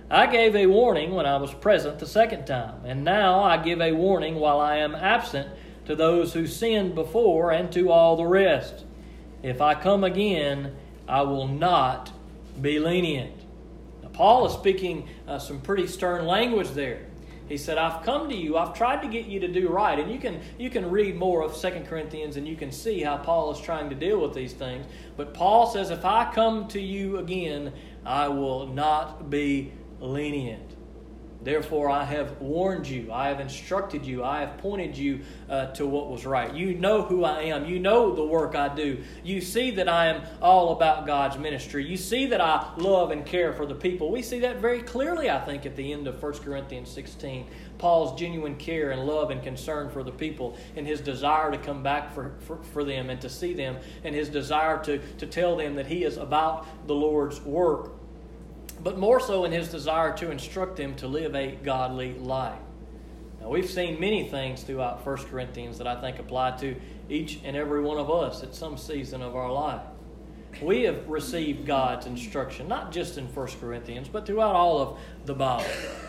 I 0.10 0.28
gave 0.28 0.56
a 0.56 0.68
warning 0.68 1.16
when 1.16 1.26
I 1.26 1.38
was 1.38 1.54
present 1.54 1.98
the 1.98 2.06
second 2.06 2.46
time, 2.46 2.86
and 2.86 3.04
now 3.04 3.44
I 3.44 3.58
give 3.58 3.82
a 3.82 3.92
warning 3.92 4.36
while 4.36 4.60
I 4.60 4.78
am 4.78 4.94
absent 4.94 5.50
to 5.86 5.96
those 5.96 6.34
who 6.34 6.46
sinned 6.46 6.94
before 6.94 7.52
and 7.52 7.72
to 7.72 7.92
all 7.92 8.16
the 8.16 8.26
rest. 8.26 8.86
If 9.42 9.62
I 9.62 9.74
come 9.74 10.04
again, 10.04 10.76
I 11.08 11.24
will 11.24 11.48
not 11.48 12.12
be 12.62 12.78
lenient. 12.78 13.34
Now, 14.04 14.10
Paul 14.10 14.46
is 14.46 14.54
speaking 14.54 15.10
uh, 15.28 15.40
some 15.40 15.60
pretty 15.60 15.88
stern 15.88 16.26
language 16.26 16.70
there. 16.72 17.08
He 17.48 17.58
said, 17.58 17.78
I've 17.78 18.04
come 18.04 18.30
to 18.30 18.36
you, 18.36 18.58
I've 18.58 18.74
tried 18.74 19.04
to 19.04 19.08
get 19.08 19.26
you 19.26 19.40
to 19.40 19.48
do 19.48 19.70
right. 19.70 20.00
And 20.00 20.12
you 20.12 20.20
can, 20.20 20.40
you 20.58 20.72
can 20.72 20.90
read 20.90 21.16
more 21.16 21.44
of 21.44 21.56
Second 21.56 21.86
Corinthians 21.86 22.38
and 22.38 22.48
you 22.48 22.56
can 22.56 22.72
see 22.72 23.02
how 23.02 23.18
Paul 23.18 23.52
is 23.52 23.60
trying 23.60 23.90
to 23.90 23.96
deal 23.96 24.20
with 24.20 24.34
these 24.34 24.54
things. 24.54 24.88
But 25.16 25.34
Paul 25.34 25.68
says, 25.68 25.92
If 25.92 26.06
I 26.06 26.32
come 26.34 26.68
to 26.70 26.82
you 26.82 27.18
again, 27.18 27.72
I 28.04 28.28
will 28.30 28.66
not 28.66 29.30
be 29.30 29.74
lenient. 30.00 30.76
Therefore, 31.46 31.92
I 31.92 32.04
have 32.06 32.42
warned 32.42 32.88
you, 32.88 33.12
I 33.14 33.28
have 33.28 33.40
instructed 33.40 34.04
you, 34.04 34.24
I 34.24 34.40
have 34.40 34.58
pointed 34.58 34.98
you 34.98 35.22
uh, 35.48 35.68
to 35.74 35.86
what 35.86 36.10
was 36.10 36.26
right. 36.26 36.52
You 36.52 36.74
know 36.74 37.04
who 37.04 37.24
I 37.24 37.44
am, 37.44 37.68
you 37.68 37.78
know 37.80 38.16
the 38.16 38.26
work 38.26 38.56
I 38.56 38.74
do. 38.74 39.04
You 39.24 39.42
see 39.42 39.70
that 39.72 39.88
I 39.88 40.08
am 40.08 40.24
all 40.42 40.72
about 40.72 41.06
God's 41.06 41.38
ministry. 41.38 41.86
You 41.86 41.98
see 41.98 42.26
that 42.28 42.42
I 42.42 42.74
love 42.78 43.12
and 43.12 43.24
care 43.24 43.54
for 43.54 43.68
the 43.68 43.76
people. 43.76 44.12
We 44.12 44.24
see 44.24 44.40
that 44.40 44.58
very 44.58 44.82
clearly, 44.82 45.30
I 45.30 45.40
think, 45.40 45.68
at 45.68 45.76
the 45.76 45.94
end 45.94 46.08
of 46.08 46.22
1 46.22 46.34
Corinthians 46.40 46.90
16. 46.90 47.48
Paul's 47.78 48.20
genuine 48.20 48.56
care 48.56 48.90
and 48.90 49.06
love 49.06 49.30
and 49.30 49.44
concern 49.44 49.92
for 49.92 50.02
the 50.02 50.12
people, 50.12 50.58
and 50.76 50.88
his 50.88 51.00
desire 51.00 51.52
to 51.52 51.60
come 51.60 51.84
back 51.84 52.12
for, 52.12 52.34
for, 52.40 52.58
for 52.64 52.84
them 52.84 53.12
and 53.12 53.22
to 53.22 53.30
see 53.30 53.54
them, 53.54 53.78
and 54.04 54.16
his 54.16 54.30
desire 54.30 54.84
to, 54.86 54.98
to 55.18 55.28
tell 55.28 55.56
them 55.56 55.76
that 55.76 55.86
he 55.86 56.06
is 56.06 56.18
about 56.18 56.88
the 56.88 56.96
Lord's 56.96 57.40
work 57.42 57.92
but 58.86 59.00
more 59.00 59.20
so 59.20 59.46
in 59.46 59.52
his 59.52 59.68
desire 59.70 60.16
to 60.16 60.30
instruct 60.30 60.76
them 60.76 60.94
to 60.94 61.08
live 61.08 61.34
a 61.34 61.58
godly 61.64 62.14
life. 62.20 62.60
Now, 63.42 63.50
we've 63.50 63.68
seen 63.68 64.00
many 64.00 64.30
things 64.30 64.62
throughout 64.62 65.04
1 65.04 65.18
Corinthians 65.26 65.80
that 65.80 65.88
I 65.88 66.00
think 66.00 66.20
apply 66.20 66.52
to 66.58 66.76
each 67.10 67.40
and 67.44 67.58
every 67.58 67.82
one 67.82 67.98
of 67.98 68.12
us 68.12 68.44
at 68.44 68.54
some 68.54 68.78
season 68.78 69.24
of 69.24 69.36
our 69.36 69.52
life. 69.52 69.82
We 70.62 70.84
have 70.84 71.08
received 71.10 71.66
God's 71.66 72.06
instruction, 72.06 72.68
not 72.68 72.92
just 72.92 73.18
in 73.18 73.26
1 73.26 73.48
Corinthians, 73.60 74.08
but 74.08 74.28
throughout 74.28 74.54
all 74.54 74.80
of 74.80 75.00
the 75.26 75.34
Bible. 75.34 75.66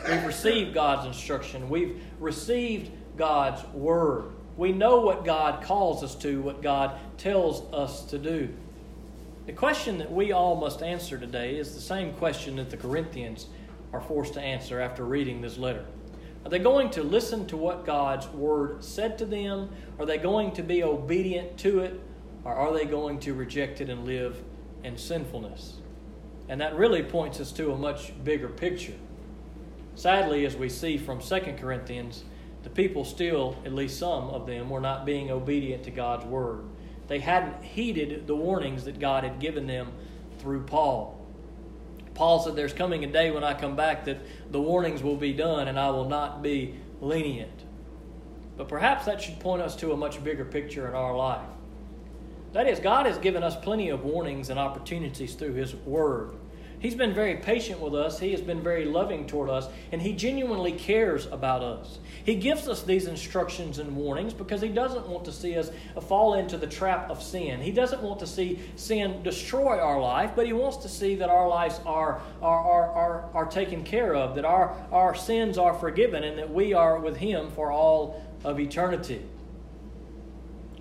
We've 0.06 0.26
received 0.26 0.74
God's 0.74 1.06
instruction. 1.06 1.70
We've 1.70 1.98
received 2.20 2.90
God's 3.16 3.64
word. 3.72 4.32
We 4.58 4.72
know 4.72 5.00
what 5.00 5.24
God 5.24 5.64
calls 5.64 6.04
us 6.04 6.14
to, 6.16 6.42
what 6.42 6.60
God 6.60 6.98
tells 7.16 7.72
us 7.72 8.04
to 8.10 8.18
do. 8.18 8.54
The 9.46 9.52
question 9.52 9.98
that 9.98 10.11
we 10.11 10.32
all 10.32 10.56
must 10.56 10.82
answer 10.82 11.16
today 11.16 11.56
is 11.56 11.72
the 11.72 11.80
same 11.80 12.12
question 12.14 12.56
that 12.56 12.68
the 12.68 12.76
Corinthians 12.76 13.46
are 13.92 14.00
forced 14.00 14.35
to 14.35 14.40
answer 14.40 14.80
after 14.80 15.04
reading 15.04 15.40
this 15.40 15.56
letter. 15.56 15.85
Are 16.44 16.50
they 16.50 16.59
going 16.59 16.90
to 16.90 17.04
listen 17.04 17.46
to 17.46 17.56
what 17.56 17.87
God's 17.87 18.26
word 18.26 18.82
said 18.82 19.16
to 19.18 19.24
them? 19.24 19.70
Are 20.00 20.06
they 20.06 20.18
going 20.18 20.50
to 20.54 20.64
be 20.64 20.82
obedient 20.82 21.59
to 21.59 21.78
it? 21.78 22.00
Or 22.42 22.54
are 22.54 22.74
they 22.74 22.87
going 22.87 23.20
to 23.20 23.35
reject 23.35 23.80
it 23.80 23.88
and 23.88 24.04
live 24.04 24.42
in 24.82 24.98
sinfulness? 24.98 25.74
And 26.48 26.61
that 26.61 26.74
really 26.74 27.04
points 27.04 27.38
us 27.38 27.52
to 27.52 27.70
a 27.70 27.76
much 27.76 28.12
bigger 28.24 28.48
picture. 28.48 28.94
Sadly, 29.94 30.44
as 30.44 30.56
we 30.56 30.68
see 30.68 30.98
from 30.98 31.20
2 31.20 31.54
Corinthians, 31.56 32.24
the 32.64 32.70
people 32.70 33.04
still, 33.04 33.56
at 33.64 33.72
least 33.72 33.96
some 33.96 34.28
of 34.28 34.44
them, 34.48 34.70
were 34.70 34.80
not 34.80 35.06
being 35.06 35.30
obedient 35.30 35.85
to 35.85 35.92
God's 35.92 36.24
word. 36.24 36.64
They 37.09 37.21
hadn't 37.21 37.62
heeded 37.62 38.27
the 38.27 38.35
warnings 38.35 38.85
that 38.85 38.99
God 38.99 39.25
had 39.25 39.38
given 39.38 39.66
them 39.66 39.92
through 40.38 40.64
Paul. 40.64 41.25
Paul 42.14 42.40
said, 42.40 42.57
There's 42.57 42.73
coming 42.73 43.05
a 43.05 43.07
day 43.07 43.31
when 43.31 43.45
I 43.45 43.55
come 43.55 43.77
back 43.77 44.07
that 44.07 44.19
the 44.51 44.61
warnings 44.61 45.03
will 45.03 45.16
be 45.16 45.33
done 45.33 45.69
and 45.69 45.79
I 45.79 45.90
will 45.90 46.09
not 46.09 46.42
be 46.42 46.75
lenient. 47.01 47.64
But 48.57 48.69
perhaps 48.69 49.05
that 49.05 49.21
should 49.21 49.38
point 49.38 49.62
us 49.62 49.77
to 49.77 49.92
a 49.92 49.97
much 49.97 50.25
bigger 50.25 50.45
picture 50.45 50.88
in 50.88 50.95
our 50.95 51.14
life. 51.14 51.49
That 52.53 52.66
is, 52.66 52.81
God 52.81 53.05
has 53.05 53.19
given 53.19 53.42
us 53.42 53.55
plenty 53.55 53.90
of 53.90 54.05
warnings 54.05 54.49
and 54.49 54.59
opportunities 54.59 55.35
through 55.35 55.55
His 55.55 55.75
Word. 55.75 56.35
He's 56.87 56.94
been 56.94 57.14
very 57.14 57.35
patient 57.35 57.81
with 57.81 57.96
us. 57.96 58.20
He 58.20 58.31
has 58.31 58.40
been 58.40 58.62
very 58.62 58.85
loving 58.85 59.27
toward 59.27 59.51
us, 59.51 59.66
and 59.90 60.01
He 60.01 60.12
genuinely 60.12 60.70
cares 60.70 61.27
about 61.27 61.61
us. 61.64 61.99
He 62.25 62.37
gives 62.37 62.68
us 62.68 62.85
these 62.85 63.09
instructions 63.09 63.81
and 63.81 63.96
warnings 63.96 64.33
because 64.33 64.61
He 64.62 64.68
doesn't 64.68 65.09
want 65.09 65.25
to 65.25 65.33
see 65.33 65.57
us 65.57 65.72
fall 66.03 66.35
into 66.35 66.57
the 66.57 66.68
trap 66.68 67.11
of 67.11 67.20
sin. 67.20 67.61
He 67.61 67.72
doesn't 67.72 68.03
want 68.03 68.20
to 68.20 68.27
see 68.29 68.61
sin 68.77 69.25
destroy 69.25 69.81
our 69.81 70.01
life, 70.01 70.31
but 70.37 70.46
He 70.46 70.53
wants 70.53 70.77
to 70.77 70.88
see 70.88 71.16
that 71.16 71.29
our 71.29 71.49
lives 71.49 71.81
are, 71.85 72.20
are, 72.40 72.61
are, 72.61 72.90
are, 72.92 73.31
are 73.35 73.46
taken 73.46 73.83
care 73.83 74.14
of, 74.14 74.37
that 74.37 74.44
our, 74.44 74.72
our 74.92 75.16
sins 75.16 75.59
are 75.59 75.75
forgiven, 75.75 76.22
and 76.22 76.38
that 76.38 76.55
we 76.55 76.72
are 76.72 77.01
with 77.01 77.16
Him 77.16 77.51
for 77.51 77.72
all 77.72 78.22
of 78.44 78.61
eternity. 78.61 79.25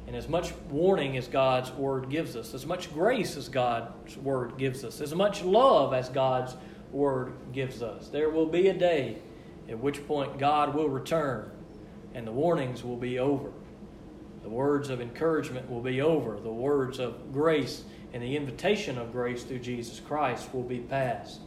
And 0.08 0.16
as 0.16 0.28
much 0.28 0.54
warning 0.70 1.18
as 1.18 1.28
God's 1.28 1.72
word 1.72 2.10
gives 2.10 2.36
us, 2.36 2.54
as 2.54 2.66
much 2.66 2.94
grace 2.94 3.38
as 3.38 3.50
God's 3.50 4.18
word 4.18 4.58
gives 4.58 4.84
us, 4.84 5.02
as 5.02 5.16
much 5.16 5.44
love 5.44 5.94
as 5.94 6.10
God's 6.10 6.56
word 6.92 7.34
gives 7.52 7.82
us, 7.82 8.10
there 8.10 8.30
will 8.30 8.46
be 8.46 8.68
a 8.68 8.74
day 8.74 9.18
at 9.68 9.80
which 9.80 10.06
point 10.06 10.38
God 10.38 10.76
will 10.76 10.90
return 10.90 11.50
and 12.14 12.26
the 12.26 12.32
warnings 12.32 12.84
will 12.84 12.96
be 12.98 13.20
over. 13.20 13.52
The 14.44 14.50
words 14.50 14.90
of 14.90 15.02
encouragement 15.02 15.70
will 15.70 15.82
be 15.82 16.02
over. 16.02 16.40
The 16.40 16.54
words 16.54 17.00
of 17.00 17.34
grace 17.34 17.84
and 18.14 18.22
the 18.22 18.38
invitation 18.38 18.98
of 18.98 19.12
grace 19.12 19.44
through 19.44 19.60
Jesus 19.60 20.00
Christ 20.00 20.54
will 20.54 20.64
be 20.64 20.80
passed. 20.80 21.42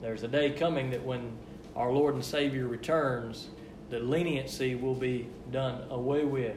There's 0.00 0.22
a 0.22 0.28
day 0.28 0.50
coming 0.50 0.90
that 0.90 1.04
when 1.04 1.36
our 1.76 1.92
Lord 1.92 2.14
and 2.14 2.24
Savior 2.24 2.66
returns, 2.66 3.48
the 3.90 4.00
leniency 4.00 4.74
will 4.74 4.94
be 4.94 5.28
done 5.52 5.84
away 5.90 6.24
with. 6.24 6.56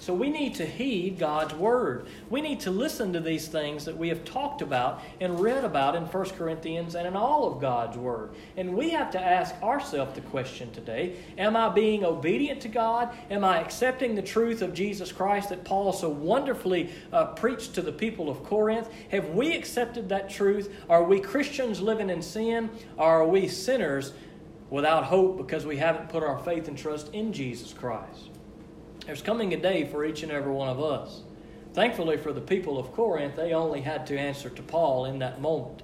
So 0.00 0.14
we 0.14 0.30
need 0.30 0.54
to 0.54 0.66
heed 0.66 1.18
God's 1.18 1.54
word. 1.54 2.06
We 2.30 2.40
need 2.40 2.60
to 2.60 2.70
listen 2.70 3.12
to 3.14 3.20
these 3.20 3.48
things 3.48 3.84
that 3.84 3.96
we 3.96 4.08
have 4.08 4.24
talked 4.24 4.62
about 4.62 5.02
and 5.20 5.40
read 5.40 5.64
about 5.64 5.96
in 5.96 6.04
1 6.04 6.24
Corinthians 6.30 6.94
and 6.94 7.06
in 7.06 7.16
all 7.16 7.50
of 7.50 7.60
God's 7.60 7.96
word. 7.96 8.30
And 8.56 8.76
we 8.76 8.90
have 8.90 9.10
to 9.12 9.20
ask 9.20 9.60
ourselves 9.60 10.14
the 10.14 10.20
question 10.22 10.70
today 10.70 11.16
Am 11.36 11.56
I 11.56 11.68
being 11.68 12.04
obedient 12.04 12.60
to 12.62 12.68
God? 12.68 13.10
Am 13.28 13.44
I 13.44 13.60
accepting 13.60 14.14
the 14.14 14.22
truth 14.22 14.62
of 14.62 14.72
Jesus 14.72 15.10
Christ 15.10 15.48
that 15.48 15.64
Paul 15.64 15.92
so 15.92 16.08
wonderfully 16.08 16.90
uh, 17.12 17.26
preached 17.26 17.74
to 17.74 17.82
the 17.82 17.92
people 17.92 18.30
of 18.30 18.44
Corinth? 18.44 18.88
Have 19.10 19.30
we 19.30 19.56
accepted 19.56 20.08
that 20.10 20.30
truth? 20.30 20.72
Are 20.88 21.02
we 21.02 21.18
Christians 21.18 21.80
living 21.80 22.08
in 22.08 22.22
sin? 22.22 22.70
Are 22.98 23.26
we 23.26 23.48
sinners 23.48 24.12
without 24.70 25.04
hope 25.04 25.38
because 25.38 25.66
we 25.66 25.78
haven't 25.78 26.08
put 26.08 26.22
our 26.22 26.38
faith 26.38 26.68
and 26.68 26.78
trust 26.78 27.12
in 27.12 27.32
Jesus 27.32 27.72
Christ? 27.72 28.37
There's 29.08 29.22
coming 29.22 29.54
a 29.54 29.56
day 29.56 29.86
for 29.86 30.04
each 30.04 30.22
and 30.22 30.30
every 30.30 30.52
one 30.52 30.68
of 30.68 30.82
us. 30.82 31.22
Thankfully 31.72 32.18
for 32.18 32.34
the 32.34 32.42
people 32.42 32.78
of 32.78 32.92
Corinth, 32.92 33.36
they 33.36 33.54
only 33.54 33.80
had 33.80 34.06
to 34.08 34.18
answer 34.18 34.50
to 34.50 34.62
Paul 34.62 35.06
in 35.06 35.18
that 35.20 35.40
moment. 35.40 35.82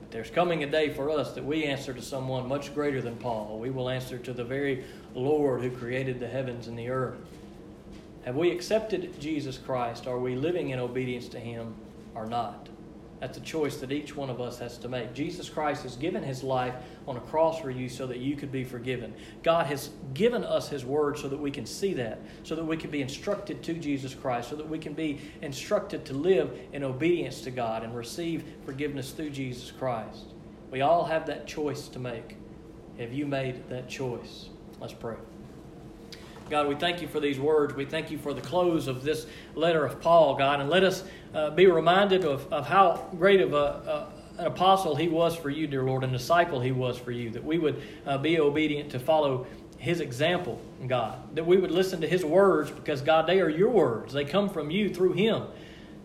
But 0.00 0.10
there's 0.10 0.30
coming 0.30 0.64
a 0.64 0.66
day 0.66 0.88
for 0.88 1.10
us 1.10 1.34
that 1.34 1.44
we 1.44 1.64
answer 1.64 1.92
to 1.92 2.00
someone 2.00 2.48
much 2.48 2.72
greater 2.72 3.02
than 3.02 3.16
Paul. 3.16 3.58
We 3.58 3.68
will 3.68 3.90
answer 3.90 4.16
to 4.16 4.32
the 4.32 4.44
very 4.44 4.82
Lord 5.14 5.60
who 5.60 5.70
created 5.70 6.18
the 6.18 6.26
heavens 6.26 6.66
and 6.66 6.78
the 6.78 6.88
earth. 6.88 7.18
Have 8.24 8.34
we 8.34 8.50
accepted 8.50 9.20
Jesus 9.20 9.58
Christ? 9.58 10.06
Are 10.06 10.18
we 10.18 10.34
living 10.34 10.70
in 10.70 10.78
obedience 10.78 11.28
to 11.28 11.38
Him 11.38 11.74
or 12.14 12.24
not? 12.24 12.70
That's 13.20 13.38
a 13.38 13.40
choice 13.40 13.76
that 13.78 13.92
each 13.92 14.16
one 14.16 14.28
of 14.28 14.40
us 14.40 14.58
has 14.58 14.76
to 14.78 14.88
make. 14.88 15.14
Jesus 15.14 15.48
Christ 15.48 15.84
has 15.84 15.96
given 15.96 16.22
his 16.22 16.42
life 16.42 16.74
on 17.06 17.16
a 17.16 17.20
cross 17.20 17.60
for 17.60 17.70
you 17.70 17.88
so 17.88 18.06
that 18.06 18.18
you 18.18 18.36
could 18.36 18.52
be 18.52 18.64
forgiven. 18.64 19.14
God 19.42 19.66
has 19.66 19.90
given 20.12 20.44
us 20.44 20.68
his 20.68 20.84
word 20.84 21.18
so 21.18 21.28
that 21.28 21.38
we 21.38 21.50
can 21.50 21.64
see 21.64 21.94
that, 21.94 22.20
so 22.42 22.54
that 22.54 22.64
we 22.64 22.76
can 22.76 22.90
be 22.90 23.02
instructed 23.02 23.62
to 23.62 23.74
Jesus 23.74 24.14
Christ, 24.14 24.50
so 24.50 24.56
that 24.56 24.68
we 24.68 24.78
can 24.78 24.92
be 24.92 25.20
instructed 25.42 26.04
to 26.06 26.12
live 26.12 26.58
in 26.72 26.84
obedience 26.84 27.40
to 27.42 27.50
God 27.50 27.82
and 27.82 27.96
receive 27.96 28.44
forgiveness 28.66 29.12
through 29.12 29.30
Jesus 29.30 29.70
Christ. 29.70 30.26
We 30.70 30.80
all 30.80 31.04
have 31.04 31.26
that 31.26 31.46
choice 31.46 31.88
to 31.88 31.98
make. 31.98 32.36
Have 32.98 33.12
you 33.12 33.26
made 33.26 33.68
that 33.68 33.88
choice? 33.88 34.48
Let's 34.80 34.92
pray. 34.92 35.16
God, 36.50 36.68
we 36.68 36.74
thank 36.74 37.00
you 37.00 37.08
for 37.08 37.20
these 37.20 37.40
words. 37.40 37.74
We 37.74 37.86
thank 37.86 38.10
you 38.10 38.18
for 38.18 38.34
the 38.34 38.40
close 38.42 38.86
of 38.86 39.02
this 39.02 39.26
letter 39.54 39.84
of 39.86 40.00
Paul, 40.00 40.34
God, 40.36 40.60
and 40.60 40.68
let 40.68 40.84
us 40.84 41.02
uh, 41.34 41.50
be 41.50 41.66
reminded 41.66 42.24
of, 42.24 42.50
of 42.52 42.66
how 42.66 43.08
great 43.18 43.40
of 43.40 43.52
a, 43.52 44.08
an 44.38 44.46
apostle 44.46 44.96
he 44.96 45.08
was 45.08 45.36
for 45.36 45.50
you, 45.50 45.66
dear 45.66 45.82
Lord, 45.82 46.04
and 46.04 46.12
disciple 46.12 46.60
he 46.60 46.72
was 46.72 46.98
for 46.98 47.10
you, 47.10 47.30
that 47.30 47.44
we 47.44 47.58
would 47.58 47.82
uh, 48.06 48.18
be 48.18 48.40
obedient 48.40 48.90
to 48.90 48.98
follow 48.98 49.46
his 49.78 50.00
example, 50.00 50.60
God, 50.86 51.34
that 51.34 51.46
we 51.46 51.58
would 51.58 51.70
listen 51.70 52.00
to 52.00 52.08
his 52.08 52.24
words 52.24 52.70
because, 52.70 53.02
God, 53.02 53.26
they 53.26 53.40
are 53.40 53.50
your 53.50 53.68
words. 53.68 54.12
They 54.12 54.24
come 54.24 54.48
from 54.48 54.70
you 54.70 54.92
through 54.92 55.12
him. 55.12 55.44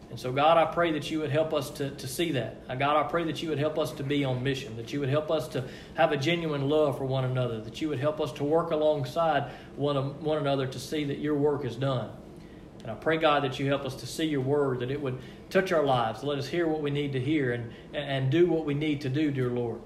And 0.10 0.20
so, 0.20 0.32
God, 0.32 0.58
I 0.58 0.66
pray 0.66 0.92
that 0.94 1.10
you 1.12 1.20
would 1.20 1.30
help 1.30 1.54
us 1.54 1.70
to, 1.72 1.92
to 1.92 2.08
see 2.08 2.32
that. 2.32 2.62
Uh, 2.68 2.76
God, 2.76 2.98
I 2.98 3.08
pray 3.08 3.24
that 3.26 3.44
you 3.44 3.50
would 3.50 3.60
help 3.60 3.78
us 3.78 3.92
to 3.94 4.04
be 4.04 4.26
on 4.26 4.44
mission, 4.44 4.76
that 4.76 4.92
you 4.92 5.00
would 5.00 5.10
help 5.10 5.30
us 5.30 5.48
to 5.50 5.64
have 5.94 6.12
a 6.12 6.18
genuine 6.18 6.68
love 6.68 6.98
for 6.98 7.06
one 7.06 7.26
another, 7.26 7.62
that 7.62 7.80
you 7.80 7.90
would 7.90 8.00
help 8.00 8.20
us 8.20 8.32
to 8.34 8.44
work 8.44 8.72
alongside 8.72 9.52
one, 9.76 10.20
one 10.24 10.40
another 10.40 10.66
to 10.66 10.80
see 10.80 11.04
that 11.06 11.20
your 11.20 11.36
work 11.36 11.64
is 11.64 11.76
done. 11.76 12.10
And 12.82 12.92
I 12.92 12.96
pray, 12.96 13.18
God, 13.18 13.44
that 13.44 13.60
you 13.60 13.68
help 13.68 13.86
us 13.86 13.96
to 13.96 14.08
see 14.08 14.26
your 14.26 14.42
word, 14.42 14.80
that 14.80 14.92
it 14.92 15.02
would 15.02 15.20
touch 15.50 15.72
our 15.72 15.84
lives. 15.84 16.24
Let 16.24 16.38
us 16.38 16.48
hear 16.48 16.68
what 16.68 16.82
we 16.82 16.92
need 16.92 17.14
to 17.14 17.20
hear 17.20 17.52
and, 17.52 17.72
and 17.94 18.32
do 18.32 18.48
what 18.48 18.66
we 18.66 18.74
need 18.74 19.02
to 19.02 19.10
do, 19.10 19.32
dear 19.32 19.50
Lord. 19.50 19.82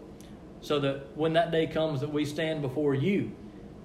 So 0.62 0.80
that 0.80 1.16
when 1.16 1.34
that 1.34 1.52
day 1.52 1.68
comes 1.68 2.02
that 2.02 2.12
we 2.12 2.24
stand 2.24 2.62
before 2.62 2.94
you, 2.94 3.32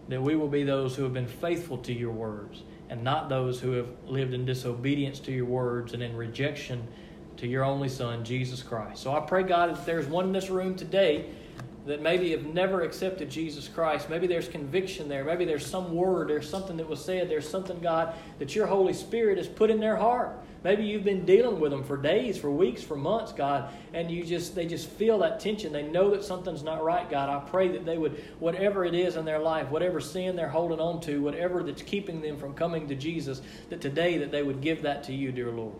that 0.09 0.22
we 0.22 0.36
will 0.36 0.48
be 0.48 0.62
those 0.62 0.94
who 0.94 1.02
have 1.04 1.12
been 1.12 1.26
faithful 1.26 1.78
to 1.78 1.92
your 1.92 2.12
words 2.12 2.62
and 2.90 3.02
not 3.02 3.28
those 3.28 3.61
who 3.61 3.72
have 3.72 3.88
lived 4.06 4.34
in 4.34 4.44
disobedience 4.44 5.20
to 5.20 5.32
your 5.32 5.44
words 5.44 5.94
and 5.94 6.02
in 6.02 6.16
rejection 6.16 6.86
to 7.36 7.46
your 7.46 7.64
only 7.64 7.88
Son, 7.88 8.24
Jesus 8.24 8.62
Christ. 8.62 9.02
So 9.02 9.14
I 9.14 9.20
pray, 9.20 9.42
God, 9.42 9.70
if 9.70 9.84
there's 9.84 10.06
one 10.06 10.26
in 10.26 10.32
this 10.32 10.50
room 10.50 10.74
today 10.74 11.26
that 11.87 12.03
maybe 12.03 12.33
have 12.33 12.45
never 12.45 12.83
accepted 12.83 13.31
Jesus 13.31 13.68
Christ, 13.68 14.11
maybe 14.11 14.26
there's 14.26 14.49
conviction 14.49 15.09
there, 15.09 15.24
maybe 15.24 15.45
there's 15.45 15.64
some 15.64 15.95
word, 15.95 16.29
there's 16.29 16.49
something 16.49 16.76
that 16.76 16.89
was 16.89 17.03
said, 17.03 17.31
there's 17.31 17.49
something, 17.49 17.81
God, 17.81 18.14
that 18.39 18.55
your 18.55 18.66
Holy 18.66 18.93
Spirit 18.93 19.39
has 19.39 19.49
put 19.49 19.70
in 19.70 19.81
their 19.81 19.97
heart. 19.97 20.39
Maybe 20.64 20.85
you've 20.85 21.05
been 21.05 21.24
dealing 21.24 21.61
with 21.61 21.70
them 21.70 21.85
for 21.85 21.97
days, 21.97 22.37
for 22.37 22.51
weeks, 22.51 22.83
for 22.83 22.97
months, 22.97 23.33
God, 23.33 23.72
and 23.95 24.11
you 24.11 24.24
just 24.24 24.57
they 24.57 24.66
just 24.66 24.89
feel 24.89 25.18
that 25.20 25.39
tension. 25.39 25.72
They 25.72 25.85
know 25.85 26.11
that 26.11 26.24
something's 26.24 26.64
not 26.64 26.83
right, 26.83 27.09
God. 27.09 27.29
I 27.29 27.49
pray 27.49 27.68
that 27.68 27.87
they 27.87 27.97
would 27.97 28.24
whatever 28.41 28.85
it 28.85 28.95
is 28.95 29.16
in 29.16 29.24
their 29.24 29.39
life, 29.39 29.70
whatever 29.70 30.01
sin 30.01 30.35
they're 30.35 30.49
holding 30.49 30.81
on 30.81 31.01
to, 31.03 31.22
whatever 31.22 31.62
that's 31.62 31.83
keeping 31.83 32.20
them 32.20 32.37
from 32.37 32.55
coming 32.55 32.89
to 32.89 32.97
Jesus, 32.97 33.41
that 33.70 33.81
today 33.81 34.18
that 34.18 34.33
they 34.33 34.43
would 34.43 34.61
give 34.61 34.83
that 34.83 35.05
to 35.05 35.14
you, 35.14 35.31
dear 35.31 35.53
Lord. 35.53 35.76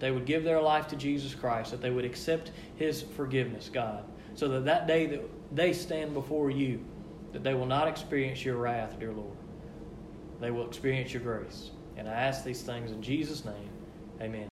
They 0.00 0.10
would 0.10 0.24
give 0.24 0.44
their 0.44 0.60
life 0.60 0.88
to 0.88 0.96
Jesus 0.96 1.34
Christ, 1.34 1.70
that 1.70 1.82
they 1.82 1.90
would 1.90 2.06
accept 2.06 2.50
his 2.76 3.02
forgiveness, 3.02 3.70
God, 3.72 4.02
so 4.34 4.48
that 4.48 4.64
that 4.64 4.86
day 4.86 5.06
that 5.06 5.22
they 5.54 5.72
stand 5.72 6.14
before 6.14 6.50
you, 6.50 6.84
that 7.32 7.42
they 7.42 7.54
will 7.54 7.66
not 7.66 7.88
experience 7.88 8.44
your 8.44 8.56
wrath, 8.56 8.98
dear 8.98 9.12
Lord. 9.12 9.36
They 10.40 10.50
will 10.50 10.66
experience 10.66 11.12
your 11.12 11.22
grace. 11.22 11.70
And 11.96 12.08
I 12.08 12.12
ask 12.12 12.44
these 12.44 12.62
things 12.62 12.92
in 12.92 13.02
Jesus' 13.02 13.44
name. 13.44 13.70
Amen. 14.20 14.49